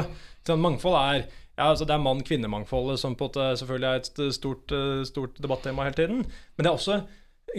sånn, 0.47 0.63
Mangfold 0.63 0.97
er 0.99 1.27
ja, 1.60 1.67
altså 1.67 1.86
Det 1.86 1.93
er 1.93 2.01
mann-kvinne-mangfoldet 2.01 2.99
som 2.99 3.13
på 3.19 3.27
måte 3.27 3.51
selvfølgelig 3.60 3.88
er 3.89 3.99
et 3.99 4.34
stort, 4.34 4.71
eh, 4.73 5.01
stort 5.05 5.36
debattema 5.43 5.86
hele 5.86 5.97
tiden. 5.97 6.23
Men 6.23 6.63
det 6.63 6.71
er 6.71 6.77
også 6.77 7.01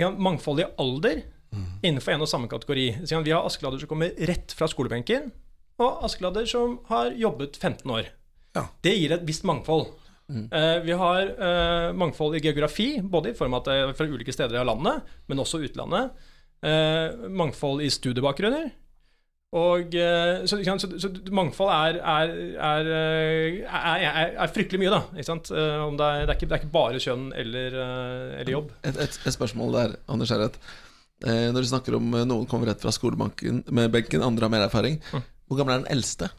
ja, 0.01 0.09
mangfold 0.11 0.63
i 0.65 0.69
alder 0.81 1.21
innenfor 1.85 2.15
en 2.15 2.25
og 2.25 2.31
samme 2.31 2.49
kategori. 2.49 2.87
Så, 3.05 3.21
Vi 3.21 3.31
har 3.31 3.45
Askeladder 3.45 3.79
som 3.79 3.91
kommer 3.91 4.17
rett 4.17 4.55
fra 4.57 4.67
skolebenken, 4.67 5.31
og 5.79 6.05
Askeladder 6.09 6.49
som 6.49 6.81
har 6.89 7.13
jobbet 7.13 7.61
15 7.61 7.91
år. 7.93 8.09
Ja. 8.57 8.67
Det 8.85 8.95
gir 8.99 9.15
et 9.17 9.27
visst 9.29 9.47
mangfold. 9.49 9.89
Eh, 10.33 10.79
vi 10.85 10.93
har 10.97 11.23
eh, 11.23 11.93
mangfold 11.93 12.37
i 12.37 12.43
geografi, 12.45 13.01
både 13.03 13.33
i 13.33 13.37
form 13.37 13.57
av 13.57 13.63
at 13.63 13.69
det 13.69 13.79
er 13.81 13.97
fra 13.99 14.07
ulike 14.09 14.33
steder 14.33 14.61
av 14.61 14.69
landet, 14.71 15.11
men 15.29 15.43
også 15.43 15.61
utlandet. 15.65 16.15
Eh, 16.63 17.27
mangfold 17.29 17.83
i 17.85 17.91
studiebakgrunner. 17.93 18.71
Og, 19.53 19.93
så, 20.49 20.57
så, 20.65 20.89
så 20.97 21.09
mangfold 21.29 21.69
er, 21.69 21.99
er, 22.01 22.31
er, 22.57 22.87
er, 24.33 24.49
fryktelig 24.49 24.81
mye, 24.81 24.93
da. 24.95 25.03
Ikke 25.13 25.27
sant? 25.29 25.51
Om 25.53 25.99
det, 26.01 26.07
er, 26.07 26.25
det, 26.25 26.39
ikke, 26.39 26.49
det 26.49 26.61
ikke 26.63 26.71
bare 26.73 27.03
kjønn 27.05 27.27
eller, 27.37 27.77
eller 28.39 28.53
jobb. 28.55 28.73
Et, 28.81 28.97
et, 28.97 29.19
et 29.29 29.37
spørsmål 29.37 29.77
der, 29.77 29.99
Anders. 30.09 30.33
Eh, 30.33 31.51
når 31.53 31.61
du 31.61 31.69
snakker 31.69 31.99
om 31.99 32.09
noen 32.25 32.49
kommer 32.49 32.73
rett 32.73 32.81
fra 32.81 32.95
skolebenken, 32.97 33.61
andre 33.69 34.49
har 34.49 34.55
mer 34.57 34.65
erfaring. 34.65 34.97
Mm. 35.13 35.29
Hvor 35.45 35.61
gammel 35.61 35.75
er 35.75 35.85
den 35.85 35.93
eldste? 35.99 36.33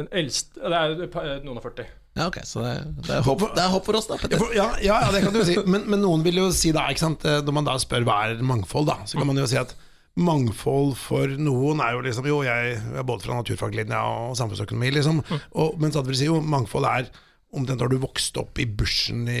Den 0.00 0.08
eldste 0.08 0.60
Det 0.62 0.78
er 0.78 1.42
noen 1.44 1.58
og 1.60 1.64
40. 1.66 1.86
Ja, 2.16 2.26
ok, 2.28 2.38
Så 2.44 2.60
det 2.64 2.70
er, 2.76 2.84
det 3.06 3.14
er, 3.18 3.22
håp, 3.24 3.42
det 3.56 3.62
er 3.62 3.70
håp 3.72 3.86
for 3.88 3.96
oss, 3.96 4.06
da. 4.08 4.16
Ja, 4.16 4.20
Petter. 4.24 4.40
for- 4.40 4.54
ja, 4.56 4.66
ja, 4.84 4.98
ja, 5.04 5.10
det 5.14 5.22
kan 5.24 5.32
du 5.32 5.40
jo 5.40 5.46
si. 5.48 5.56
Men, 5.64 5.86
men 5.88 6.02
noen 6.04 6.24
vil 6.24 6.40
jo 6.42 6.50
si 6.52 6.72
da, 6.76 6.86
ikke 6.92 7.04
sant 7.06 7.24
eh, 7.28 7.40
når 7.44 7.56
man 7.56 7.68
da 7.68 7.78
spør 7.80 8.04
hva 8.08 8.18
er 8.28 8.42
mangfold, 8.44 8.88
da, 8.90 8.98
så 9.08 9.20
kan 9.20 9.28
man 9.28 9.40
jo 9.40 9.46
si 9.48 9.56
at 9.60 9.72
mangfold 10.20 10.92
for 11.00 11.30
noen 11.40 11.80
er 11.80 11.94
jo 11.96 12.02
liksom 12.04 12.26
Jo, 12.28 12.42
jeg 12.44 12.74
er 12.76 13.06
både 13.08 13.24
fra 13.24 13.38
naturfaglinja 13.38 14.00
og 14.12 14.34
samfunnsøkonomi, 14.36 14.90
liksom. 14.98 15.22
Og, 15.56 15.78
mens 15.80 15.96
andre 15.96 16.12
vil 16.12 16.20
si 16.20 16.28
jo 16.28 16.40
mangfold 16.44 16.88
er 16.88 17.08
Omtrent 17.52 17.82
har 17.84 17.90
du 17.92 17.98
vokst 18.00 18.38
opp 18.40 18.56
i 18.60 18.64
bushen 18.64 19.26
i, 19.28 19.40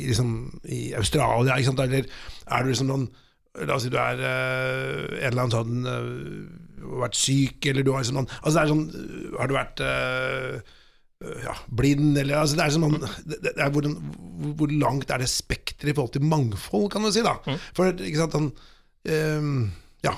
i, 0.00 0.06
liksom, 0.08 0.30
i 0.64 0.94
Australia, 0.96 1.58
ikke 1.60 1.68
sant? 1.68 1.82
eller 1.84 2.06
er 2.08 2.62
du 2.64 2.70
liksom 2.72 2.88
noen 2.88 3.08
La 3.66 3.74
oss 3.74 3.84
si 3.84 3.90
du 3.92 3.96
er 4.00 4.20
uh, 4.22 5.18
en 5.18 5.32
eller 5.32 5.42
annen 5.42 5.52
sånn 5.52 5.88
eh, 5.90 6.67
Vært 6.78 7.18
syk, 7.18 7.66
eller 7.70 7.86
du 7.86 7.92
har 7.94 8.06
noen 8.14 8.28
Altså 8.40 8.54
det 8.54 8.62
er 8.62 8.72
sånn 8.72 8.84
Har 9.38 9.50
du 9.50 9.54
vært 9.56 9.82
eh, 9.84 10.74
ja, 11.42 11.54
blind, 11.66 12.16
eller 12.20 12.38
altså 12.38 12.58
det 12.58 12.64
er 12.64 12.74
sånn, 12.76 13.06
det, 13.26 13.52
er 13.56 13.72
hvor, 13.74 13.86
hvor, 14.54 14.70
langt 14.70 15.10
er 15.10 15.22
det 15.22 15.30
spekteret 15.32 15.90
i 15.90 15.96
forhold 15.96 16.14
til 16.14 16.26
mangfold, 16.30 16.86
kan 16.92 17.02
du 17.02 17.10
si, 17.10 17.24
da. 17.26 17.34
For 17.74 17.90
ikke 17.90 18.20
sant, 18.20 18.36
han 18.38 18.50
ehm, 19.10 19.62
Ja. 20.06 20.14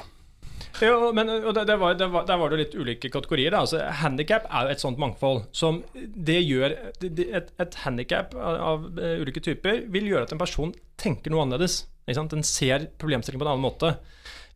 Jo, 0.81 1.11
men 1.17 1.29
det, 1.29 1.65
det 1.69 1.77
var, 1.81 1.97
det 1.99 2.07
var, 2.13 2.27
Der 2.29 2.39
var 2.41 2.53
det 2.53 2.59
litt 2.61 2.75
ulike 2.77 3.11
kategorier. 3.13 3.53
Da. 3.53 3.65
Altså, 3.65 3.81
handikap 4.01 4.47
er 4.49 4.69
jo 4.69 4.75
et 4.77 4.83
sånt 4.83 5.01
mangfold. 5.03 5.43
Som 5.57 5.83
det 5.97 6.39
gjør 6.45 6.77
Et, 7.03 7.51
et 7.61 7.79
handikap 7.83 8.33
av, 8.37 8.61
av 8.69 8.87
eh, 9.01 9.19
ulike 9.21 9.43
typer 9.45 9.83
vil 9.93 10.09
gjøre 10.09 10.29
at 10.29 10.33
en 10.37 10.41
person 10.41 10.73
tenker 11.01 11.33
noe 11.33 11.45
annerledes. 11.45 11.83
Den 12.07 12.47
ser 12.47 12.89
problemstillingen 13.01 13.43
på 13.43 13.49
en 13.49 13.53
annen 13.55 13.67
måte. 13.67 13.95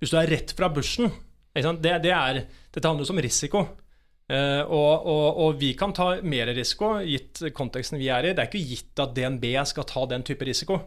Hvis 0.00 0.14
du 0.14 0.18
er 0.20 0.30
rett 0.32 0.54
fra 0.56 0.70
bushen? 0.72 1.12
Det, 1.54 1.96
det 2.02 2.12
er, 2.12 2.44
Dette 2.74 2.90
handler 2.90 3.06
jo 3.06 3.14
om 3.14 3.22
risiko. 3.22 3.64
Uh, 4.24 4.64
og, 4.72 5.04
og, 5.04 5.38
og 5.44 5.58
vi 5.60 5.74
kan 5.76 5.92
ta 5.94 6.14
mer 6.24 6.48
risiko, 6.56 6.96
gitt 7.04 7.42
konteksten 7.54 8.00
vi 8.00 8.08
er 8.08 8.30
i. 8.30 8.34
Det 8.34 8.42
er 8.42 8.50
ikke 8.50 8.70
gitt 8.72 9.02
at 9.04 9.12
DNB 9.16 9.50
skal 9.68 9.86
ta 9.88 10.06
den 10.10 10.24
type 10.26 10.48
risiko. 10.48 10.80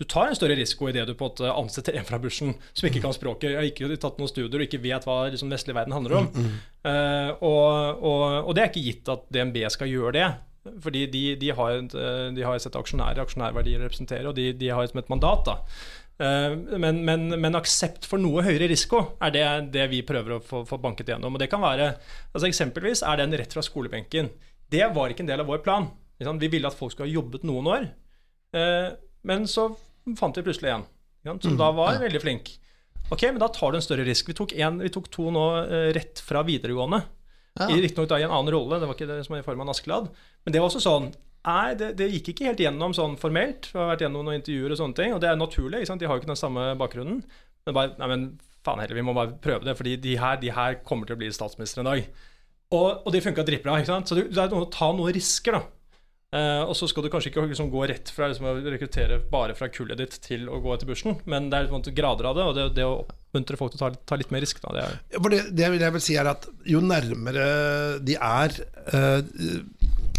Du 0.00 0.06
tar 0.08 0.30
en 0.30 0.36
større 0.36 0.56
risiko 0.56 0.88
i 0.88 0.94
det 0.96 1.02
du 1.04 1.12
på 1.12 1.26
måte 1.28 1.48
ansetter 1.52 1.98
en 1.98 2.06
fra 2.08 2.16
bushen 2.18 2.54
som 2.72 2.86
ikke 2.88 3.02
kan 3.04 3.12
språket, 3.12 3.52
har 3.58 3.66
ikke 3.68 3.98
tatt 4.00 4.16
noen 4.16 4.30
studier 4.30 4.62
og 4.62 4.64
ikke 4.64 4.80
vet 4.80 5.04
hva 5.04 5.26
liksom, 5.28 5.50
vestlig 5.52 5.76
verden 5.76 5.92
handler 5.92 6.22
om. 6.22 6.30
Eh, 6.80 7.30
og, 7.44 8.00
og, 8.00 8.22
og 8.48 8.54
det 8.56 8.62
er 8.62 8.70
ikke 8.70 8.86
gitt 8.86 9.10
at 9.12 9.26
DNB 9.28 9.58
skal 9.68 9.90
gjøre 9.92 10.14
det. 10.16 10.28
Fordi 10.80 11.02
de, 11.12 11.22
de 11.40 11.50
har 11.56 11.74
et 11.74 11.94
eh, 12.00 12.30
de 12.36 12.44
har 12.44 12.56
et 12.56 12.64
sett 12.64 12.78
aksjonærer, 12.80 13.20
aksjonærverdier 13.20 13.82
å 13.82 13.84
representere, 13.84 14.24
og 14.30 14.38
de, 14.38 14.46
de 14.56 14.72
har 14.72 14.88
et, 14.88 14.96
et 14.96 15.12
mandat. 15.12 15.44
da. 15.44 15.58
Eh, 16.20 16.54
Men, 16.78 17.00
men, 17.06 17.28
men 17.40 17.56
aksept 17.56 18.04
for 18.08 18.20
noe 18.20 18.42
høyere 18.44 18.68
risiko 18.68 19.00
er 19.24 19.32
det, 19.34 19.44
det 19.72 19.86
vi 19.92 20.02
prøver 20.06 20.36
å 20.36 20.40
få, 20.44 20.62
få 20.68 20.76
banket 20.82 21.08
gjennom. 21.08 21.34
Og 21.36 21.40
det 21.40 21.48
kan 21.52 21.62
være, 21.64 21.94
altså 22.34 22.48
Eksempelvis 22.50 23.02
er 23.06 23.22
den 23.22 23.32
rett 23.40 23.56
fra 23.56 23.64
skolebenken. 23.64 24.28
Det 24.70 24.84
var 24.94 25.10
ikke 25.10 25.24
en 25.24 25.30
del 25.32 25.40
av 25.42 25.48
vår 25.50 25.62
plan. 25.64 25.88
Vi 26.20 26.48
ville 26.52 26.68
at 26.68 26.76
folk 26.76 26.92
skulle 26.92 27.08
ha 27.08 27.14
jobbet 27.16 27.46
noen 27.48 27.70
år. 27.72 27.86
Eh, 28.54 28.90
Men 29.24 29.46
så 29.48 29.70
fant 30.16 30.36
vi 30.36 30.42
plutselig 30.44 30.72
en 30.74 30.84
som 31.40 31.56
da 31.56 31.70
var 31.76 31.98
veldig 32.00 32.20
flink. 32.22 32.54
Ok, 33.12 33.22
men 33.28 33.40
da 33.42 33.48
tar 33.52 33.72
du 33.72 33.76
en 33.80 33.84
større 33.84 34.04
risk. 34.06 34.28
Vi 34.30 34.36
tok, 34.38 34.52
en, 34.56 34.78
vi 34.80 34.88
tok 34.92 35.08
to 35.12 35.26
nå 35.34 35.42
eh, 35.64 35.88
rett 35.96 36.20
fra 36.24 36.40
videregående. 36.46 37.02
Ja. 37.58 37.66
Riktignok 37.68 38.08
da 38.08 38.20
i 38.20 38.24
en 38.24 38.30
annen 38.32 38.52
rolle, 38.54 38.78
det 38.80 38.86
var 38.88 38.94
ikke 38.96 39.08
det 39.10 39.18
som 39.26 39.34
var 39.34 39.42
i 39.42 39.44
form 39.44 39.60
av 39.60 39.66
en 39.66 39.72
Askeladd. 39.74 40.06
Men 40.46 40.54
det 40.54 40.60
var 40.62 40.70
også 40.70 40.80
sånn 40.84 41.10
Nei, 41.48 41.72
det, 41.80 41.94
det 41.96 42.10
gikk 42.12 42.34
ikke 42.34 42.50
helt 42.50 42.60
gjennom 42.60 42.92
sånn 42.96 43.16
formelt. 43.20 43.70
Vi 43.72 43.80
har 43.80 43.88
vært 43.94 44.04
gjennom 44.04 44.26
noen 44.26 44.40
intervjuer 44.40 44.74
og 44.74 44.80
sånne 44.82 44.98
ting, 44.98 45.14
og 45.16 45.22
det 45.22 45.30
er 45.30 45.40
naturlig. 45.40 45.86
De 45.88 46.08
har 46.08 46.18
jo 46.18 46.22
ikke 46.22 46.34
den 46.34 46.40
samme 46.40 46.66
bakgrunnen. 46.80 47.22
Men 47.64 47.76
bare 47.76 47.94
Nei, 48.00 48.08
men 48.12 48.26
faen 48.66 48.82
heller, 48.82 48.98
vi 48.98 49.04
må 49.06 49.16
bare 49.16 49.38
prøve 49.40 49.64
det, 49.64 49.76
fordi 49.78 49.96
de 50.04 50.18
her, 50.20 50.36
de 50.42 50.52
her 50.52 50.80
kommer 50.84 51.08
til 51.08 51.16
å 51.16 51.20
bli 51.22 51.30
statsminister 51.32 51.80
en 51.80 51.90
dag. 51.94 52.04
Og, 52.76 52.88
og 53.06 53.12
det 53.14 53.24
funka 53.24 53.44
dritbra. 53.46 53.80
ikke? 53.80 54.02
Så 54.04 54.18
det, 54.18 54.28
det 54.34 54.42
er 54.42 54.52
noe 54.52 54.66
å 54.68 54.72
ta 54.72 54.90
noen 54.94 55.14
risker, 55.16 55.56
da. 55.56 55.64
Uh, 56.30 56.62
og 56.62 56.76
så 56.78 56.86
skal 56.86 57.02
du 57.02 57.08
kanskje 57.10 57.32
ikke 57.32 57.42
liksom, 57.42 57.72
gå 57.72 57.80
rett 57.90 58.12
fra 58.14 58.28
liksom, 58.30 58.44
å 58.46 58.70
rekruttere 58.70 59.16
bare 59.32 59.56
fra 59.58 59.66
kullet 59.66 59.98
ditt 59.98 60.12
til 60.22 60.44
å 60.46 60.60
gå 60.62 60.76
etter 60.76 60.86
bushen, 60.86 61.16
men 61.26 61.48
det 61.50 61.58
er 61.58 61.66
litt 61.66 61.88
grader 61.96 62.28
av 62.30 62.36
det, 62.36 62.44
og 62.46 62.52
det, 62.54 62.66
det 62.76 62.84
å 62.86 63.00
oppmuntre 63.00 63.58
folk 63.58 63.74
til 63.74 63.80
å 63.80 63.88
ta, 63.88 63.98
ta 64.12 64.18
litt 64.20 64.30
mer 64.30 64.44
risk, 64.44 64.60
da, 64.62 64.76
det 64.76 64.84
er 64.84 65.24
det, 65.34 65.40
det 65.58 65.72
vil 65.74 65.82
jeg 65.82 65.96
vil 65.96 66.04
si 66.06 66.14
er 66.22 66.30
at 66.30 66.46
jo 66.70 66.84
nærmere 66.86 67.48
de 68.06 68.14
er 68.14 68.54
eh, 68.94 69.18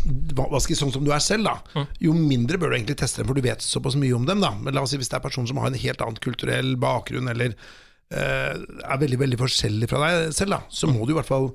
jeg, 0.04 0.78
sånn 0.80 0.94
som 0.94 1.06
du 1.06 1.12
er 1.14 1.24
selv, 1.24 1.48
da, 1.50 1.86
jo 2.02 2.16
mindre 2.18 2.60
bør 2.62 2.74
du 2.74 2.78
egentlig 2.80 2.98
teste 3.02 3.22
dem, 3.22 3.30
for 3.30 3.38
du 3.38 3.46
vet 3.46 3.66
såpass 3.66 3.98
mye 4.00 4.16
om 4.18 4.28
dem. 4.30 4.44
da 4.44 4.54
Men 4.58 4.76
la 4.76 4.84
oss 4.86 4.96
si 4.96 5.00
hvis 5.02 5.12
det 5.12 5.20
er 5.20 5.26
personer 5.26 5.52
som 5.52 5.62
har 5.62 5.72
en 5.72 5.82
helt 5.84 6.04
annen 6.04 6.22
kulturell 6.24 6.76
bakgrunn, 6.82 7.30
eller 7.32 7.54
uh, 7.56 8.56
er 8.56 9.04
veldig 9.04 9.20
veldig 9.22 9.42
forskjellig 9.42 9.92
fra 9.92 10.02
deg 10.06 10.34
selv, 10.38 10.58
da 10.58 10.64
så 10.70 10.90
må 10.92 11.06
du 11.06 11.16
i 11.16 11.20
hvert 11.20 11.30
fall 11.32 11.52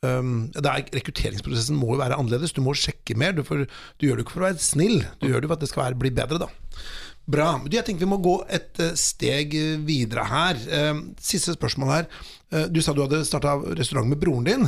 Um, 0.00 0.46
det 0.54 0.64
er, 0.64 0.86
rekrutteringsprosessen 0.96 1.76
må 1.76 1.92
jo 1.92 2.00
være 2.00 2.16
annerledes. 2.16 2.54
Du 2.56 2.62
må 2.64 2.72
sjekke 2.72 3.12
mer. 3.20 3.34
Du, 3.36 3.42
får, 3.44 3.66
du 4.00 4.06
gjør 4.06 4.16
det 4.16 4.24
ikke 4.24 4.36
for 4.38 4.44
å 4.44 4.48
være 4.48 4.64
snill, 4.64 5.02
du 5.20 5.28
gjør 5.28 5.44
det 5.44 5.50
for 5.50 5.58
at 5.58 5.64
det 5.64 5.68
skal 5.68 5.82
være, 5.84 5.98
bli 6.00 6.12
bedre. 6.16 6.40
da 6.40 6.48
Bra. 7.30 7.50
Du, 7.62 7.74
jeg 7.76 7.84
tenker 7.86 8.06
vi 8.06 8.10
må 8.10 8.18
gå 8.24 8.38
et 8.50 8.80
eh, 8.80 8.94
steg 8.98 9.52
videre 9.86 10.24
her. 10.26 10.62
Um, 10.90 11.02
siste 11.20 11.52
spørsmål 11.54 11.92
her. 11.92 12.08
Uh, 12.48 12.64
du 12.72 12.80
sa 12.82 12.94
du 12.96 13.04
hadde 13.04 13.20
starta 13.28 13.58
restaurant 13.76 14.08
med 14.08 14.18
broren 14.22 14.48
din. 14.48 14.66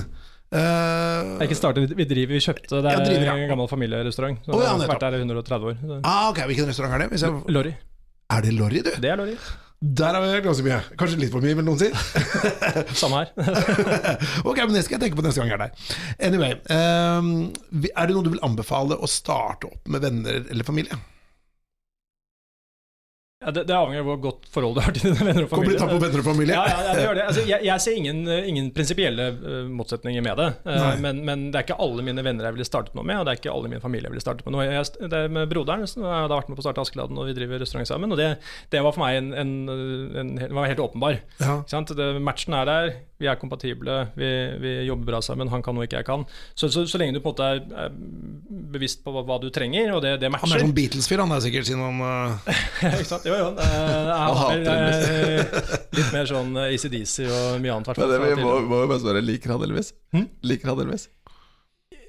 Uh, 0.53 1.39
Det 1.39 1.41
er 1.41 1.49
ikke 1.49 1.57
startet, 1.57 1.95
vi 1.97 2.05
driver, 2.05 2.35
vi 2.37 2.45
kjøpte 2.45 2.83
Det 2.85 2.93
er 2.93 3.05
driver, 3.07 3.25
ja. 3.31 3.37
en 3.41 3.53
gammel 3.55 3.69
familierestaurant. 3.71 4.39
Så 4.45 4.53
oh, 4.53 4.61
ja, 4.61 4.75
har 4.77 4.91
vært 4.91 5.05
der 5.07 5.17
i 5.17 5.23
130 5.25 5.71
år. 5.73 5.77
Så. 5.81 6.01
ah, 6.05 6.29
ok, 6.29 6.43
Hvilken 6.51 6.69
restaurant 6.69 6.97
er 6.99 7.05
det? 7.07 7.11
Hvis 7.15 7.25
jeg, 7.25 7.43
Lorry. 7.57 7.73
er 8.37 8.45
det 8.45 8.53
Lorry, 8.59 8.83
du? 8.85 8.91
Det 9.01 9.11
er 9.13 9.17
Lorry. 9.21 9.37
Der 9.83 10.15
har 10.15 10.23
vi 10.23 10.41
ganske 10.45 10.63
mye. 10.63 10.77
Kanskje 10.95 11.19
litt 11.19 11.33
for 11.33 11.43
mye, 11.43 11.57
vil 11.59 11.67
noen 11.67 11.81
si. 11.81 11.89
Samme 13.01 13.25
her. 13.25 13.33
ok, 14.49 14.61
men 14.63 14.77
det 14.77 14.85
skal 14.87 14.99
jeg 14.99 15.03
tenke 15.09 15.19
på 15.19 15.25
neste 15.27 15.43
gang 15.43 15.51
jeg 15.51 15.57
er 15.57 15.65
der. 15.65 15.97
Anyway, 16.29 16.53
um, 16.71 17.33
er 17.91 18.07
det 18.07 18.15
noe 18.15 18.23
du 18.29 18.31
vil 18.37 18.45
anbefale 18.47 18.95
å 18.95 19.09
starte 19.11 19.73
opp 19.73 19.91
med 19.91 20.05
venner 20.05 20.45
eller 20.53 20.69
familie? 20.69 21.01
Ja, 23.43 23.51
det, 23.51 23.65
det 23.67 23.75
avhenger 23.75 24.05
av 24.05 24.09
hvor 24.13 24.19
godt 24.23 24.45
forhold 24.55 24.77
du 24.79 24.81
har 24.85 24.95
til 24.95 25.09
dine 25.11 25.27
venner 25.27 25.45
og 25.45 25.51
Kommer 25.51 25.67
familie. 25.67 25.75
litt 25.75 25.83
an 25.83 25.93
på 25.93 26.03
venner 26.05 26.23
og 26.23 26.27
familie. 26.29 26.55
Ja, 26.55 26.65
ja, 26.71 26.83
ja, 26.87 26.93
det 26.95 27.07
gjør 27.07 27.17
det. 27.19 27.25
Altså, 27.33 27.43
jeg, 27.49 27.67
jeg 27.67 27.83
ser 27.85 27.97
ingen, 27.99 28.21
ingen 28.53 28.69
prinsipielle 28.77 29.27
eh, 29.35 29.65
motsetninger 29.81 30.23
med 30.23 30.39
det. 30.39 30.49
Eh, 30.71 30.87
men, 31.03 31.23
men 31.27 31.43
det 31.51 31.59
er 31.61 31.67
ikke 31.67 31.79
alle 31.83 32.05
mine 32.07 32.25
venner 32.27 32.47
jeg 32.49 32.57
ville 32.59 32.69
startet 32.69 32.95
noe 32.99 33.07
med, 33.09 33.19
og 33.19 33.27
det 33.27 33.35
er 33.35 33.41
ikke 33.43 33.53
alle 33.55 33.73
min 33.73 33.83
familie 33.83 34.07
jeg 34.07 34.15
ville 34.15 34.25
startet 34.25 34.47
med 34.47 34.55
noe. 34.57 34.67
Jeg, 34.69 35.11
det 35.11 35.23
er 35.25 35.35
med 35.39 35.51
broderen 35.51 35.87
så 35.91 36.01
jeg 36.05 36.09
har 36.23 36.31
vært 36.31 36.53
med 36.53 36.59
på 36.61 36.63
å 36.63 36.67
starte 36.69 36.85
Askeladden, 36.87 37.19
og 37.19 37.27
vi 37.31 37.37
driver 37.37 37.63
restaurant 37.65 37.91
sammen. 37.91 38.15
Og 38.15 38.21
det, 38.21 38.31
det 38.73 38.85
var 38.87 38.95
for 38.95 39.03
meg 39.05 39.19
en, 39.19 39.33
en, 39.43 39.53
en, 40.23 40.33
en 40.47 40.57
var 40.61 40.71
helt 40.71 40.83
åpenbar. 40.87 41.19
Ja. 41.43 41.59
Ikke 41.65 41.75
sant? 41.75 41.93
Det, 41.99 42.09
matchen 42.23 42.55
er 42.59 42.69
der, 42.71 42.93
vi 43.23 43.31
er 43.31 43.39
kompatible, 43.39 43.99
vi, 44.19 44.31
vi 44.63 44.73
jobber 44.89 45.13
bra 45.13 45.21
sammen, 45.25 45.51
han 45.53 45.63
kan 45.65 45.77
noe 45.77 45.87
ikke 45.87 46.01
jeg 46.01 46.09
kan. 46.09 46.25
Så, 46.59 46.69
så, 46.73 46.85
så 46.91 47.01
lenge 47.01 47.17
du 47.17 47.23
på 47.23 47.31
en 47.31 47.37
måte 47.37 47.49
er, 47.55 47.63
er 47.85 47.95
bevisst 48.75 49.03
på 49.05 49.15
hva, 49.15 49.25
hva 49.29 49.39
du 49.43 49.49
trenger, 49.55 49.95
og 49.97 50.03
det, 50.05 50.17
det 50.23 50.33
Han 50.33 50.57
er 50.57 50.65
sånn 50.65 50.75
Beatles-fyr, 50.77 51.23
han 51.23 51.35
er 51.37 51.45
sikkert, 51.45 51.69
siden 51.71 51.85
han 51.87 52.03
eh, 52.09 52.61
ikke 52.99 53.09
sant? 53.09 53.29
Jo, 53.29 53.39
jo. 53.39 53.49
Det, 53.57 53.71
det 53.71 54.03
er, 54.03 54.23
Han 54.27 54.39
hater 54.43 54.71
eh, 54.75 55.73
litt 55.99 56.15
mer 56.15 56.31
sånn 56.31 56.63
ACDC 56.67 57.17
og 57.29 57.63
mye 57.63 57.79
annet. 57.79 57.93
Men 58.03 58.15
det, 58.15 58.23
vi 58.27 58.37
må, 58.43 58.55
fra 58.59 58.71
må 58.75 58.85
jo 58.85 58.93
bare 58.95 59.05
spørre, 59.07 59.25
liker 59.25 59.55
han 59.55 59.67
Elvis? 59.69 59.93
Hm? 60.17 60.29
Liker 60.51 60.73
han 60.73 60.87
Elvis? 60.87 61.09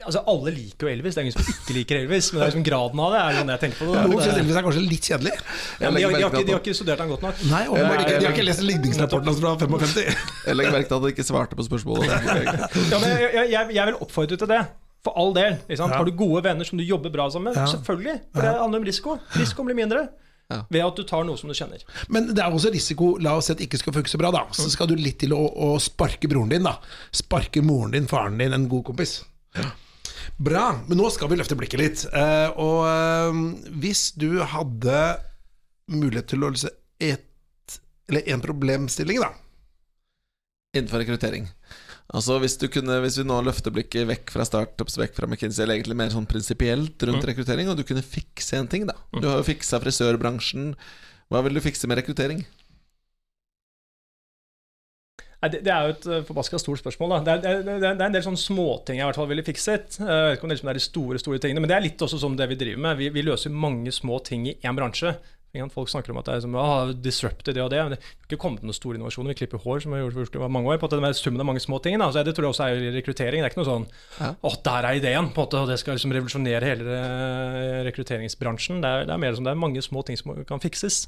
Altså, 0.06 0.22
alle 0.34 0.54
liker 0.56 0.88
jo 0.88 0.92
Elvis, 0.92 1.16
det 1.16 1.22
er 1.22 1.28
ingen 1.28 1.36
som 1.36 1.50
ikke 1.54 1.76
liker 1.78 2.00
Elvis. 2.02 2.30
Men 2.34 2.40
det 2.40 2.46
er 2.46 2.52
liksom 2.52 2.66
graden 2.68 3.02
av 3.04 3.16
det 3.16 3.22
er 3.22 3.38
sånn 3.40 3.52
jeg 3.54 3.62
tenker 3.64 3.80
på 3.80 3.88
det. 3.90 4.04
Noen 4.12 4.24
syns 4.26 4.40
Elvis 4.42 4.60
er 4.60 4.68
kanskje 4.68 4.84
litt 4.86 5.10
kjedelig. 5.10 5.34
ja, 5.34 5.44
de, 5.80 5.86
har, 5.88 5.98
de, 5.98 6.04
har 6.04 6.30
ikke, 6.30 6.44
de 6.44 6.56
har 6.56 6.62
ikke 6.64 6.78
studert 6.78 7.04
han 7.04 7.12
godt 7.14 7.26
nok. 7.28 7.44
Nei, 7.52 7.64
og, 7.70 7.78
Nei, 7.80 7.98
ikke. 8.04 8.14
De 8.14 8.28
har 8.28 8.38
ikke 8.38 8.48
lest 8.48 8.64
ligningsrapporten 8.68 9.32
hans 9.32 9.44
fra 9.44 9.54
55. 9.64 10.24
Jeg 10.48 10.60
legger 10.60 10.78
merke 10.78 10.90
til 10.90 10.98
at 10.98 11.06
han 11.08 11.16
ikke 11.16 11.28
svarte 11.28 11.60
på 11.60 11.68
spørsmålet. 11.68 12.10
Ja, 12.94 12.98
men 13.00 13.10
jeg, 13.10 13.48
jeg, 13.52 13.70
jeg, 13.74 13.86
vil 13.90 13.96
oppfordre 14.04 14.38
til 14.40 14.50
det. 14.50 14.60
For 15.04 15.16
all 15.20 15.34
del. 15.36 15.58
Ja. 15.68 15.88
Har 15.92 16.08
du 16.08 16.14
gode 16.16 16.44
venner 16.46 16.68
som 16.68 16.80
du 16.80 16.84
jobber 16.86 17.12
bra 17.14 17.28
sammen 17.32 17.52
med? 17.52 17.60
Ja. 17.60 17.68
Selvfølgelig. 17.72 18.20
For 18.34 18.46
det 18.46 18.54
handler 18.60 18.80
om 18.80 18.86
risiko. 18.88 19.18
Risikoen 19.36 19.72
blir 19.72 19.80
mindre 19.84 20.06
Ja. 20.52 20.60
ved 20.70 20.84
at 20.86 20.98
du 21.00 21.04
tar 21.08 21.24
noe 21.26 21.40
som 21.40 21.50
du 21.50 21.56
kjenner. 21.58 21.84
Men 22.12 22.28
det 22.36 22.44
er 22.44 22.52
også 22.54 22.72
risiko, 22.74 23.14
la 23.24 23.38
oss 23.40 23.48
si 23.48 23.54
at 23.56 23.62
det 23.62 23.70
ikke 23.70 23.80
skal 23.80 23.96
funke 23.96 24.12
så 24.12 24.20
bra, 24.22 24.32
da. 24.36 24.44
Så 24.54 24.68
skal 24.74 24.90
du 24.92 24.96
litt 25.00 25.18
til 25.24 25.34
å, 25.36 25.40
å 25.40 25.70
sparke 25.82 26.30
broren 26.30 26.52
din, 26.52 26.68
da. 26.68 26.76
Sparke 27.16 27.64
moren 27.66 27.96
din, 27.96 28.10
faren 28.12 28.38
din, 28.42 28.54
en 28.56 28.68
god 28.72 28.84
kompis. 28.92 29.22
Bra. 30.38 30.66
Men 30.88 31.00
nå 31.00 31.10
skal 31.14 31.32
vi 31.32 31.38
løfte 31.40 31.58
blikket 31.60 31.82
litt. 31.82 32.04
Eh, 32.10 32.50
og 32.60 32.84
eh, 32.90 33.70
hvis 33.84 34.12
du 34.20 34.42
hadde 34.42 35.00
mulighet 35.92 36.32
til 36.32 36.44
å 36.44 36.52
løse 36.52 36.72
et, 37.04 37.80
eller 38.10 38.34
en 38.34 38.44
problemstilling, 38.44 39.24
da. 39.24 39.34
Innenfor 40.74 41.04
rekruttering. 41.04 41.50
Altså 42.14 42.36
hvis, 42.42 42.58
du 42.60 42.68
kunne, 42.72 42.98
hvis 43.04 43.18
vi 43.22 43.26
nå 43.26 43.38
løfter 43.46 43.74
blikket 43.74 44.08
vekk 44.10 44.34
fra 44.34 44.46
startups, 44.46 44.98
vekk 45.00 45.16
fra 45.18 45.30
McKinsey, 45.30 45.64
eller 45.64 45.78
egentlig 45.78 45.98
mer 45.98 46.12
sånn 46.14 46.28
prinsipielt 46.30 47.06
rundt 47.08 47.26
rekruttering, 47.30 47.72
og 47.72 47.80
du 47.80 47.86
kunne 47.88 48.04
fikse 48.06 48.60
en 48.60 48.70
ting, 48.70 48.86
da. 48.90 48.98
Du 49.16 49.30
har 49.30 49.40
jo 49.40 49.48
fiksa 49.48 49.80
frisørbransjen. 49.82 50.74
Hva 51.32 51.42
vil 51.46 51.58
du 51.58 51.64
fikse 51.64 51.90
med 51.90 52.02
rekruttering? 52.02 52.44
Det, 55.52 55.68
er 55.68 55.88
jo 55.88 55.94
et 55.96 56.08
uh, 56.08 56.20
forbaska 56.28 56.60
stort 56.62 56.80
spørsmål. 56.80 57.18
Det, 57.26 57.34
er, 57.34 57.44
det, 57.44 57.76
er, 57.76 57.84
det 57.84 57.92
er 57.92 58.08
en 58.08 58.16
del 58.16 58.24
sånne 58.24 58.40
småting 58.40 59.00
jeg 59.00 59.04
i 59.04 59.10
hvert 59.10 59.20
fall 59.20 59.30
ville 59.32 59.44
fikset. 59.46 60.00
Uh, 60.00 60.08
Jeg 60.08 60.24
vet 60.30 60.38
ikke 60.38 60.48
om 60.48 60.54
det 60.54 60.58
liksom 60.60 60.74
er 60.74 60.80
de 60.80 60.88
store 60.88 61.24
store 61.24 61.44
tingene, 61.44 61.64
men 61.64 61.72
det 61.72 61.78
er 61.78 61.88
litt 61.88 62.08
også 62.08 62.22
som 62.22 62.38
det 62.40 62.48
vi 62.54 62.60
driver 62.60 62.86
med. 62.88 63.00
Vi, 63.02 63.12
vi 63.14 63.26
løser 63.26 63.54
mange 63.54 63.92
små 63.92 64.22
ting 64.24 64.48
i 64.52 64.58
én 64.64 64.78
bransje. 64.78 65.16
Folk 65.70 65.90
snakker 65.92 66.10
om 66.10 66.18
at 66.18 66.26
det 66.26 66.34
er 66.34 66.40
som, 66.42 66.56
ah, 66.58 66.88
disrupted 66.98 67.54
det 67.54 67.62
og 67.62 67.70
det. 67.70 67.78
Men 67.78 67.92
det 67.94 68.00
har 68.02 68.26
ikke 68.26 68.40
kommet 68.42 68.64
noen 68.66 68.74
store 68.74 68.98
innovasjoner. 68.98 69.36
Vi 69.36 69.44
klipper 69.44 69.62
hår, 69.62 69.84
som 69.84 69.94
vi 69.94 70.00
har 70.00 70.08
gjort 70.10 70.34
for 70.34 70.50
mange 70.50 70.72
år. 70.72 70.80
på 70.82 70.88
at 70.90 70.96
Det 70.96 71.04
er 71.06 71.14
summen 71.14 71.44
av 71.44 71.46
mange 71.46 71.62
små 71.62 71.78
ting. 71.78 72.00
Da. 72.02 72.10
Så 72.10 72.24
det 72.26 72.34
tror 72.34 72.48
jeg 72.48 72.56
også 72.56 72.66
er 72.72 72.96
rekruttering. 72.98 73.44
Det 73.44 73.46
er 73.46 73.54
ikke 73.54 73.62
noe 73.62 73.70
sånn 73.70 73.86
Ja. 74.18 74.32
Å, 74.34 74.54
der 74.66 74.88
er 74.90 74.98
ideen! 74.98 75.30
på 75.30 75.38
en 75.38 75.46
måte, 75.46 75.62
Og 75.62 75.70
det 75.70 75.78
skal 75.78 75.94
liksom 75.94 76.12
revolusjonere 76.12 76.66
hele 76.66 76.98
eh, 76.98 77.84
rekrutteringsbransjen. 77.86 78.82
Det 78.82 78.90
er, 78.90 79.06
det 79.06 79.14
er 79.14 79.22
mer 79.22 79.36
som 79.36 79.46
det 79.46 79.54
er 79.54 79.62
mange 79.62 79.82
små 79.86 80.02
ting 80.02 80.18
som 80.18 80.34
kan 80.44 80.60
fikses. 80.60 81.06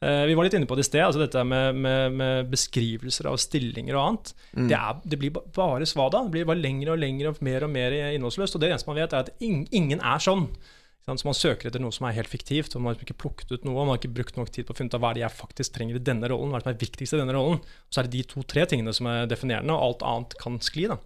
Eh, 0.00 0.24
vi 0.30 0.34
var 0.38 0.46
litt 0.46 0.54
inne 0.54 0.68
på 0.70 0.76
det 0.78 0.84
i 0.84 0.88
sted, 0.88 1.02
altså 1.02 1.20
dette 1.24 1.42
med, 1.42 1.74
med, 1.74 2.16
med 2.20 2.50
beskrivelser 2.52 3.26
av 3.30 3.38
stillinger 3.42 3.96
og 3.98 4.04
annet. 4.04 4.32
Det, 4.70 4.78
er, 4.78 5.00
det 5.02 5.18
blir 5.18 5.34
bare 5.34 5.88
svada. 5.90 6.22
Det 6.26 6.36
blir 6.36 6.48
bare 6.48 6.62
lengre 6.62 6.94
og 6.94 7.02
lengre 7.02 7.32
og 7.32 7.42
mer 7.44 7.66
og 7.66 7.72
mer 7.74 7.96
innholdsløst. 8.14 8.54
Og 8.54 8.62
det 8.62 8.70
eneste 8.70 8.90
man 8.90 9.00
vet, 9.00 9.14
er 9.14 9.26
at 9.26 9.44
ing, 9.44 9.64
ingen 9.74 10.02
er 10.02 10.22
sånn. 10.22 10.46
Så 11.08 11.24
man 11.24 11.36
søker 11.36 11.70
etter 11.70 11.80
noe 11.80 11.94
som 11.94 12.04
er 12.04 12.18
helt 12.18 12.28
fiktivt, 12.28 12.74
og 12.76 12.82
man 12.84 12.92
har 12.92 13.00
ikke 13.00 13.16
plukket 13.22 13.52
ut 13.54 13.62
noe. 13.64 13.78
Man 13.80 13.94
har 13.94 14.00
ikke 14.00 14.12
brukt 14.12 14.36
nok 14.36 14.50
tid 14.52 14.66
på 14.68 14.74
å 14.74 14.76
finne 14.76 14.92
ut 14.92 14.96
av 14.98 15.00
hva 15.00 15.14
er 15.14 15.18
det 15.18 15.22
jeg 15.24 15.38
faktisk 15.38 15.78
trenger 15.78 15.96
i 15.96 16.02
denne 16.04 16.28
rollen. 16.28 16.52
Hva 16.52 16.60
er 16.60 16.66
det 16.66 16.68
som 16.68 16.74
er 16.74 16.82
viktigst 16.82 17.16
i 17.16 17.20
denne 17.22 17.36
rollen. 17.36 17.62
Og 17.64 17.94
så 17.94 18.02
er 18.02 18.08
det 18.08 18.18
de 18.18 18.26
to-tre 18.28 18.66
tingene 18.68 18.92
som 18.96 19.08
er 19.08 19.30
definerende, 19.30 19.72
og 19.72 19.86
alt 19.86 20.04
annet 20.10 20.36
kan 20.42 20.58
skli. 20.60 20.84
da. 20.92 20.98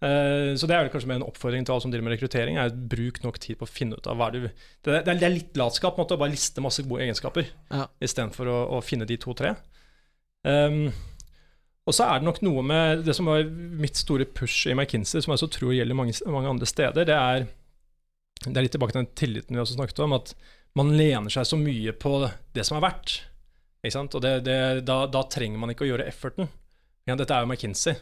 Eh, 0.00 0.54
Så 0.54 0.68
det 0.70 0.76
er 0.76 0.84
vel 0.84 0.92
kanskje 0.92 1.08
mer 1.10 1.18
en 1.18 1.26
oppfordring 1.26 1.64
til 1.66 1.74
alle 1.74 1.82
som 1.82 1.90
driver 1.90 2.06
med 2.06 2.14
rekruttering. 2.14 2.56
er 2.58 2.70
Bruk 2.70 3.22
nok 3.24 3.38
tid 3.42 3.58
på 3.58 3.66
å 3.66 3.70
finne 3.70 3.96
ut 3.98 4.06
av 4.06 4.16
hva 4.16 4.30
du 4.32 4.40
Det 4.46 4.94
er, 4.94 5.02
det 5.08 5.22
er 5.26 5.34
litt 5.34 5.56
latskap 5.58 5.96
på 5.96 6.00
en 6.00 6.04
måte, 6.06 6.14
å 6.14 6.22
bare 6.22 6.30
liste 6.36 6.62
masse 6.62 6.82
gode 6.86 7.02
egenskaper 7.06 7.46
Ja. 7.70 7.86
istedenfor 8.00 8.46
å, 8.46 8.58
å 8.78 8.82
finne 8.82 9.06
de 9.06 9.16
to-tre. 9.16 9.56
Um, 10.46 10.92
og 11.88 11.94
så 11.96 12.04
er 12.06 12.20
det 12.20 12.28
nok 12.28 12.42
noe 12.44 12.62
med 12.62 13.04
det 13.04 13.14
som 13.16 13.26
var 13.26 13.42
mitt 13.48 13.96
store 13.96 14.24
push 14.24 14.66
i 14.68 14.74
McKinsey, 14.74 15.20
som 15.24 15.32
jeg 15.32 15.40
også 15.40 15.50
tror 15.58 15.72
gjelder 15.74 15.96
mange, 15.96 16.12
mange 16.28 16.48
andre 16.52 16.66
steder. 16.68 17.04
Det 17.08 17.16
er, 17.16 17.46
det 18.44 18.54
er 18.56 18.62
litt 18.66 18.74
tilbake 18.76 18.92
til 18.94 19.02
den 19.02 19.14
tilliten 19.18 19.56
vi 19.56 19.62
også 19.62 19.78
snakket 19.78 20.02
om, 20.04 20.12
at 20.12 20.34
man 20.76 20.92
lener 20.94 21.32
seg 21.32 21.48
så 21.48 21.56
mye 21.58 21.92
på 21.96 22.30
det 22.54 22.64
som 22.68 22.76
er 22.78 22.84
verdt. 22.86 23.16
Og 23.88 24.20
det, 24.20 24.34
det, 24.44 24.58
da, 24.84 25.06
da 25.08 25.22
trenger 25.32 25.58
man 25.58 25.70
ikke 25.72 25.86
å 25.86 25.88
gjøre 25.88 26.06
efforten. 26.10 26.48
Ja, 27.08 27.16
dette 27.16 27.32
er 27.34 27.40
jo 27.46 27.48
McKinsey, 27.48 27.96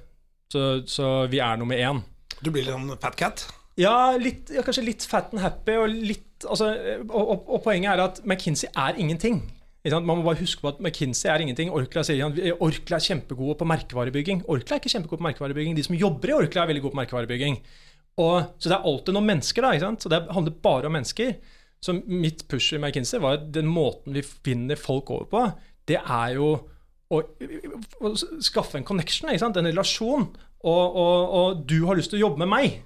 så, 0.53 0.65
så 0.89 1.13
vi 1.31 1.41
er 1.43 1.59
nummer 1.61 1.79
én. 1.79 2.03
Du 2.41 2.51
blir 2.53 2.67
litt 2.67 2.75
sånn 2.75 2.93
fat 3.03 3.17
cat. 3.19 3.47
Ja, 3.77 4.15
litt, 4.17 4.49
ja, 4.53 4.63
kanskje 4.65 4.87
litt 4.87 5.05
fat 5.09 5.35
and 5.35 5.43
happy. 5.43 5.77
Og, 5.81 5.93
litt, 5.93 6.47
altså, 6.47 6.71
og, 7.09 7.21
og, 7.21 7.51
og 7.57 7.63
poenget 7.65 7.93
er 7.93 8.05
at 8.07 8.23
McKinsey 8.25 8.71
er 8.73 9.01
ingenting. 9.01 9.43
Man 9.87 10.19
må 10.19 10.23
bare 10.25 10.41
huske 10.41 10.65
på 10.65 10.73
at 10.73 10.81
McKinsey 10.83 11.29
er 11.31 11.45
ingenting. 11.45 11.69
Orkla 11.71 12.03
Orkla 12.03 12.99
er 12.99 13.05
kjempegode 13.05 13.59
på 13.61 13.69
merkevarebygging. 13.71 14.43
Orkla 14.51 14.77
er 14.77 14.83
ikke 14.83 14.95
kjempegode 14.97 15.21
på 15.21 15.29
merkevarebygging. 15.29 15.77
De 15.79 15.85
som 15.87 15.99
jobber 15.99 16.33
i 16.33 16.39
Orkla, 16.41 16.65
er 16.65 16.73
veldig 16.73 16.83
gode 16.87 16.97
på 16.97 17.01
merkevarebygging. 17.03 17.61
Og, 18.17 18.49
så 18.59 18.73
det 18.73 18.79
er 18.79 18.89
alltid 18.91 19.15
noen 19.15 19.29
mennesker, 19.29 19.67
da. 19.67 19.93
Så 20.01 20.11
det 20.11 20.25
handler 20.35 20.57
bare 20.65 20.91
om 20.91 20.97
mennesker. 20.97 21.37
Så 21.85 21.95
mitt 22.09 22.47
push 22.51 22.75
i 22.75 22.81
McKinsey 22.81 23.21
var 23.23 23.39
at 23.39 23.47
den 23.55 23.69
måten 23.71 24.17
vi 24.17 24.25
finner 24.25 24.81
folk 24.81 25.13
over 25.13 25.29
på, 25.31 25.45
det 25.87 26.01
er 26.01 26.35
jo 26.35 26.49
å, 27.13 27.23
å 28.03 28.13
skaffe 28.43 28.81
en 28.81 28.87
connection, 28.87 29.31
en 29.31 29.71
relasjon. 29.71 30.29
Og, 30.67 30.85
og, 30.99 31.35
og 31.39 31.65
du 31.69 31.79
har 31.87 31.99
lyst 31.99 32.11
til 32.13 32.21
å 32.21 32.27
jobbe 32.27 32.43
med 32.43 32.51
meg. 32.51 32.79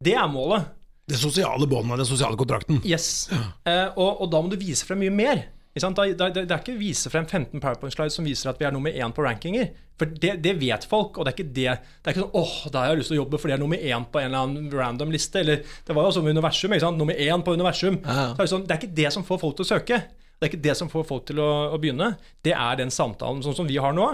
Det 0.00 0.14
er 0.16 0.28
målet. 0.32 0.70
Det 1.10 1.18
sosiale 1.20 1.66
båndet, 1.68 2.00
den 2.00 2.08
sosiale 2.08 2.38
kontrakten. 2.38 2.78
Yes. 2.86 3.28
Eh, 3.66 3.88
og, 3.96 4.22
og 4.22 4.28
da 4.32 4.40
må 4.40 4.52
du 4.52 4.60
vise 4.60 4.86
frem 4.86 5.02
mye 5.02 5.12
mer. 5.12 5.42
Da, 5.70 6.04
da, 6.18 6.26
det 6.34 6.50
er 6.50 6.58
ikke 6.58 6.74
vise 6.80 7.10
frem 7.12 7.26
15 7.28 7.60
PowerPoint-slides 7.62 8.16
som 8.18 8.26
viser 8.26 8.50
at 8.50 8.58
vi 8.58 8.66
er 8.66 8.74
nummer 8.74 8.90
én 8.90 9.12
på 9.14 9.22
rankinger. 9.22 9.68
For 10.00 10.10
det, 10.10 10.32
det 10.42 10.56
vet 10.58 10.86
folk, 10.88 11.18
og 11.18 11.26
det 11.26 11.32
er 11.32 11.36
ikke 11.36 11.54
det. 11.54 11.74
Det 12.00 12.10
er 12.10 12.16
ikke 12.16 12.24
sånn 12.24 12.38
åh, 12.40 12.54
da 12.72 12.82
har 12.82 12.90
jeg 12.90 13.02
lyst 13.02 13.12
til 13.12 13.18
å 13.18 13.20
jobbe 13.20 13.38
fordi 13.38 13.54
jeg 13.54 13.60
er 13.60 13.62
nummer 13.62 13.84
én 13.90 14.06
på 14.10 14.22
en 14.22 14.30
eller 14.30 14.46
annen 14.48 14.72
random 14.74 15.14
liste. 15.14 15.42
Eller 15.44 15.62
det 15.62 15.96
var 15.96 16.08
jo 16.08 16.24
med 16.24 16.34
universum. 16.38 16.74
ikke 16.74 16.86
sant? 16.86 16.98
Nummer 16.98 17.22
én 17.28 17.44
på 17.46 17.54
universum. 17.54 18.00
Ja. 18.02 18.32
Så 18.32 18.40
er 18.40 18.42
det, 18.42 18.50
sånn, 18.54 18.66
det 18.66 18.74
er 18.74 18.82
ikke 18.82 18.98
det 18.98 19.12
som 19.14 19.26
får 19.26 19.42
folk 19.44 19.60
til 19.60 19.68
å 19.68 19.70
søke. 19.70 20.00
Det 20.40 20.46
er 20.46 20.52
ikke 20.54 20.62
det 20.64 20.76
som 20.78 20.88
får 20.88 21.04
folk 21.04 21.26
til 21.28 21.40
å, 21.44 21.48
å 21.74 21.78
begynne. 21.80 22.14
Det 22.42 22.54
er 22.56 22.78
den 22.80 22.90
samtalen 22.90 23.42
sånn 23.44 23.56
som 23.58 23.66
vi 23.68 23.76
har 23.76 23.92
nå. 23.92 24.06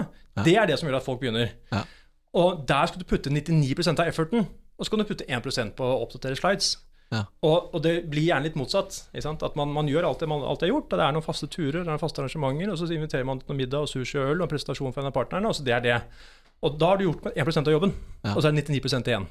Det 0.43 0.57
er 0.59 0.67
det 0.67 0.75
som 0.77 0.89
gjør 0.89 0.97
at 0.99 1.05
folk 1.05 1.21
begynner. 1.21 1.53
Ja. 1.71 1.85
Og 2.37 2.65
der 2.67 2.89
skal 2.91 2.99
du 3.01 3.07
putte 3.07 3.31
99% 3.31 4.01
av 4.03 4.09
efforten, 4.11 4.43
og 4.77 4.85
så 4.85 4.91
kan 4.93 4.99
du 5.01 5.07
putte 5.09 5.25
1% 5.25 5.71
på 5.79 5.85
å 5.87 6.01
oppdatere 6.03 6.35
slides. 6.37 6.73
Ja. 7.15 7.21
Og, 7.47 7.69
og 7.71 7.79
det 7.85 7.93
blir 8.11 8.25
gjerne 8.27 8.49
litt 8.49 8.57
motsatt. 8.59 8.97
Ikke 9.13 9.23
sant? 9.23 9.45
At 9.47 9.55
man, 9.55 9.71
man 9.73 9.87
gjør 9.87 10.09
alt 10.09 10.19
det 10.19 10.27
man 10.27 10.43
alltid 10.43 10.67
har 10.67 10.73
gjort. 10.75 10.89
Det 10.91 11.05
er 11.07 11.15
noen 11.15 11.23
faste 11.25 11.47
turer, 11.47 11.77
det 11.79 11.85
er 11.85 11.93
noen 11.93 12.01
faste 12.03 12.19
arrangementer, 12.21 12.73
og 12.73 12.81
så 12.81 12.89
inviterer 12.91 13.23
man 13.29 13.39
til 13.39 13.47
noe 13.53 13.61
middag 13.61 13.87
og 13.87 13.89
sushi 13.89 14.19
og 14.19 14.33
øl 14.33 14.41
og 14.41 14.49
en 14.49 14.51
presentasjon 14.51 14.91
for 14.91 15.01
en 15.05 15.09
av 15.09 15.15
partnerne, 15.15 15.47
og 15.47 15.55
så 15.55 15.63
det 15.65 15.77
er 15.77 15.85
det. 15.87 15.97
Og 16.67 16.75
da 16.81 16.91
har 16.91 16.99
du 16.99 17.07
gjort 17.07 17.29
1% 17.31 17.71
av 17.71 17.77
jobben, 17.77 17.95
Ja. 18.27 18.33
og 18.35 18.41
så 18.43 18.49
er 18.51 18.57
det 18.59 18.67
99 18.67 19.07
igjen. 19.07 19.29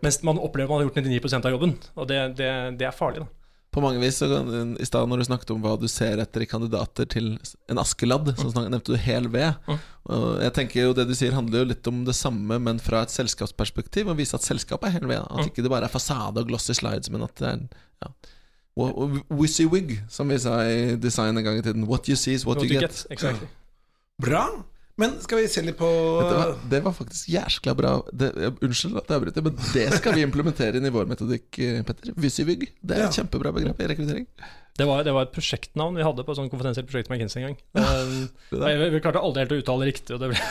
Mens 0.00 0.20
man 0.24 0.38
opplever 0.40 0.70
man 0.72 0.80
har 0.80 0.88
gjort 0.88 1.02
99% 1.04 1.46
av 1.50 1.54
jobben, 1.58 1.76
og 1.98 2.08
det, 2.08 2.18
det, 2.40 2.50
det 2.80 2.88
er 2.88 2.96
farlig. 2.96 3.26
da. 3.26 3.28
På 3.72 3.80
mange 3.80 4.00
vis, 4.02 4.16
så 4.18 4.26
kan- 4.26 4.76
I 4.80 4.84
stad 4.84 5.06
når 5.08 5.18
du 5.18 5.24
snakket 5.24 5.50
om 5.54 5.62
hva 5.62 5.76
du 5.78 5.86
ser 5.86 6.18
etter 6.18 6.42
i 6.42 6.46
kandidater 6.46 7.06
til 7.08 7.38
en 7.68 7.78
Askeladd, 7.78 8.34
så 8.36 8.50
snak- 8.52 8.68
nevnte 8.68 8.92
du 8.92 8.96
hel 8.96 9.28
ved. 9.28 9.54
Mm. 9.68 9.78
Og 10.10 10.40
jeg 10.42 10.52
tenker 10.54 10.80
jo 10.82 10.92
Det 10.92 11.06
du 11.06 11.14
sier, 11.14 11.30
handler 11.32 11.60
jo 11.60 11.64
litt 11.66 11.86
om 11.86 12.04
det 12.04 12.14
samme, 12.16 12.58
men 12.60 12.78
fra 12.80 13.02
et 13.02 13.10
selskapsperspektiv. 13.10 14.06
Å 14.10 14.16
vise 14.16 14.34
at 14.34 14.40
selskapet 14.42 14.88
er 14.88 14.90
hel 14.98 15.06
ved. 15.06 15.18
At 15.22 15.30
Mm. 15.30 15.46
ikke 15.50 15.62
det 15.62 15.70
bare 15.70 15.84
er 15.84 15.88
fasade 15.88 16.36
og 16.38 16.48
glossy 16.48 16.72
slides, 16.72 17.10
men 17.10 17.22
at 17.22 17.34
det 17.36 17.48
er 17.48 17.68
ja. 18.02 18.08
Og- 18.76 18.98
og 18.98 19.22
Wizzy 19.30 19.66
wig, 19.66 20.00
som 20.08 20.28
vi 20.28 20.38
sa 20.38 20.60
i 20.62 20.96
design 20.96 21.36
en 21.38 21.44
gang 21.44 21.58
i 21.58 21.62
tiden. 21.62 21.86
What 21.86 22.08
you 22.08 22.16
see 22.16 22.32
is 22.34 22.44
what, 22.46 22.56
What 22.58 22.66
you 22.68 22.74
you 22.74 22.80
get. 22.80 22.90
get, 22.90 23.06
exactly. 23.10 23.46
Bra. 24.20 24.64
Men 25.00 25.16
skal 25.24 25.40
vi 25.40 25.48
se 25.48 25.62
litt 25.64 25.78
på 25.80 25.88
var, 25.88 26.54
det 26.70 26.82
var 26.84 26.94
faktisk 26.96 27.30
jæskla 27.32 27.74
bra. 27.78 27.92
Det, 28.12 28.30
unnskyld 28.60 28.98
at 29.00 29.08
jeg 29.08 29.20
avbryter, 29.20 29.46
men 29.46 29.56
det 29.72 29.86
skal 29.96 30.16
vi 30.18 30.24
implementere 30.26 30.80
inn 30.80 30.88
i 30.88 30.92
vår 30.94 31.08
metodikk, 31.10 31.48
eh, 31.64 31.80
Petter. 31.88 32.12
Wizzy. 32.20 32.44
Det 32.44 32.96
er 32.96 33.06
et 33.06 33.06
Ja. 33.08 33.22
kjempebra 33.22 33.52
begrep 33.56 33.80
i 33.80 33.88
rekruttering. 33.94 34.26
Det 34.80 34.86
var, 34.88 35.02
det 35.04 35.12
var 35.12 35.26
et 35.26 35.32
prosjektnavn 35.34 35.96
vi 35.98 36.04
hadde 36.06 36.22
på 36.24 36.32
et 36.32 36.38
sånt 36.38 36.48
konfidensielt 36.52 36.88
prosjekt 36.88 37.10
med 37.12 37.18
McKinsey 37.18 37.42
en 37.42 37.46
gang. 37.50 37.56
Eh, 37.76 37.82
det 38.50 38.60
der. 38.62 38.70
jeg, 38.72 38.92
vi 38.94 39.00
klarte 39.04 39.20
aldri 39.20 39.42
helt 39.44 39.52
å 39.52 39.58
uttale 39.60 39.88
riktig. 39.90 40.14
Og 40.16 40.20
det 40.22 40.30
ble, 40.32 40.40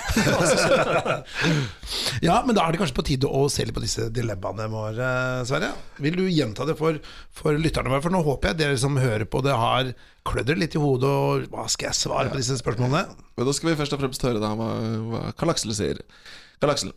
Ja, 2.27 2.35
men 2.45 2.53
da 2.57 2.65
er 2.67 2.75
det 2.75 2.81
kanskje 2.81 2.97
på 2.99 3.05
tide 3.09 3.31
å 3.31 3.41
se 3.51 3.65
litt 3.65 3.75
på 3.75 3.83
disse 3.83 4.09
dilemmaene 4.13 4.67
våre, 4.71 5.09
Sverre. 5.49 5.71
Vil 6.03 6.19
du 6.19 6.25
gjenta 6.29 6.67
det 6.69 6.75
for, 6.79 6.99
for 7.35 7.57
lytterne 7.57 7.89
våre? 7.91 8.03
For 8.05 8.13
nå 8.13 8.21
håper 8.27 8.51
jeg 8.53 8.59
dere 8.61 8.77
som 8.81 8.99
hører 9.01 9.25
på 9.29 9.41
det, 9.45 9.55
har 9.57 9.91
klødd 10.29 10.51
dere 10.51 10.61
litt 10.61 10.77
i 10.77 10.83
hodet, 10.83 11.09
og 11.09 11.49
hva 11.53 11.65
skal 11.71 11.89
jeg 11.89 11.99
svare 12.03 12.29
på 12.29 12.37
disse 12.39 12.59
spørsmålene? 12.59 13.17
Men 13.39 13.49
da 13.49 13.55
skal 13.55 13.71
vi 13.71 13.77
først 13.79 13.95
og 13.97 14.03
fremst 14.03 14.25
høre 14.27 14.41
da 14.43 14.51
hva, 14.59 14.69
hva 15.09 15.23
Karl 15.39 15.55
Aksel 15.55 15.73
sier. 15.77 16.03
Karl 16.61 16.75
Aksel, 16.75 16.93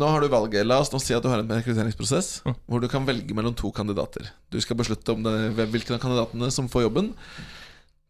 nå 0.00 0.08
har 0.08 0.22
du 0.22 0.28
valget. 0.32 0.64
La 0.66 0.78
oss 0.80 0.92
nå 0.92 1.00
si 1.02 1.14
at 1.16 1.24
du 1.24 1.28
har 1.28 1.42
en 1.42 1.50
rekrutteringsprosess 1.52 2.30
hvor 2.44 2.80
du 2.80 2.88
kan 2.90 3.04
velge 3.08 3.36
mellom 3.36 3.56
to 3.58 3.72
kandidater. 3.74 4.30
Du 4.52 4.60
skal 4.64 4.78
beslutte 4.78 5.12
om 5.12 5.24
det, 5.26 5.34
hvilken 5.58 5.98
av 5.98 6.04
kandidatene 6.04 6.48
som 6.54 6.70
får 6.72 6.86
jobben. 6.86 7.12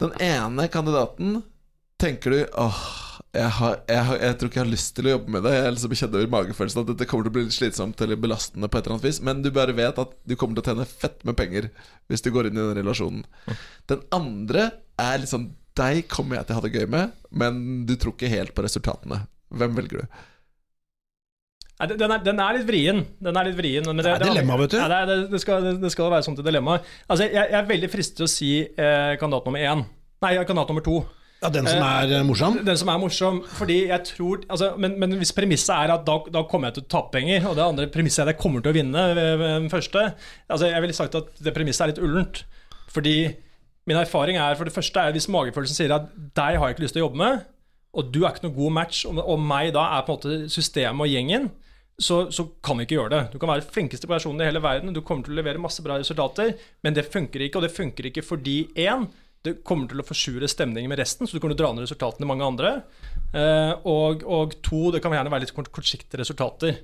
Den 0.03 0.15
ene 0.23 0.69
kandidaten 0.71 1.41
tenker 2.03 2.35
du 2.35 2.39
åh, 2.59 2.79
jeg, 3.33 3.51
har, 3.59 3.77
jeg, 3.89 4.05
har, 4.09 4.19
jeg 4.21 4.37
tror 4.39 4.51
ikke 4.51 4.59
jeg 4.61 4.67
har 4.67 4.73
lyst 4.73 4.95
til 4.97 5.09
å 5.09 5.15
jobbe 5.15 5.35
med 5.35 5.47
det. 5.47 5.53
Jeg 5.57 5.75
liksom 5.75 5.97
kjenner 6.01 6.31
magefølelsen 6.35 6.83
at 6.83 6.91
dette 6.93 7.09
kommer 7.11 7.27
til 7.27 7.33
å 7.33 7.37
bli 7.37 7.45
litt 7.47 7.57
slitsomt 7.57 8.05
eller 8.05 8.21
belastende 8.21 8.69
på 8.71 8.79
et 8.79 8.87
eller 8.87 8.99
annet 8.99 9.09
vis. 9.09 9.21
Men 9.25 9.43
du 9.45 9.51
bare 9.55 9.77
vet 9.77 10.01
at 10.03 10.15
du 10.29 10.35
kommer 10.39 10.59
til 10.59 10.65
å 10.65 10.73
tjene 10.73 10.89
fett 10.89 11.23
med 11.29 11.39
penger 11.39 11.71
hvis 12.11 12.25
du 12.25 12.31
går 12.35 12.51
inn 12.51 12.59
i 12.59 12.63
den 12.63 12.79
relasjonen. 12.83 13.25
Den 13.91 14.05
andre 14.15 14.69
er 15.03 15.19
litt 15.23 15.33
sånn 15.33 15.51
Deg 15.73 16.03
kommer 16.13 16.37
jeg 16.37 16.45
til 16.45 16.53
å 16.53 16.59
ha 16.59 16.63
det 16.67 16.71
gøy 16.77 16.89
med, 16.93 17.13
men 17.33 17.61
du 17.89 17.95
tror 17.97 18.13
ikke 18.13 18.29
helt 18.29 18.53
på 18.53 18.61
resultatene. 18.61 19.23
Hvem 19.57 19.79
velger 19.79 20.03
du? 20.03 20.19
Den, 21.91 22.11
er, 22.15 22.21
den 22.23 22.39
er 22.43 22.59
litt 22.59 22.67
vrien. 22.69 23.01
Den 23.23 23.37
er 23.41 23.49
litt 23.49 23.57
vrien 23.59 23.87
men 23.89 23.99
Det 24.05 24.13
er 24.13 24.23
dilemma, 24.23 24.57
vet 24.61 24.75
du. 24.75 24.79
Ja, 24.79 24.87
det, 24.93 24.99
er- 25.01 25.11
det, 25.11 25.17
det, 25.33 25.41
skal, 25.43 25.67
det 25.83 25.91
skal 25.95 26.11
være 26.13 26.27
sånt 26.29 26.39
et 26.43 26.47
dilemma. 26.47 26.79
Altså, 27.09 27.27
jeg, 27.27 27.35
jeg 27.51 27.59
er 27.59 27.67
veldig 27.73 27.91
fristet 27.93 28.21
til 28.21 28.29
å 28.29 28.31
si 28.31 28.53
eh, 28.63 29.17
kandidat 29.21 29.49
nummer 29.49 29.65
én. 29.67 29.83
Nei, 30.23 30.37
kandidat 30.47 30.71
nummer 30.71 30.85
to. 30.87 31.01
Ja, 31.43 31.49
Den 31.51 31.67
som 31.67 31.83
er 31.83 32.13
eh, 32.15 32.23
morsom? 32.23 32.59
Den 32.63 32.79
som 32.79 32.91
er 32.93 33.01
morsom. 33.03 33.41
Fordi 33.59 33.79
jeg 33.89 34.05
tror 34.13 34.45
altså, 34.47 34.73
men, 34.79 34.95
men 35.03 35.17
hvis 35.19 35.35
premisset 35.35 35.73
er 35.75 35.91
at 35.97 36.05
da, 36.07 36.21
da 36.31 36.45
kommer 36.51 36.71
jeg 36.71 36.77
til 36.79 36.85
å 36.87 36.91
tape 36.95 37.17
penger, 37.17 37.49
og 37.51 37.57
det 37.59 37.65
andre 37.67 37.89
premisset 37.91 38.23
er 38.23 38.31
at 38.31 38.37
jeg 38.37 38.43
kommer 38.45 38.63
til 38.63 38.71
å 38.71 38.77
vinne 38.79 39.07
ved, 39.17 39.33
ved 39.41 39.49
den 39.65 39.71
første 39.73 40.05
altså, 40.13 40.69
Jeg 40.71 40.85
ville 40.85 40.95
sagt 41.01 41.19
at 41.19 41.33
det 41.43 41.55
premisset 41.57 41.89
er 41.89 41.93
litt 41.95 42.03
ullent. 42.05 42.45
Fordi 42.95 43.17
min 43.91 43.99
erfaring 43.99 44.39
er 44.39 44.55
for 44.55 44.69
det 44.71 44.75
første 44.77 45.03
er 45.03 45.17
hvis 45.17 45.27
magefølelsen 45.35 45.75
sier 45.81 45.97
at 45.97 46.07
deg 46.39 46.61
har 46.61 46.69
jeg 46.71 46.77
ikke 46.77 46.85
lyst 46.85 46.95
til 46.95 47.03
å 47.03 47.09
jobbe 47.09 47.19
med, 47.25 47.41
og 47.93 48.13
du 48.15 48.21
er 48.23 48.31
ikke 48.31 48.47
noe 48.47 48.55
god 48.57 48.73
match, 48.79 49.03
og, 49.11 49.19
og 49.19 49.43
meg 49.43 49.73
da 49.75 49.83
er 49.97 50.05
på 50.07 50.15
en 50.15 50.21
måte 50.21 50.53
systemet 50.55 51.03
og 51.03 51.11
gjengen, 51.11 51.51
så, 51.99 52.25
så 52.33 52.47
kan 52.65 52.79
vi 52.79 52.87
ikke 52.87 52.97
gjøre 52.97 53.13
det. 53.13 53.23
Du 53.33 53.41
kan 53.41 53.51
være 53.51 53.63
den 53.65 53.75
flinkeste 53.75 54.09
personen 54.11 54.43
i 54.43 54.49
hele 54.49 54.63
verden, 54.65 54.95
du 54.95 55.03
kommer 55.05 55.27
til 55.27 55.35
å 55.35 55.41
levere 55.41 55.61
masse 55.63 55.85
bra 55.85 55.99
resultater, 56.01 56.55
men 56.83 56.97
det 56.97 57.09
funker 57.13 57.45
ikke. 57.45 57.61
Og 57.61 57.67
det 57.67 57.75
funker 57.75 58.09
ikke 58.09 58.25
fordi 58.27 58.57
én, 58.81 59.07
det 59.43 59.59
kommer 59.67 59.91
til 59.91 60.01
å 60.03 60.07
forsure 60.07 60.49
stemningen 60.51 60.91
med 60.91 61.01
resten, 61.03 61.27
så 61.27 61.35
du 61.35 61.43
kommer 61.43 61.57
til 61.57 61.61
å 61.61 61.67
dra 61.67 61.75
ned 61.77 61.87
resultatene 61.87 62.27
i 62.27 62.31
mange 62.31 62.49
andre. 62.49 62.73
Eh, 63.35 63.75
og, 63.91 64.25
og 64.25 64.59
to, 64.65 64.89
det 64.95 65.03
kan 65.03 65.15
gjerne 65.15 65.33
være 65.33 65.47
litt 65.47 65.55
kortsiktige 65.55 66.23
resultater. 66.23 66.83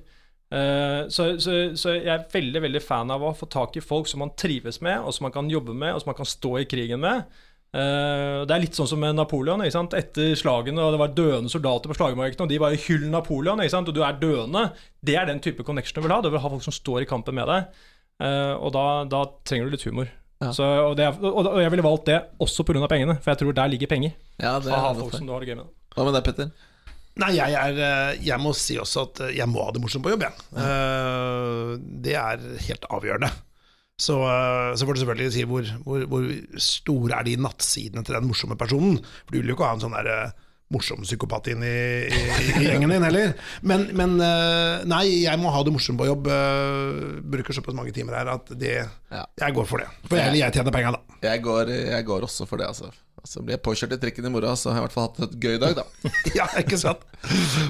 Eh, 0.49 1.03
så, 1.13 1.29
så, 1.37 1.55
så 1.77 1.93
jeg 1.93 2.09
er 2.09 2.25
veldig 2.33 2.63
veldig 2.65 2.81
fan 2.81 3.13
av 3.13 3.23
å 3.23 3.35
få 3.37 3.47
tak 3.51 3.77
i 3.77 3.85
folk 3.85 4.09
som 4.09 4.23
man 4.23 4.33
trives 4.39 4.81
med, 4.85 4.99
og 5.01 5.15
som 5.15 5.27
man 5.27 5.35
kan 5.35 5.51
jobbe 5.51 5.75
med, 5.75 5.93
og 5.93 6.03
som 6.03 6.11
man 6.11 6.19
kan 6.19 6.29
stå 6.29 6.55
i 6.61 6.67
krigen 6.69 7.03
med. 7.03 7.39
Eh, 7.69 8.39
det 8.49 8.55
er 8.55 8.63
litt 8.63 8.77
sånn 8.77 8.87
som 8.89 9.01
med 9.01 9.17
Napoleon. 9.17 9.61
Ikke 9.61 9.75
sant? 9.75 9.93
Etter 9.97 10.31
slagene, 10.39 10.81
og 10.81 10.95
det 10.95 11.01
var 11.01 11.13
døende 11.17 11.51
soldater 11.53 11.91
på 11.91 11.97
slagmarkene, 11.99 12.45
og 12.47 12.49
de 12.49 12.61
bare 12.61 12.79
hyll 12.87 13.05
Napoleon, 13.13 13.61
ikke 13.61 13.75
sant? 13.75 13.91
og 13.91 13.97
du 13.97 14.01
er 14.05 14.17
døende. 14.21 14.69
Det 15.05 15.15
er 15.19 15.29
den 15.29 15.41
type 15.43 15.65
connection 15.67 16.01
du 16.01 16.07
vil 16.07 16.15
ha. 16.15 16.21
Du 16.25 16.31
vil 16.33 16.41
ha 16.41 16.49
folk 16.55 16.65
som 16.65 16.73
står 16.75 17.03
i 17.05 17.09
kampen 17.09 17.37
med 17.37 17.49
deg. 17.51 17.83
Eh, 18.25 18.55
og 18.57 18.73
da, 18.75 18.85
da 19.09 19.25
trenger 19.47 19.69
du 19.69 19.75
litt 19.77 19.85
humor. 19.87 20.09
Ja. 20.39 20.53
Så, 20.55 20.63
og, 20.63 20.93
det 20.95 21.05
og, 21.19 21.43
og 21.43 21.59
jeg 21.59 21.71
ville 21.73 21.83
valgt 21.83 22.07
det 22.07 22.17
også 22.39 22.63
pga. 22.63 22.87
pengene, 22.87 23.17
for 23.19 23.33
jeg 23.33 23.41
tror 23.41 23.53
der 23.57 23.71
ligger 23.73 23.91
penger. 23.91 24.15
Ja, 24.39 24.55
det 24.63 24.71
er 24.71 24.97
folk 24.97 25.13
som 25.17 25.27
du 25.27 25.33
har 25.35 25.43
det 25.43 25.51
gøy 25.51 25.59
med. 25.59 25.69
Hva 25.95 26.05
med 26.07 26.15
deg, 26.15 26.25
Petter? 26.29 26.51
Nei, 27.19 27.33
jeg, 27.35 27.51
er, 27.59 27.79
eh, 27.83 28.19
jeg 28.23 28.39
må 28.39 28.53
si 28.55 28.77
også 28.79 29.01
at 29.09 29.19
jeg 29.35 29.47
må 29.51 29.65
ha 29.65 29.73
det 29.75 29.81
morsomt 29.83 30.05
på 30.05 30.13
jobb, 30.13 30.23
jeg. 30.23 30.45
Eh, 30.55 31.73
Det 32.05 32.15
er 32.15 32.43
helt 32.69 32.85
avgjørende. 32.89 33.29
Så, 33.99 34.15
eh, 34.23 34.73
så 34.79 34.87
får 34.87 34.95
du 34.95 35.01
selvfølgelig 35.03 35.33
si 35.35 35.47
hvor, 35.47 35.71
hvor, 35.85 36.05
hvor 36.11 36.27
store 36.63 37.17
er 37.19 37.25
de 37.27 37.39
nattsidene 37.43 38.03
til 38.07 38.15
den 38.15 38.29
morsomme 38.29 38.55
personen. 38.59 39.01
For 39.25 39.35
du 39.35 39.41
vil 39.41 39.51
jo 39.51 39.57
ikke 39.57 39.67
ha 39.67 39.75
en 39.75 39.83
sånn 39.83 39.97
der 39.97 40.07
eh, 40.13 40.37
morsom 40.71 41.01
psykopat 41.01 41.49
inn 41.51 41.65
i, 41.65 41.73
i, 42.07 42.21
i 42.61 42.63
gjengen 42.69 42.93
din 42.93 43.03
heller. 43.03 43.33
Men, 43.65 43.89
men 43.99 44.15
eh, 44.23 44.85
nei, 44.87 45.03
jeg 45.25 45.41
må 45.41 45.51
ha 45.51 45.65
det 45.67 45.73
morsomt 45.75 45.99
på 45.99 46.07
jobb. 46.07 46.31
Bruker 47.35 47.57
såpass 47.59 47.75
mange 47.77 47.93
timer 47.95 48.21
her 48.21 48.31
at 48.37 48.53
det 48.55 48.77
Ja. 48.77 49.25
Jeg 49.41 49.57
går 49.57 49.67
for 49.67 49.83
det. 49.83 49.89
For 50.07 50.21
jeg, 50.21 50.39
jeg 50.39 50.55
tjener 50.55 50.75
penga, 50.75 50.95
da. 50.95 51.19
Jeg 51.25 51.43
går, 51.43 51.73
jeg 51.91 52.07
går 52.07 52.27
også 52.29 52.47
for 52.47 52.61
det, 52.61 52.69
altså. 52.71 52.93
Altså 53.19 53.41
Blir 53.43 53.57
jeg 53.57 53.63
påkjørt 53.65 53.95
i 53.95 53.99
trikken 53.99 54.27
i 54.29 54.31
morgen, 54.31 54.57
så 54.59 54.71
har 54.71 54.79
jeg 54.79 54.83
i 54.83 54.85
hvert 54.87 54.95
fall 54.95 55.07
hatt 55.09 55.19
et 55.25 55.33
gøy 55.43 55.57
dag, 55.61 55.73
da. 55.79 56.11
Ja, 56.37 56.45
ikke 56.61 56.79
sant? 56.79 57.01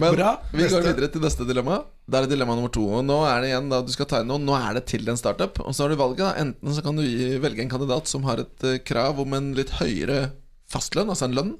Men 0.01 0.13
Bra. 0.13 0.35
vi 0.53 0.67
går 0.69 0.85
videre 0.85 1.09
til 1.13 1.23
neste 1.25 1.47
dilemma. 1.49 1.79
Da 2.05 2.19
er 2.19 2.27
det 2.27 2.35
dilemma 2.35 2.57
nummer 2.57 2.71
to. 2.73 2.83
Og 2.99 3.01
nå 3.05 3.17
er 3.27 3.41
det 3.41 3.49
igjen 3.51 3.71
da 3.71 3.81
du 3.85 3.89
skal 3.93 4.09
ta 4.11 4.21
inn 4.21 4.29
noen. 4.29 4.45
Nå 4.45 4.55
er 4.59 4.77
det 4.77 4.85
til 4.91 5.09
en 5.09 5.19
startup. 5.19 5.57
Og 5.65 5.73
så 5.73 5.85
har 5.85 5.93
du 5.93 5.97
valget. 5.99 6.21
da 6.21 6.45
Enten 6.45 6.77
så 6.77 6.85
kan 6.85 6.99
du 6.99 7.03
velge 7.41 7.65
en 7.65 7.73
kandidat 7.73 8.11
som 8.11 8.27
har 8.29 8.43
et 8.45 8.67
eh, 8.67 8.79
krav 8.85 9.19
om 9.23 9.35
en 9.37 9.51
litt 9.57 9.73
høyere 9.81 10.29
fastlønn, 10.69 11.09
altså 11.09 11.29
en 11.29 11.37
lønn. 11.37 11.53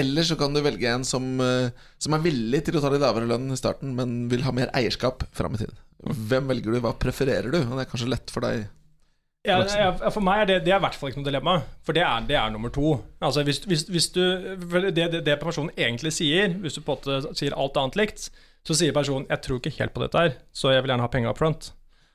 Eller 0.00 0.26
så 0.26 0.34
kan 0.38 0.54
du 0.54 0.58
velge 0.64 0.90
en 0.90 1.06
som, 1.06 1.26
eh, 1.40 1.70
som 2.02 2.16
er 2.16 2.24
villig 2.24 2.64
til 2.66 2.78
å 2.78 2.82
ta 2.82 2.90
litt 2.90 3.04
lavere 3.04 3.30
lønn 3.30 3.52
i 3.54 3.58
starten, 3.60 3.94
men 3.94 4.24
vil 4.32 4.42
ha 4.46 4.54
mer 4.56 4.72
eierskap 4.74 5.22
fram 5.36 5.54
i 5.54 5.62
tid. 5.62 5.74
Hvem 6.04 6.50
velger 6.50 6.74
du? 6.74 6.80
Hva 6.82 6.96
prefererer 6.98 7.52
du? 7.52 7.60
Og 7.62 7.76
det 7.78 7.84
er 7.86 7.92
kanskje 7.92 8.10
lett 8.10 8.32
for 8.34 8.44
deg. 8.44 8.66
Ja, 9.44 9.58
ja, 9.68 9.90
for 10.08 10.24
meg 10.24 10.40
er 10.40 10.46
det, 10.48 10.54
det 10.64 10.72
er 10.72 10.78
i 10.78 10.84
hvert 10.86 10.96
fall 10.96 11.10
ikke 11.10 11.20
noe 11.20 11.28
dilemma, 11.28 11.54
for 11.84 11.96
det 11.96 12.00
er, 12.00 12.22
det 12.24 12.36
er 12.40 12.52
nummer 12.52 12.72
to. 12.72 12.94
Altså 13.20 13.42
hvis, 13.44 13.58
hvis, 13.68 13.82
hvis 13.92 14.06
du, 14.14 14.22
det, 14.72 14.94
det, 14.96 15.20
det 15.26 15.36
personen 15.42 15.68
egentlig 15.76 16.14
sier, 16.16 16.54
hvis 16.62 16.78
du 16.78 16.80
på 16.80 16.96
en 16.96 17.02
måte 17.02 17.36
sier 17.36 17.56
alt 17.60 17.76
annet 17.76 17.98
likt, 18.00 18.30
så 18.64 18.76
sier 18.78 18.96
personen 18.96 19.28
'jeg 19.28 19.42
tror 19.44 19.60
ikke 19.60 19.74
helt 19.76 19.92
på 19.92 20.00
dette 20.00 20.22
her, 20.22 20.38
så 20.56 20.72
jeg 20.72 20.82
vil 20.82 20.94
gjerne 20.94 21.04
ha 21.04 21.12
penga 21.12 21.28
up 21.28 21.40
front'. 21.42 21.74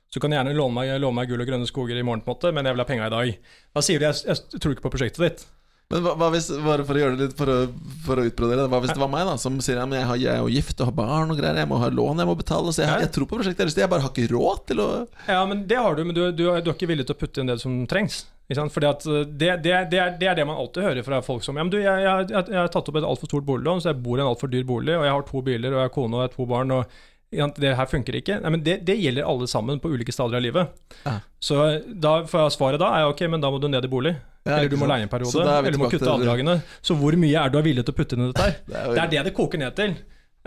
Så 0.10 0.18
du 0.18 0.24
kan 0.26 0.34
gjerne 0.34 0.56
låne 0.58 0.74
meg, 0.74 0.96
låne 0.98 1.20
meg 1.20 1.30
gull 1.30 1.44
og 1.44 1.48
grønne 1.52 1.70
skoger 1.70 2.00
i 2.00 2.02
morgen, 2.02 2.26
på 2.26 2.34
en 2.34 2.36
måte, 2.40 2.52
men 2.52 2.66
jeg 2.66 2.74
vil 2.74 2.82
ha 2.82 2.90
penga 2.90 3.06
i 3.06 3.14
dag. 3.14 3.38
Da 3.78 3.82
sier 3.86 4.00
du 4.00 4.06
'jeg, 4.06 4.26
jeg 4.26 4.62
tror 4.62 4.74
ikke 4.74 4.88
på 4.90 4.94
prosjektet 4.98 5.22
ditt'. 5.22 5.46
Men 5.90 6.04
hva, 6.06 6.12
hva 6.22 6.28
hvis, 6.30 6.48
bare 6.62 6.84
for 6.86 6.94
å 6.98 7.02
gjøre 7.02 7.18
det 7.18 7.28
litt 7.28 7.38
For 7.38 7.50
å, 7.50 7.58
for 8.06 8.22
å 8.22 8.26
utbrodere 8.30 8.62
det 8.62 8.70
Hva 8.70 8.82
hvis 8.84 8.92
det 8.94 9.02
var 9.02 9.10
meg 9.10 9.26
da 9.26 9.36
som 9.42 9.56
sier 9.64 9.80
at 9.82 9.96
jeg, 9.98 10.06
har, 10.06 10.20
jeg 10.22 10.32
er 10.36 10.44
jo 10.44 10.52
gift 10.54 10.84
og 10.84 10.92
har 10.92 10.98
barn 11.00 11.34
og 11.34 11.40
greier 11.40 11.58
Jeg 11.64 11.70
må 11.72 11.80
ha 11.82 11.90
lån, 11.90 12.22
jeg 12.22 12.30
må 12.30 12.36
betale 12.38 12.74
Så 12.76 12.84
jeg, 12.84 13.06
jeg 13.08 13.14
tror 13.16 13.30
på 13.30 13.40
prosjektet 13.40 13.72
til, 13.72 13.82
Jeg 13.82 13.90
bare 13.90 14.06
har 14.06 14.14
ikke 14.14 14.30
råd 14.30 14.68
til 14.70 14.84
å 14.84 14.90
Ja, 15.26 15.40
men 15.50 15.64
det 15.70 15.80
har 15.82 15.98
du, 15.98 16.04
men 16.06 16.14
du, 16.14 16.28
du, 16.30 16.46
du 16.46 16.52
er 16.52 16.76
ikke 16.76 16.92
villig 16.92 17.08
til 17.10 17.18
å 17.18 17.22
putte 17.24 17.42
inn 17.42 17.50
det 17.50 17.58
som 17.64 17.82
trengs. 17.90 18.22
Fordi 18.50 18.88
at 18.90 19.06
uh, 19.06 19.20
det, 19.26 19.50
det, 19.66 19.74
det, 19.92 20.00
er, 20.02 20.16
det 20.18 20.30
er 20.30 20.38
det 20.38 20.46
man 20.50 20.58
alltid 20.58 20.86
hører 20.86 21.06
fra 21.06 21.20
folk 21.26 21.46
som 21.46 21.58
Ja, 21.58 21.66
men 21.66 21.74
du, 21.74 21.78
jeg, 21.82 22.06
jeg, 22.06 22.30
jeg, 22.38 22.58
har 22.58 22.72
tatt 22.74 22.90
opp 22.90 22.98
et 22.98 23.06
altfor 23.06 23.30
stort 23.30 23.46
boliglån, 23.46 23.82
så 23.82 23.92
jeg 23.92 24.02
bor 24.06 24.18
i 24.18 24.24
en 24.24 24.30
altfor 24.32 24.50
dyr 24.50 24.66
bolig, 24.66 24.96
og 24.98 25.06
jeg 25.06 25.14
har 25.14 25.26
to 25.28 25.42
biler, 25.46 25.74
og 25.74 25.82
jeg 25.82 25.90
har 25.90 25.94
kone 25.94 26.18
og 26.18 26.24
jeg 26.24 26.32
har 26.32 26.36
to 26.38 26.48
barn, 26.50 26.74
og 26.74 27.60
det 27.62 27.76
her 27.78 27.90
funker 27.90 28.18
ikke. 28.18 28.40
Nei, 28.42 28.54
men 28.56 28.64
det, 28.66 28.80
det 28.88 28.98
gjelder 28.98 29.30
alle 29.30 29.46
sammen 29.50 29.78
på 29.82 29.92
ulike 29.94 30.14
steder 30.14 30.40
av 30.40 30.42
livet. 30.42 30.80
Ja. 31.04 31.20
Så 31.38 31.60
da 31.94 32.16
får 32.26 32.48
jeg 32.48 32.56
svaret 32.58 32.82
da 32.82 32.90
er 32.98 33.12
ok, 33.12 33.22
men 33.30 33.44
da 33.44 33.54
må 33.54 33.62
du 33.62 33.70
ned 33.70 33.86
i 33.86 33.92
bolig. 33.92 34.16
Eller 34.46 34.70
du 34.72 34.78
må 34.80 34.88
leie 34.90 35.04
en 35.06 35.10
periode, 35.12 35.32
Så 35.34 35.44
da 35.44 35.58
er 35.58 35.62
vi 35.66 35.68
eller 35.68 35.78
du 35.78 35.84
må 35.84 35.90
kutte 35.92 36.10
avdragene. 36.14 36.56
Så 36.82 36.96
hvor 36.98 37.16
mye 37.20 37.42
er 37.44 37.50
du 37.54 37.60
villig 37.62 37.84
til 37.86 37.94
å 37.94 37.98
putte 37.98 38.16
inn 38.18 38.24
i 38.24 38.30
dette 38.32 38.46
her? 38.48 38.56
Det 38.70 38.78
er 38.80 38.94
Det 38.96 39.02
er 39.04 39.10
det 39.16 39.24
det 39.30 39.34
koker 39.38 39.60
ned 39.62 39.76
til. 39.78 39.98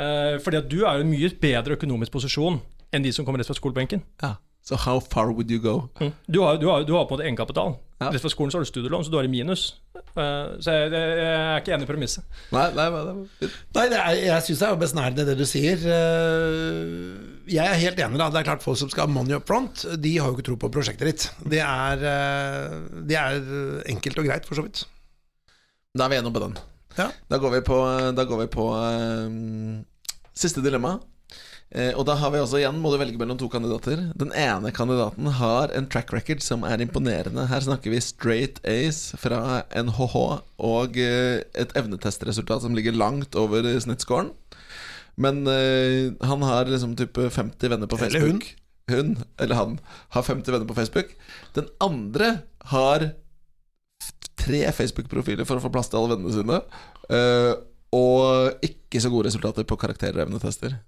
Eh, 0.01 0.39
fordi 0.43 0.57
at 0.63 0.71
du 0.73 0.79
er 0.87 0.97
jo 0.97 1.03
i 1.03 1.07
en 1.07 1.11
mye 1.13 1.29
bedre 1.43 1.77
økonomisk 1.77 2.13
posisjon 2.17 2.57
enn 2.93 3.05
de 3.05 3.13
som 3.13 3.25
kommer 3.29 3.39
rett 3.43 3.51
fra 3.53 3.59
skolebenken. 3.59 4.03
ja. 4.23 4.37
Så 4.63 4.77
how 4.79 5.01
far 5.01 5.33
would 5.35 5.51
you 5.51 5.59
go? 5.59 5.89
Mm. 5.99 6.13
Du, 6.31 6.37
har, 6.45 6.55
du, 6.57 6.69
har, 6.71 6.85
du 6.87 6.93
har 6.95 7.03
på 7.11 7.17
en 7.17 7.19
måte 7.19 7.25
egenkapital. 7.27 7.73
Ja. 7.99 8.13
Rett 8.15 8.23
fra 8.23 8.31
skolen 8.31 8.53
så 8.53 8.61
har 8.61 8.63
du 8.63 8.69
studielån, 8.71 9.03
så 9.05 9.11
du 9.11 9.17
har 9.19 9.27
i 9.27 9.31
minus. 9.33 9.65
Eh, 10.15 10.53
så 10.63 10.71
jeg, 10.77 10.93
jeg 10.95 11.25
er 11.33 11.57
ikke 11.59 11.73
enig 11.75 11.89
i 11.89 11.91
premisset. 11.91 12.23
Nei, 12.55 12.69
nei, 12.77 12.85
nei, 12.95 13.01
nei. 13.09 13.49
Nei, 13.75 13.87
er, 13.89 14.21
jeg 14.23 14.45
syns 14.47 14.63
det 14.63 14.69
er 14.69 14.79
besnærende 14.85 15.27
det 15.27 15.35
du 15.41 15.43
sier. 15.51 15.83
Eh, 15.83 17.32
Jeg 17.51 17.67
er 17.67 17.81
helt 17.81 17.99
enig. 17.99 18.19
da 18.21 18.29
Det 18.31 18.43
er 18.43 18.49
klart 18.51 18.65
Folk 18.65 18.79
som 18.79 18.91
skal 18.93 19.07
ha 19.07 19.13
money 19.13 19.35
up 19.37 19.47
front, 19.49 19.85
de 19.99 20.17
har 20.19 20.29
jo 20.29 20.37
ikke 20.37 20.47
tro 20.51 20.57
på 20.61 20.71
prosjektet 20.73 21.09
ditt. 21.09 21.29
Det 21.49 21.63
er, 21.65 22.05
eh, 22.13 22.77
det 23.09 23.19
er 23.19 23.41
enkelt 23.91 24.19
og 24.19 24.29
greit, 24.29 24.47
for 24.47 24.59
så 24.59 24.67
vidt. 24.67 24.85
Da 25.97 26.07
er 26.07 26.15
vi 26.15 26.21
enige 26.21 26.35
på 26.35 26.45
den 26.47 26.59
Ja. 26.99 27.11
Da 27.29 27.39
går 27.39 27.51
vi 27.57 27.61
på, 27.65 27.79
da 28.15 28.25
går 28.25 28.45
vi 28.45 28.47
på 28.53 28.67
um, 28.69 29.85
Siste 30.37 30.61
dilemma 30.61 30.99
Eh, 31.73 31.93
og 31.97 32.05
da 32.05 32.19
har 32.21 32.33
vi 32.35 32.41
også 32.43 32.59
igjen 32.61 32.81
Må 32.83 32.91
du 32.93 32.99
velge 33.01 33.17
mellom 33.21 33.39
to 33.41 33.49
kandidater 33.53 34.11
Den 34.21 34.33
ene 34.37 34.73
kandidaten 34.77 35.31
har 35.39 35.73
en 35.73 35.87
track 35.89 36.13
record 36.13 36.45
Som 36.45 36.67
er 36.69 36.83
imponerende 36.85 37.47
Her 37.49 37.65
snakker 37.65 37.95
vi 37.95 38.03
straight 38.05 38.61
ace 38.69 39.17
fra 39.21 39.63
NHH 39.73 40.17
Og 40.69 41.01
eh, 41.01 41.41
et 41.57 41.73
evnetestresultat 41.79 42.67
Som 42.67 42.77
ligger 42.77 42.97
langt 42.97 43.39
over 43.41 43.65
snittscoren 43.81 44.35
Men 45.21 45.47
eh, 45.47 46.13
han 46.25 46.45
har 46.47 46.71
liksom 46.71 46.97
type 46.97 47.31
50 47.31 47.69
venner 47.69 47.91
på 47.91 47.99
Facebook. 48.01 48.47
Eller 48.89 49.03
hun. 49.03 49.17
hun, 49.17 49.25
eller 49.39 49.59
han, 49.59 49.75
har 50.17 50.23
50 50.23 50.53
venner 50.53 50.67
på 50.67 50.75
Facebook 50.75 51.13
Den 51.55 51.69
andre 51.81 52.31
har 52.73 53.11
tre 54.43 54.63
Facebook-profiler 54.75 55.47
for 55.47 55.61
å 55.61 55.63
få 55.63 55.71
plass 55.73 55.91
til 55.93 56.01
alle 56.01 56.17
vennene 56.17 56.35
sine. 56.35 56.63
eh, 57.13 57.53
og 57.93 58.65
ikke 58.65 59.03
så 59.05 59.11
gode 59.13 59.29
resultater 59.29 59.67
på 59.69 59.77
karakterer 59.77 60.23
og 60.23 60.25
evnetester. 60.25 60.79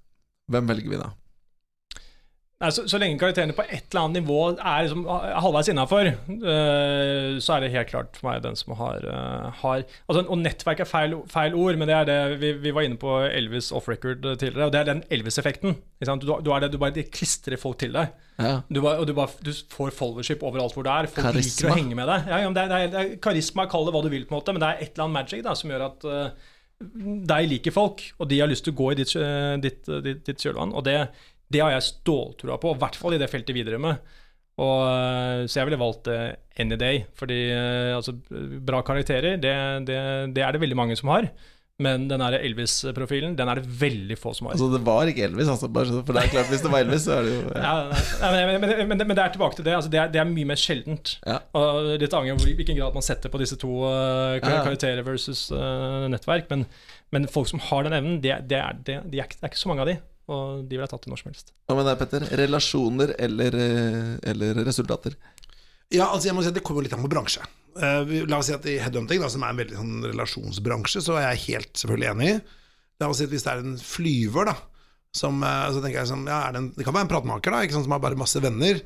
Hvem 0.50 0.70
velger 0.70 0.94
vi 0.94 1.00
da? 1.00 1.10
Nei, 2.64 2.70
så, 2.72 2.86
så 2.88 2.98
lenge 3.00 3.18
karakterene 3.20 3.52
på 3.56 3.64
et 3.66 3.90
eller 3.92 4.06
annet 4.06 4.22
nivå 4.22 4.38
er 4.54 4.86
liksom 4.86 5.04
halvveis 5.44 5.68
innafor, 5.68 6.08
uh, 6.16 7.36
så 7.44 7.56
er 7.56 7.64
det 7.64 7.72
helt 7.74 7.90
klart 7.90 8.16
for 8.16 8.30
meg 8.30 8.44
den 8.44 8.56
som 8.56 8.72
har, 8.78 9.04
uh, 9.04 9.50
har 9.60 9.82
altså, 9.82 10.22
Og 10.22 10.40
nettverk 10.40 10.80
er 10.80 10.88
feil, 10.88 11.18
feil, 11.30 11.56
ord, 11.58 11.76
men 11.80 11.90
det 11.90 11.98
er 11.98 12.08
det 12.08 12.18
vi, 12.40 12.54
vi 12.64 12.72
var 12.72 12.88
inne 12.88 12.96
på 13.00 13.18
Elvis 13.26 13.68
off 13.74 13.90
record 13.92 14.24
tidligere. 14.24 14.70
Og 14.70 14.72
det 14.72 14.80
er 14.80 14.90
den 14.94 15.04
Elvis-effekten. 15.12 15.76
Du, 16.04 16.30
du, 16.40 16.50
er 16.54 16.64
det, 16.64 16.72
du 16.72 16.80
bare 16.80 17.04
klistrer 17.12 17.60
folk 17.60 17.82
til 17.82 17.92
deg. 17.96 18.16
Ja. 18.40 18.56
Du, 18.68 18.80
bare, 18.80 18.96
og 19.02 19.06
du, 19.08 19.14
bare, 19.16 19.44
du 19.44 19.52
får 19.52 19.92
followership 19.94 20.42
overalt 20.46 20.74
hvor 20.76 20.86
du 20.86 20.90
er. 20.94 21.10
Folk 21.10 21.28
karisma. 21.28 21.50
liker 21.50 21.70
å 21.70 21.76
henge 21.76 22.00
med 22.00 22.10
deg. 22.10 22.32
Ja, 22.32 22.40
det, 22.40 22.48
er, 22.48 22.72
det, 22.72 22.80
er, 22.80 22.90
det, 22.94 23.04
er, 23.04 23.14
karisma, 23.28 23.68
kall 23.70 23.86
det 23.88 23.94
hva 23.94 24.02
du 24.04 24.10
vil, 24.12 24.24
på 24.24 24.34
en 24.34 24.40
måte, 24.40 24.56
men 24.56 24.64
det 24.64 24.72
er 24.72 24.82
et 24.82 24.94
eller 24.94 25.06
annet 25.06 25.18
magic 25.20 25.44
da, 25.44 25.54
som 25.58 25.72
gjør 25.74 25.86
at 25.90 26.08
uh, 26.08 26.50
deg 27.34 27.46
liker 27.52 27.74
folk, 27.74 28.02
og 28.18 28.28
de 28.32 28.40
har 28.42 28.50
lyst 28.50 28.66
til 28.66 28.74
å 28.74 28.80
gå 28.80 28.90
i 28.92 28.98
ditt, 28.98 29.14
ditt, 29.62 29.94
ditt, 30.08 30.24
ditt 30.26 30.42
kjølvann. 30.42 30.74
Og 30.74 30.84
det 30.88 30.98
det 31.54 31.62
har 31.62 31.72
jeg 31.76 31.88
ståltroa 31.92 32.58
på, 32.60 32.74
i 32.74 32.82
hvert 32.82 32.98
fall 32.98 33.16
i 33.16 33.22
det 33.22 33.30
feltet 33.32 33.56
vi 33.56 33.64
driver 33.66 33.86
med. 33.88 34.20
Og, 34.62 34.84
eh, 34.86 35.46
så 35.50 35.60
jeg 35.60 35.70
ville 35.70 35.80
valgt 35.80 36.10
uh, 36.12 36.30
any 36.62 36.78
day. 36.78 37.02
Fordi 37.18 37.40
uh, 37.50 37.96
altså, 37.96 38.14
bra 38.62 38.84
karakterer, 38.86 39.40
det, 39.42 39.56
det, 39.88 39.98
det, 40.36 40.44
er 40.44 40.54
det 40.54 40.62
veldig 40.62 40.78
mange 40.78 40.98
som 40.98 41.10
har. 41.10 41.28
Men 41.82 42.04
den 42.06 42.22
Elvis-profilen, 42.22 43.32
den 43.34 43.48
er 43.50 43.58
det 43.58 43.66
veldig 43.66 44.14
få 44.14 44.30
som 44.38 44.46
har. 44.46 44.54
Altså 44.54 44.68
Det 44.70 44.78
var 44.86 45.10
ikke 45.10 45.24
Elvis, 45.26 45.48
altså, 45.50 45.66
for 45.66 46.14
det 46.14 46.22
er 46.22 46.30
klart 46.30 46.52
hvis 46.52 46.62
det 46.62 46.70
var 46.70 46.84
Elvis, 46.84 47.02
så 47.02 47.16
er 47.16 47.26
det 47.26 47.32
jo 47.32 47.40
ja. 47.50 47.72
Ja, 48.20 48.28
men, 48.30 48.52
men, 48.62 48.74
men, 48.92 49.00
men, 49.00 49.10
det 49.10 49.24
er 49.24 49.34
tilbake 49.34 49.58
til 49.58 49.66
det. 49.66 49.74
Altså, 49.74 49.90
det, 49.90 49.98
er, 49.98 50.12
det, 50.14 50.20
er, 50.22 50.30
mye 50.30 50.52
mer 50.52 50.60
sjeldent. 50.60 51.16
Ja. 51.26 51.40
Og 51.58 51.90
Litt 51.98 52.14
avhengig 52.14 52.36
av 52.36 52.46
hvilken 52.46 52.78
grad 52.78 52.94
man 52.94 53.06
setter 53.06 53.32
på 53.32 53.42
disse 53.42 53.58
to 53.58 53.82
uh, 53.88 54.38
karakterer 54.44 55.02
versus 55.02 55.48
nettverk. 56.14 56.46
Men, 57.10 57.26
folk 57.26 57.50
som 57.50 57.62
har 57.72 57.88
den 57.88 57.98
evnen, 57.98 58.22
det, 58.22 58.36
er, 58.38 58.78
det, 58.86 59.00
er, 59.02 59.34
ikke 59.42 59.58
så 59.58 59.72
mange 59.72 59.82
av 59.82 59.90
de. 59.90 59.98
Og 60.32 60.64
de 60.64 60.78
ville 60.78 60.88
tatt 60.88 61.04
det 61.04 61.12
når 61.12 61.20
som 61.20 61.30
helst. 61.32 61.52
Hva 61.68 61.76
med 61.76 61.88
deg, 61.88 61.98
Petter? 62.00 62.26
Relasjoner 62.40 63.14
eller, 63.26 63.56
eh, 63.60 64.12
eller, 64.32 64.60
resultater? 64.64 65.16
Ja, 65.92 66.08
altså 66.08 66.30
jeg 66.30 66.36
må 66.36 66.42
si 66.42 66.48
at 66.48 66.56
Det 66.56 66.64
kommer 66.64 66.84
litt 66.84 66.94
an 66.96 67.04
på 67.04 67.12
bransje. 67.12 67.44
Uh, 67.74 68.22
la 68.30 68.38
oss 68.38 68.48
si 68.48 68.54
at 68.54 68.66
I 68.70 68.78
headhunting, 68.80 69.20
da, 69.20 69.28
som 69.32 69.42
er 69.44 69.52
en 69.52 69.60
veldig 69.60 69.76
sånn 69.76 70.06
relasjonsbransje, 70.06 71.02
så 71.04 71.18
er 71.18 71.26
jeg 71.32 71.42
helt 71.48 71.72
selvfølgelig 71.80 72.10
enig. 72.12 72.30
La 73.02 73.10
oss 73.10 73.20
si 73.20 73.26
at 73.26 73.34
Hvis 73.34 73.44
det 73.44 73.52
er 73.52 73.64
en 73.64 73.76
flyver, 73.80 74.52
da 74.52 74.56
som, 75.14 75.38
uh, 75.46 75.70
så 75.70 75.78
tenker 75.78 76.00
jeg 76.00 76.10
sånn, 76.10 76.26
ja, 76.26 76.40
det, 76.50 76.60
en, 76.60 76.70
det, 76.74 76.84
kan 76.86 76.94
være 76.96 77.06
en 77.06 77.12
pratmaker 77.12 77.54
da, 77.54 77.62
ikke 77.62 77.76
sånn, 77.76 77.86
som 77.86 77.94
har 77.94 78.02
bare 78.02 78.18
masse 78.18 78.40
venner, 78.42 78.80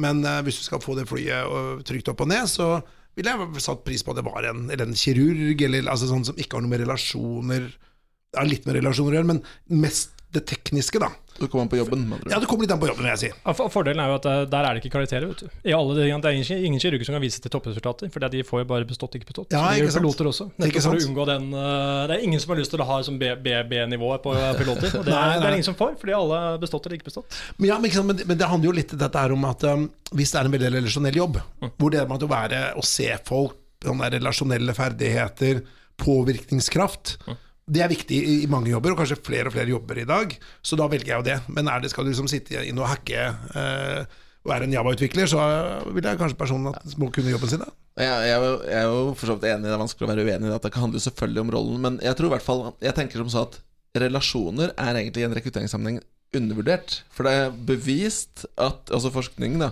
men 0.00 0.22
uh, 0.24 0.40
hvis 0.46 0.62
du 0.62 0.66
skal 0.66 0.80
få 0.80 0.96
det 0.96 1.04
flyet 1.10 1.84
trygt 1.84 2.08
opp 2.08 2.24
og 2.24 2.30
ned, 2.32 2.48
så 2.48 2.78
ville 3.14 3.30
jeg 3.30 3.62
satt 3.62 3.84
pris 3.86 4.02
på 4.02 4.14
at 4.14 4.18
det 4.18 4.26
var 4.26 4.48
en, 4.48 4.64
eller 4.72 4.88
en 4.88 4.96
kirurg, 4.98 5.60
eller 5.68 5.90
altså, 5.90 6.08
sånn 6.10 6.24
som 6.26 6.40
ikke 6.40 6.56
har 6.56 6.64
noe 6.64 6.72
med 6.72 6.82
relasjoner 6.82 7.68
Det 7.68 8.40
har 8.40 8.48
litt 8.48 8.64
med 8.66 8.80
relasjoner 8.80 9.14
å 9.14 9.18
gjøre, 9.20 9.30
men 9.34 9.82
mest 9.84 10.13
det 10.34 10.44
tekniske, 10.50 11.00
da. 11.02 11.10
Du 11.38 11.48
kommer 11.48 11.64
an 11.64 11.68
på 11.68 11.76
jobben? 11.76 12.02
Ja, 12.30 12.38
du 12.38 12.46
kommer 12.46 12.62
litt 12.62 12.72
an 12.72 12.78
på 12.78 12.86
jobben, 12.86 13.02
vil 13.02 13.10
jeg 13.10 13.20
si. 13.24 13.28
Ja, 13.32 13.54
fordelen 13.72 14.02
er 14.04 14.12
jo 14.12 14.18
at 14.20 14.26
eh, 14.30 14.42
der 14.50 14.66
er 14.68 14.76
det 14.76 14.84
ikke 14.84 14.92
karakterer. 14.94 15.26
vet 15.30 15.42
du. 15.42 15.48
I 15.66 15.74
alle, 15.74 15.96
det 15.98 16.04
er 16.06 16.36
ingen, 16.36 16.60
ingen 16.68 16.82
kirurger 16.82 17.08
som 17.08 17.16
kan 17.16 17.24
vise 17.24 17.42
til 17.42 17.50
toppresultater, 17.50 18.10
for 18.14 18.26
de 18.30 18.44
får 18.46 18.62
jo 18.62 18.68
bare 18.70 18.86
bestått, 18.86 19.16
ikke 19.18 19.32
bestått. 19.32 19.54
Ja, 19.56 19.64
ikke 19.74 19.90
sant? 19.90 20.04
piloter 20.04 20.30
også. 20.30 20.46
Nettopp 20.62 20.86
for 20.86 21.00
å 21.00 21.08
unngå 21.08 21.26
den 21.32 21.48
uh, 21.56 22.04
Det 22.10 22.18
er 22.18 22.26
ingen 22.28 22.42
som 22.42 22.54
har 22.54 22.60
lyst 22.62 22.74
til 22.74 22.84
å 22.84 22.88
ha 22.88 23.00
som 23.06 23.18
BB-nivået 23.18 24.22
på 24.24 24.34
piloter. 24.60 24.94
Og 25.00 25.08
det, 25.08 25.10
nei, 25.10 25.24
nei. 25.32 25.38
det 25.42 25.48
er 25.50 25.58
ingen 25.58 25.68
som 25.70 25.78
får, 25.78 25.96
fordi 26.02 26.16
alle 26.20 26.42
har 26.44 26.60
bestått 26.62 26.86
eller 26.86 27.00
ikke 27.00 27.10
bestått. 27.10 27.38
Men, 27.58 27.70
ja, 27.72 27.80
men, 27.82 27.96
men, 28.12 28.22
men, 28.22 28.38
det 28.38 28.50
handler 28.50 28.70
jo 28.70 28.76
litt 28.78 28.94
dette 28.94 29.24
her 29.26 29.34
om 29.34 29.48
at 29.50 29.66
um, 29.70 29.88
hvis 30.14 30.34
det 30.34 30.42
er 30.42 30.50
en 30.50 30.54
veldig 30.54 30.74
relasjonell 30.78 31.22
jobb, 31.24 31.40
mm. 31.64 31.72
hvor 31.80 31.94
det 31.94 32.04
er 32.04 32.10
med 32.10 32.26
å 32.26 32.30
være 32.30 32.66
å 32.78 32.86
se 32.86 33.10
folk, 33.26 33.58
sånne 33.84 34.06
relasjonelle 34.14 34.72
ferdigheter, 34.76 35.64
påvirkningskraft 36.00 37.18
mm 37.26 37.42
det 37.64 37.80
er 37.80 37.88
viktig 37.88 38.18
i 38.28 38.50
mange 38.50 38.68
jobber, 38.72 38.92
og 38.92 39.00
kanskje 39.00 39.22
flere 39.24 39.48
og 39.48 39.54
flere 39.54 39.72
jobber 39.72 40.02
i 40.02 40.08
dag. 40.08 40.34
Så 40.60 40.76
da 40.76 40.88
velger 40.90 41.14
jeg 41.14 41.22
jo 41.22 41.26
det. 41.30 41.38
Men 41.48 41.70
er 41.72 41.80
det, 41.80 41.90
skal 41.92 42.04
du 42.04 42.10
liksom 42.10 42.28
sitte 42.28 42.60
inn 42.60 42.80
og 42.80 42.90
hacke 42.90 43.22
eh, 43.24 44.18
og 44.44 44.50
være 44.52 44.68
en 44.68 44.74
Java-utvikler, 44.76 45.30
så 45.30 45.40
vil 45.88 46.04
jeg 46.04 46.20
kanskje 46.20 46.38
personen 46.40 46.74
at 46.74 46.98
må 47.00 47.08
kunne 47.14 47.32
jobben 47.32 47.48
sin. 47.48 47.64
da 47.64 47.72
jeg, 47.94 48.32
er 48.74 48.88
jo 48.88 49.14
for 49.14 49.30
så 49.30 49.36
vidt 49.36 49.46
enig, 49.52 49.68
det 49.68 49.76
er 49.76 49.80
vanskelig 49.80 50.06
å 50.06 50.10
være 50.10 50.26
uenig 50.26 50.50
i. 50.50 50.54
At 50.56 50.66
det 50.66 50.74
handler 50.74 51.04
selvfølgelig 51.04 51.44
om 51.44 51.54
rollen. 51.54 51.80
Men 51.86 51.98
jeg 52.02 52.18
tror 52.18 52.28
i 52.28 52.34
hvert 52.34 52.46
fall 52.46 52.64
Jeg 52.82 52.96
tenker 52.98 53.22
som 53.22 53.30
så 53.32 53.46
at 53.46 53.60
relasjoner 54.02 54.74
er 54.74 54.98
egentlig 54.98 55.22
i 55.22 55.28
en 55.28 55.36
rekrutteringssammenheng 55.38 56.00
undervurdert. 56.34 57.00
For 57.14 57.26
det 57.28 57.34
er 57.38 57.54
bevist 57.70 58.44
at 58.58 58.90
Altså 58.90 59.14
forskning, 59.14 59.60
da 59.62 59.70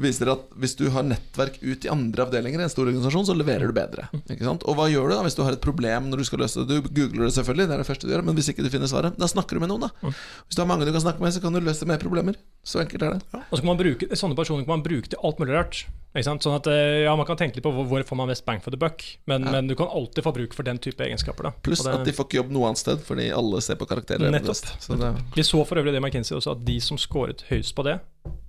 viser 0.00 0.30
at 0.32 0.46
hvis 0.58 0.74
du 0.78 0.86
har 0.94 1.06
nettverk 1.06 1.60
ut 1.62 1.86
i 1.86 1.90
andre 1.92 2.26
avdelinger 2.26 2.62
i 2.62 2.66
en 2.66 2.72
stor 2.72 2.86
organisasjon, 2.88 3.26
så 3.28 3.36
leverer 3.36 3.70
du 3.70 3.74
bedre. 3.76 4.08
Og 4.12 4.76
hva 4.78 4.88
gjør 4.90 5.10
du 5.10 5.14
da 5.14 5.22
hvis 5.26 5.38
du 5.38 5.44
har 5.46 5.56
et 5.56 5.64
problem 5.64 6.10
når 6.10 6.22
du 6.22 6.28
skal 6.28 6.42
løse 6.44 6.64
det? 6.64 6.80
Du 6.80 6.88
googler 6.88 7.28
det 7.28 7.34
selvfølgelig, 7.36 7.68
det 7.70 7.76
er 7.76 7.82
det 7.84 7.88
første 7.88 8.08
du 8.08 8.14
gjør, 8.14 8.24
men 8.26 8.38
hvis 8.38 8.50
ikke 8.52 8.66
du 8.66 8.70
finner 8.72 8.90
svaret, 8.90 9.18
da 9.20 9.30
snakker 9.30 9.58
du 9.58 9.64
med 9.64 9.72
noen, 9.72 9.86
da. 9.86 10.14
Hvis 10.48 10.58
du 10.58 10.64
har 10.64 10.70
mange 10.70 10.88
du 10.88 10.94
kan 10.94 11.04
snakke 11.04 11.24
med, 11.24 11.34
så 11.34 11.42
kan 11.44 11.54
du 11.54 11.62
løse 11.62 11.88
mer 11.88 12.00
problemer. 12.02 12.38
Så 12.64 12.80
enkelt 12.82 13.04
er 13.04 13.18
det. 13.18 13.28
Ja. 13.34 13.42
Og 13.44 13.58
så 13.58 13.62
kan 13.62 13.70
man 13.72 13.82
bruke, 13.82 14.08
Sånne 14.14 14.38
personer 14.38 14.64
kan 14.64 14.78
man 14.78 14.86
bruke 14.86 15.10
til 15.10 15.20
alt 15.20 15.42
mulig 15.42 15.54
rart. 15.54 15.84
Sånn 16.22 16.54
at 16.54 16.68
eh, 16.70 17.02
ja, 17.02 17.14
Man 17.18 17.26
kan 17.26 17.38
tenke 17.40 17.58
litt 17.58 17.64
på 17.66 17.72
hvor, 17.74 18.04
får 18.06 18.18
man 18.20 18.30
mest 18.30 18.44
bang 18.46 18.60
for 18.62 18.70
the 18.70 18.78
buck, 18.78 19.02
men, 19.26 19.42
ja. 19.42 19.54
men, 19.56 19.66
du 19.70 19.74
kan 19.78 19.90
alltid 19.90 20.22
få 20.22 20.32
bruk 20.36 20.54
for 20.54 20.66
den 20.66 20.78
type 20.78 21.02
egenskaper. 21.02 21.50
da 21.50 21.52
Pluss 21.66 21.82
at 21.82 22.06
de 22.06 22.14
får 22.14 22.28
ikke 22.28 22.38
jobb 22.38 22.54
noe 22.54 22.70
annet 22.70 22.82
sted, 22.84 23.02
fordi 23.04 23.28
alle 23.34 23.62
ser 23.66 23.78
på 23.80 23.88
karakterer. 23.90 24.30
Nettopp. 24.30 24.74
Så 24.80 24.98
det... 25.00 25.10
Vi 25.34 25.46
så 25.46 25.64
for 25.66 25.82
øvrig 25.82 25.94
det 25.94 26.02
McKinsey 26.02 26.36
også, 26.38 26.54
at 26.54 26.62
de 26.66 26.78
som 26.82 27.00
scoret 27.00 27.42
høyest 27.50 27.74
på 27.74 27.86
det 27.86 27.98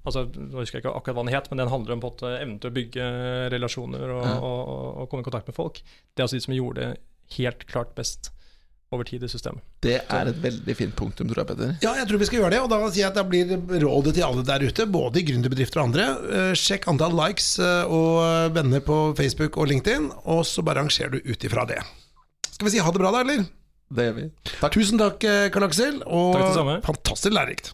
Altså, 0.05 0.27
nå 0.29 0.61
husker 0.61 0.77
jeg 0.77 0.85
ikke 0.85 0.93
akkurat 0.93 1.17
hva 1.17 1.25
den 1.25 1.33
het, 1.33 1.49
men 1.49 1.63
den 1.63 1.71
handler 1.71 1.95
om 1.95 2.03
på 2.03 2.11
en 2.21 2.37
evnen 2.37 2.61
til 2.61 2.69
å 2.69 2.75
bygge 2.75 3.09
relasjoner 3.53 4.05
og, 4.05 4.21
ja. 4.21 4.37
og, 4.37 4.61
og, 4.61 4.85
og, 5.01 5.09
komme 5.09 5.25
i 5.25 5.27
kontakt 5.27 5.49
med 5.49 5.57
folk. 5.57 5.81
Det 5.81 6.21
er 6.21 6.27
altså 6.27 6.37
de 6.37 6.45
som 6.45 6.55
gjorde 6.55 6.83
det 6.83 7.37
helt 7.39 7.65
klart 7.71 7.95
best 7.97 8.29
over 8.93 9.07
tid 9.09 9.25
i 9.25 9.29
systemet. 9.29 9.65
Det 9.81 9.97
er 9.97 10.29
et 10.29 10.37
veldig 10.43 10.75
fint 10.77 10.93
punktum, 10.95 11.27
tror 11.31 11.41
jeg, 11.41 11.49
Petter. 11.49 11.73
Ja, 11.83 11.95
jeg 11.97 12.07
tror 12.09 12.21
vi 12.21 12.29
skal 12.29 12.43
gjøre 12.43 12.53
det. 12.53 12.61
Og 12.61 12.69
da 12.71 12.79
sier 12.85 13.01
jeg 13.01 13.09
at 13.09 13.17
det 13.17 13.25
blir 13.31 13.81
rådet 13.81 14.15
til 14.15 14.27
alle 14.27 14.45
der 14.45 14.63
ute, 14.63 14.87
både 14.93 15.21
i 15.21 15.25
gründerbedrifter 15.27 15.81
og 15.81 15.89
andre. 15.89 16.07
Uh, 16.29 16.53
sjekk 16.59 16.85
antall 16.93 17.17
likes 17.17 17.55
uh, 17.57 17.83
og 17.89 18.55
venner 18.55 18.85
på 18.85 19.01
Facebook 19.17 19.57
og 19.57 19.73
LinkedIn, 19.73 20.11
og 20.23 20.45
så 20.47 20.63
bare 20.65 20.83
rangerer 20.83 21.17
du 21.17 21.25
ut 21.25 21.49
ifra 21.49 21.65
det. 21.73 21.81
Skal 22.51 22.69
vi 22.69 22.77
si 22.77 22.83
ha 22.85 22.93
det 22.93 23.01
bra, 23.01 23.11
da, 23.11 23.25
eller? 23.25 23.47
Det 23.95 24.09
gjør 24.09 24.17
vi. 24.21 24.29
Takk. 24.61 24.73
Tusen 24.77 25.01
takk, 25.01 25.27
eh, 25.27 25.45
Karl 25.53 25.67
Aksel. 25.67 26.01
Og 26.05 26.33
takk 26.33 26.47
det 26.47 26.57
samme. 26.57 26.81
fantastisk 26.85 27.35
lærerikt. 27.35 27.73